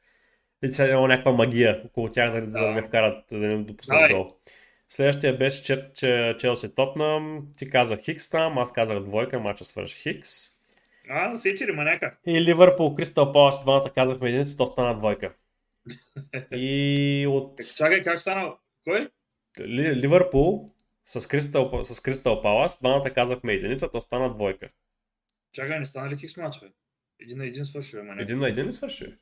има 0.81 1.09
някаква 1.09 1.33
магия 1.33 1.83
около 1.87 2.09
тях, 2.09 2.33
да, 2.33 2.51
за 2.51 2.59
да 2.59 2.67
Да. 2.67 2.73
не 2.73 2.83
вкарат, 2.83 3.25
да 3.33 3.39
не 3.39 3.57
допуснат 3.57 4.11
гол. 4.11 4.31
Следващия 4.89 5.39
беше 5.39 5.63
че, 5.63 5.91
че, 5.95 6.37
Челси 6.39 6.75
Тотнам. 6.75 7.47
Ти 7.57 7.71
казах 7.71 8.01
Хикс 8.01 8.31
там, 8.31 8.59
аз 8.59 8.73
казах 8.73 9.01
двойка, 9.01 9.41
мача 9.41 9.65
свърши 9.65 9.97
Хикс. 10.03 10.58
А, 11.09 11.37
сечери 11.39 11.73
маняка. 11.73 12.17
И 12.27 12.41
Ливърпул, 12.41 12.95
Кристал 12.95 13.33
Палас, 13.33 13.63
двамата 13.63 13.91
казахме 13.95 14.29
единица, 14.29 14.57
то 14.57 14.67
стана 14.67 14.99
двойка. 14.99 15.35
И 16.53 17.27
от 17.29 17.61
Е, 17.61 17.65
Чакай, 17.77 18.03
как 18.03 18.21
стана? 18.21 18.55
Кой? 18.85 19.09
Ли- 19.61 19.97
Ливърпул 19.97 20.71
с 21.05 21.29
Кристал, 21.29 21.85
с 21.85 22.01
Кристал 22.01 22.43
Палас, 22.43 22.79
двамата 22.79 23.11
казахме 23.11 23.53
единица, 23.53 23.91
то 23.91 24.01
стана 24.01 24.35
двойка. 24.35 24.69
Чакай, 25.53 25.79
не 25.79 25.85
стана 25.85 26.11
ли 26.11 26.17
хикс 26.17 26.37
мачове? 26.37 26.73
Един 27.21 27.39
на 27.39 27.47
един 27.47 27.65
свърши, 27.65 27.97
маняк. 27.97 28.21
Един 28.23 28.39
на 28.39 28.49
един 28.49 28.67
ли 28.67 28.73
свърши? 28.73 29.15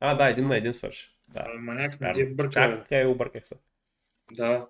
А, 0.00 0.14
да, 0.14 0.28
един 0.28 0.46
на 0.46 0.56
един 0.56 0.72
свърши. 0.72 1.16
Да. 1.28 1.44
А, 1.46 1.58
Маняк 1.58 2.00
не 2.00 2.12
ти 2.12 2.20
е. 2.20 2.34
Чакай, 2.50 3.06
обърках 3.06 3.46
се. 3.46 3.54
Да. 4.32 4.66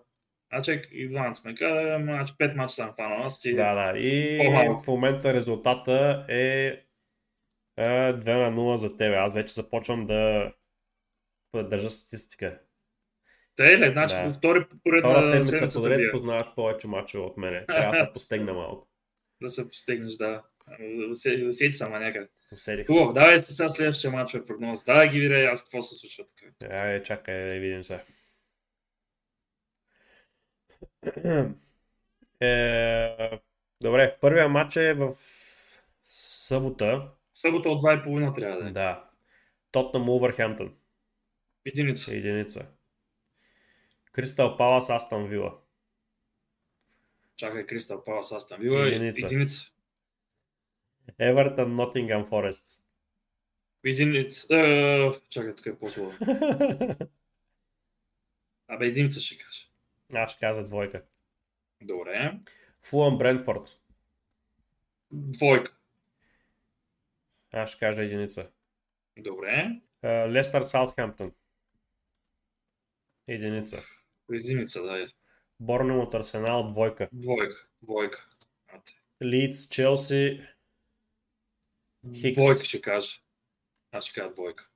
А 0.51 0.63
чак 0.63 0.89
и 0.93 1.09
двамата 1.09 1.35
сме 1.35 1.55
казали, 1.55 2.03
значи 2.03 2.35
пет 2.39 2.57
мача 2.57 2.71
съм 2.71 2.93
фанал. 2.97 3.27
Аз 3.27 3.41
ти... 3.41 3.55
Да, 3.55 3.75
да. 3.93 3.99
И 3.99 4.39
По-малко. 4.39 4.83
в 4.83 4.87
момента 4.87 5.35
резултата 5.35 6.27
е, 6.29 6.67
е 7.77 7.83
2 8.13 8.27
на 8.27 8.53
0 8.53 8.75
за 8.75 8.97
тебе. 8.97 9.17
Аз 9.17 9.35
вече 9.35 9.53
започвам 9.53 10.03
да, 10.03 10.53
да 11.55 11.65
държа 11.65 11.91
статистика. 11.91 12.59
Те 13.57 13.65
е 13.65 13.79
ли? 13.79 13.91
Значи 13.91 14.15
Да. 14.15 14.33
втори 14.33 14.65
поредна 14.85 15.11
Втора 15.11 15.23
седмица 15.25 15.53
седмица 15.53 15.79
подред 15.79 15.99
бия. 15.99 16.13
познаваш 16.13 16.47
повече 16.55 16.87
мачове 16.87 17.25
от 17.25 17.37
мене. 17.37 17.65
Трябва 17.67 17.91
да 17.91 17.97
се 17.97 18.13
постегна 18.13 18.53
малко. 18.55 18.89
Да 19.43 19.51
се 19.51 19.69
постигнеш, 19.69 20.13
да. 20.13 20.43
Усе- 21.11 21.47
Усети 21.49 21.73
са 21.75 21.89
маняка. 21.91 22.27
Усетих 22.53 22.87
се. 22.87 22.93
Хубаво, 22.93 23.13
давай 23.13 23.39
сега 23.39 23.69
следващия 23.69 24.11
мач 24.11 24.35
е 24.35 24.47
прогноз. 24.47 24.85
Давай 24.85 25.09
ги 25.09 25.21
видя 25.21 25.35
аз 25.43 25.63
какво 25.63 25.83
се 25.83 25.95
случва 25.97 26.25
тук. 26.25 26.71
Айде, 26.71 27.03
чакай 27.03 27.45
да 27.45 27.61
видим 27.61 27.83
се. 27.83 28.01
Е, 32.41 33.41
добре, 33.83 34.17
първия 34.21 34.49
матч 34.49 34.77
е 34.77 34.95
в 34.95 35.15
събота. 36.05 37.11
Събота 37.35 37.69
от 37.69 37.83
2,5 37.83 38.41
трябва 38.41 38.63
да 38.63 38.69
е. 38.69 38.73
Да. 38.73 39.11
Тотнам 39.73 40.09
Увърхемптън. 40.09 40.75
Единица. 41.65 42.15
Единица. 42.15 42.67
Кристал 44.13 44.57
Палас 44.57 44.91
Астан 44.91 45.27
Вила. 45.27 45.59
Чакай, 47.37 47.67
Кристал 47.67 48.05
Палас 48.05 48.33
Астан 48.33 48.61
Вила. 48.61 48.89
Единица. 48.89 49.27
Единица. 49.27 49.71
Евертън 51.19 51.75
Нотингам 51.75 52.27
Форест. 52.27 52.83
Единица. 53.85 54.57
Е, 54.57 55.13
Чакай, 55.31 55.55
тук 55.55 55.67
е 55.67 55.79
по-зло. 55.79 56.13
Абе, 58.69 58.87
единица 58.87 59.21
ще 59.21 59.39
кажа. 59.39 59.68
Аз 60.15 60.31
ще 60.33 60.41
кажа 60.41 60.65
двойка. 60.65 61.03
Добре. 61.83 62.41
Фулъм 62.83 63.19
Брентфорд. 63.19 63.81
Двойка. 65.11 65.77
Аз 67.53 67.71
ще 67.71 67.79
кажа 67.79 68.03
единица. 68.03 68.51
Добре. 69.19 69.81
Е, 70.03 70.31
Лестър 70.31 70.63
Саутхемптън. 70.63 71.33
Единица. 73.29 73.83
Единица, 74.33 74.83
да. 74.83 75.09
Борнем 75.61 75.99
от 76.01 76.15
Арсенал 76.15 76.69
двойка. 76.73 77.09
Двойка. 77.13 77.69
Двойка. 77.83 78.29
Лидс 79.23 79.69
Челси 79.69 80.47
Хикс. 82.15 82.35
Двойка 82.35 82.65
ще 82.65 82.81
кажа. 82.81 83.19
Аз 83.93 84.05
ще 84.05 84.21
кажа 84.21 84.33
двойка. 84.33 84.69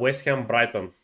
Уест 0.00 0.24
Хем 0.24 0.46
Брайтън. 0.46 0.94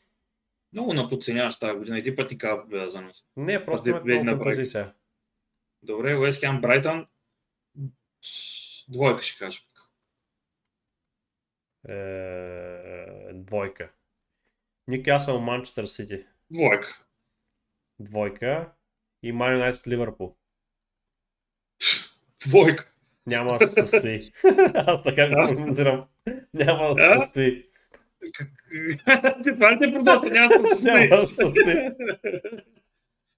Много 0.74 0.92
наподценяваш 0.92 1.58
тази 1.58 1.78
година. 1.78 1.98
Един 1.98 2.16
път 2.16 2.30
ни 2.30 2.38
казва 2.38 2.62
победа 2.62 2.88
за 2.88 3.00
нас. 3.00 3.24
Не, 3.36 3.64
просто 3.64 4.00
влезе 4.02 4.22
на 4.22 4.32
толкова 4.32 4.50
позиция. 4.50 4.94
Добре, 5.82 6.16
Уест 6.16 6.40
Хем 6.40 6.60
Брайтън. 6.60 7.06
Двойка 8.88 9.22
ще 9.22 9.38
кажа. 9.38 9.60
Е, 11.88 13.32
двойка. 13.32 13.92
Нюкасъл 14.88 15.40
Манчестър 15.40 15.86
Сити. 15.86 16.26
Двойка. 16.50 17.04
Двойка. 17.98 18.72
И 19.22 19.32
Ман 19.32 19.52
Юнайтед 19.52 19.86
Ливърпул. 19.86 20.36
Двойка. 22.46 22.92
Няма 23.26 23.58
да 23.58 23.66
се 23.66 23.86
състои. 23.86 24.32
Аз 24.74 25.02
така 25.02 25.28
го 25.28 25.34
прогнозирам. 25.48 26.08
Няма 26.54 26.88
да 26.88 26.94
се 26.94 27.20
състои. 27.20 27.73
Това 29.44 29.72
ли 29.72 29.78
те 29.80 29.92
продължа? 29.92 30.30
Няма 30.30 30.48
да 30.48 31.26
се 31.26 31.34
състои. 31.34 31.90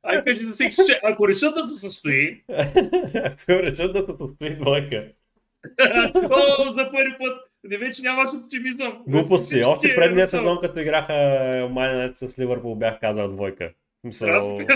Ай, 0.03 0.24
кажи 0.24 0.43
за 0.43 0.53
всеки 0.53 0.72
случай, 0.72 0.97
ако 1.03 1.28
решат 1.28 1.55
да 1.55 1.68
се 1.68 1.80
състои, 1.80 2.45
Ако 3.24 3.62
решат 3.62 3.93
да 3.93 4.01
се 4.01 4.18
състои 4.18 4.57
двойка. 4.57 5.09
о, 6.30 6.72
за 6.72 6.91
първи 6.93 7.14
път, 7.18 7.41
не 7.64 7.78
вече 7.78 8.03
нямаш 8.03 8.28
оптимизъм. 8.34 9.03
Глупости. 9.07 9.64
Още 9.64 9.97
предния 9.97 10.28
сезон, 10.28 10.59
като 10.61 10.80
играха 10.80 11.14
Юнайтед 11.59 12.16
с 12.16 12.39
Ливърпул, 12.39 12.74
бях 12.74 13.01
казал 13.01 13.28
двойка. 13.28 13.72
Ли? 14.05 14.66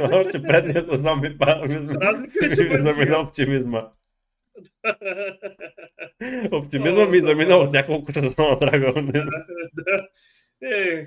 Още 0.12 0.42
предния 0.42 0.84
сезон 0.84 1.20
ми, 1.20 1.28
ми, 1.68 2.68
ми 2.70 2.78
замина 2.78 3.18
оптимизма. 3.18 3.82
Оптимизма 6.52 7.06
ми 7.06 7.20
замина 7.20 7.56
от 7.56 7.72
няколко 7.72 8.12
сезона, 8.12 8.58
драго. 8.60 9.12
Да. 9.74 10.08
Е, 10.62 11.06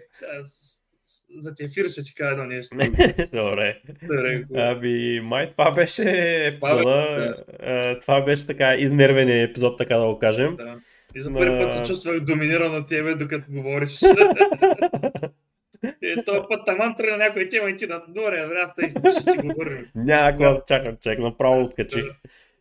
за 1.39 1.55
ти 1.55 1.63
ефир 1.63 1.89
ще 1.89 2.03
ти 2.03 2.13
кажа 2.15 2.31
едно 2.31 2.45
нещо. 2.45 2.75
Добре. 3.33 3.81
Добре. 4.01 4.45
Ами, 4.55 5.21
май 5.23 5.49
това 5.49 5.71
беше 5.71 6.03
епизода. 6.47 7.35
Е, 7.59 7.99
Това 7.99 8.21
беше 8.21 8.47
така 8.47 8.75
изнервения 8.75 9.43
епизод, 9.43 9.77
така 9.77 9.97
да 9.97 10.05
го 10.05 10.19
кажем. 10.19 10.55
Да. 10.55 10.77
И 11.15 11.21
за 11.21 11.33
първи 11.33 11.63
път 11.63 11.73
се 11.73 11.83
чувствах 11.83 12.19
доминиран 12.19 12.75
от 12.75 12.87
тебе, 12.87 13.15
докато 13.15 13.51
говориш. 13.51 13.99
Е, 15.83 16.23
този 16.25 16.39
път 16.49 16.65
таман 16.65 16.95
тръгна 16.95 17.17
някой 17.17 17.49
тема 17.49 17.69
и 17.69 17.77
ти 17.77 17.87
на 17.87 18.01
добре, 18.07 18.41
добре, 18.43 18.55
аз 18.63 18.75
тъй 18.75 18.89
ще 18.89 19.01
ти 19.41 19.47
говорим. 19.47 19.85
Няма 19.95 20.29
какво 20.29 20.53
да 20.53 20.61
чакам, 20.67 20.97
човек, 21.03 21.19
направо 21.19 21.61
откачи. 21.63 22.03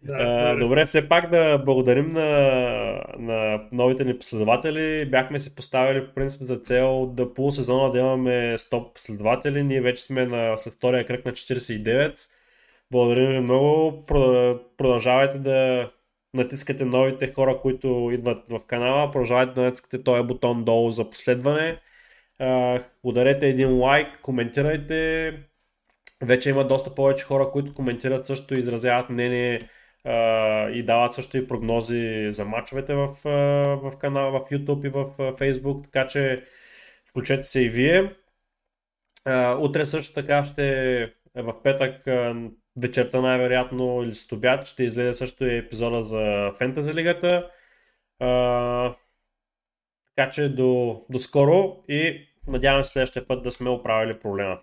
Да, 0.02 0.12
А, 0.18 0.56
добре, 0.56 0.86
все 0.86 1.08
пак 1.08 1.30
да 1.30 1.58
благодарим 1.58 2.12
на, 2.12 2.28
на 3.18 3.60
новите 3.72 4.04
ни 4.04 4.18
последователи. 4.18 5.06
Бяхме 5.10 5.40
си 5.40 5.54
поставили 5.54 6.06
по 6.06 6.14
принцип 6.14 6.42
за 6.42 6.56
цел 6.56 7.06
да 7.06 7.34
полусезона 7.34 7.92
да 7.92 7.98
имаме 7.98 8.54
100 8.58 8.92
последователи. 8.92 9.62
Ние 9.64 9.80
вече 9.80 10.02
сме 10.02 10.26
на, 10.26 10.58
след 10.58 10.74
втория 10.74 11.06
кръг 11.06 11.24
на 11.24 11.32
49. 11.32 12.28
Благодарим 12.90 13.32
ви 13.32 13.40
много. 13.40 14.04
Про- 14.06 14.60
Продължавайте 14.76 15.38
да 15.38 15.90
натискате 16.34 16.84
новите 16.84 17.32
хора, 17.32 17.58
които 17.62 18.10
идват 18.12 18.44
в 18.50 18.60
канала. 18.66 19.12
Продължавайте 19.12 19.54
да 19.54 19.62
натискате 19.62 20.02
този 20.02 20.22
бутон 20.22 20.64
долу 20.64 20.90
за 20.90 21.10
последване. 21.10 21.78
Ударете 23.02 23.48
един 23.48 23.78
лайк, 23.78 24.20
коментирайте. 24.22 25.32
Вече 26.22 26.50
има 26.50 26.66
доста 26.66 26.94
повече 26.94 27.24
хора, 27.24 27.50
които 27.50 27.74
коментират 27.74 28.26
също 28.26 28.54
и 28.54 28.58
изразяват 28.58 29.10
мнение 29.10 29.60
и 30.74 30.82
дават 30.86 31.14
също 31.14 31.36
и 31.36 31.48
прогнози 31.48 32.26
за 32.30 32.44
мачовете 32.44 32.94
в, 32.94 33.08
в 33.82 33.98
канала, 33.98 34.30
в 34.30 34.50
YouTube 34.50 34.86
и 34.86 34.88
в 34.88 35.04
Facebook, 35.18 35.84
така 35.84 36.06
че 36.06 36.44
включете 37.06 37.42
се 37.42 37.60
и 37.60 37.68
вие. 37.68 38.12
Утре 39.58 39.86
също 39.86 40.14
така 40.14 40.44
ще 40.44 41.12
в 41.34 41.62
петък 41.62 42.02
вечерта 42.80 43.20
най-вероятно 43.20 44.02
или 44.02 44.14
с 44.14 44.26
ще 44.64 44.82
излезе 44.82 45.14
също 45.14 45.46
и 45.46 45.56
епизода 45.56 46.02
за 46.02 46.52
Фентази 46.58 46.94
лигата. 46.94 47.50
Така 50.16 50.30
че 50.30 50.48
до, 50.48 51.04
до 51.10 51.18
скоро 51.18 51.84
и 51.88 52.27
Надявам 52.48 52.84
се 52.84 52.90
следващия 52.90 53.26
път 53.26 53.42
да 53.42 53.52
сме 53.52 53.70
оправили 53.70 54.20
проблема. 54.20 54.60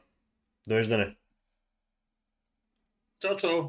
Довиждане! 0.67 1.15
Чао, 3.19 3.37
чао! 3.37 3.61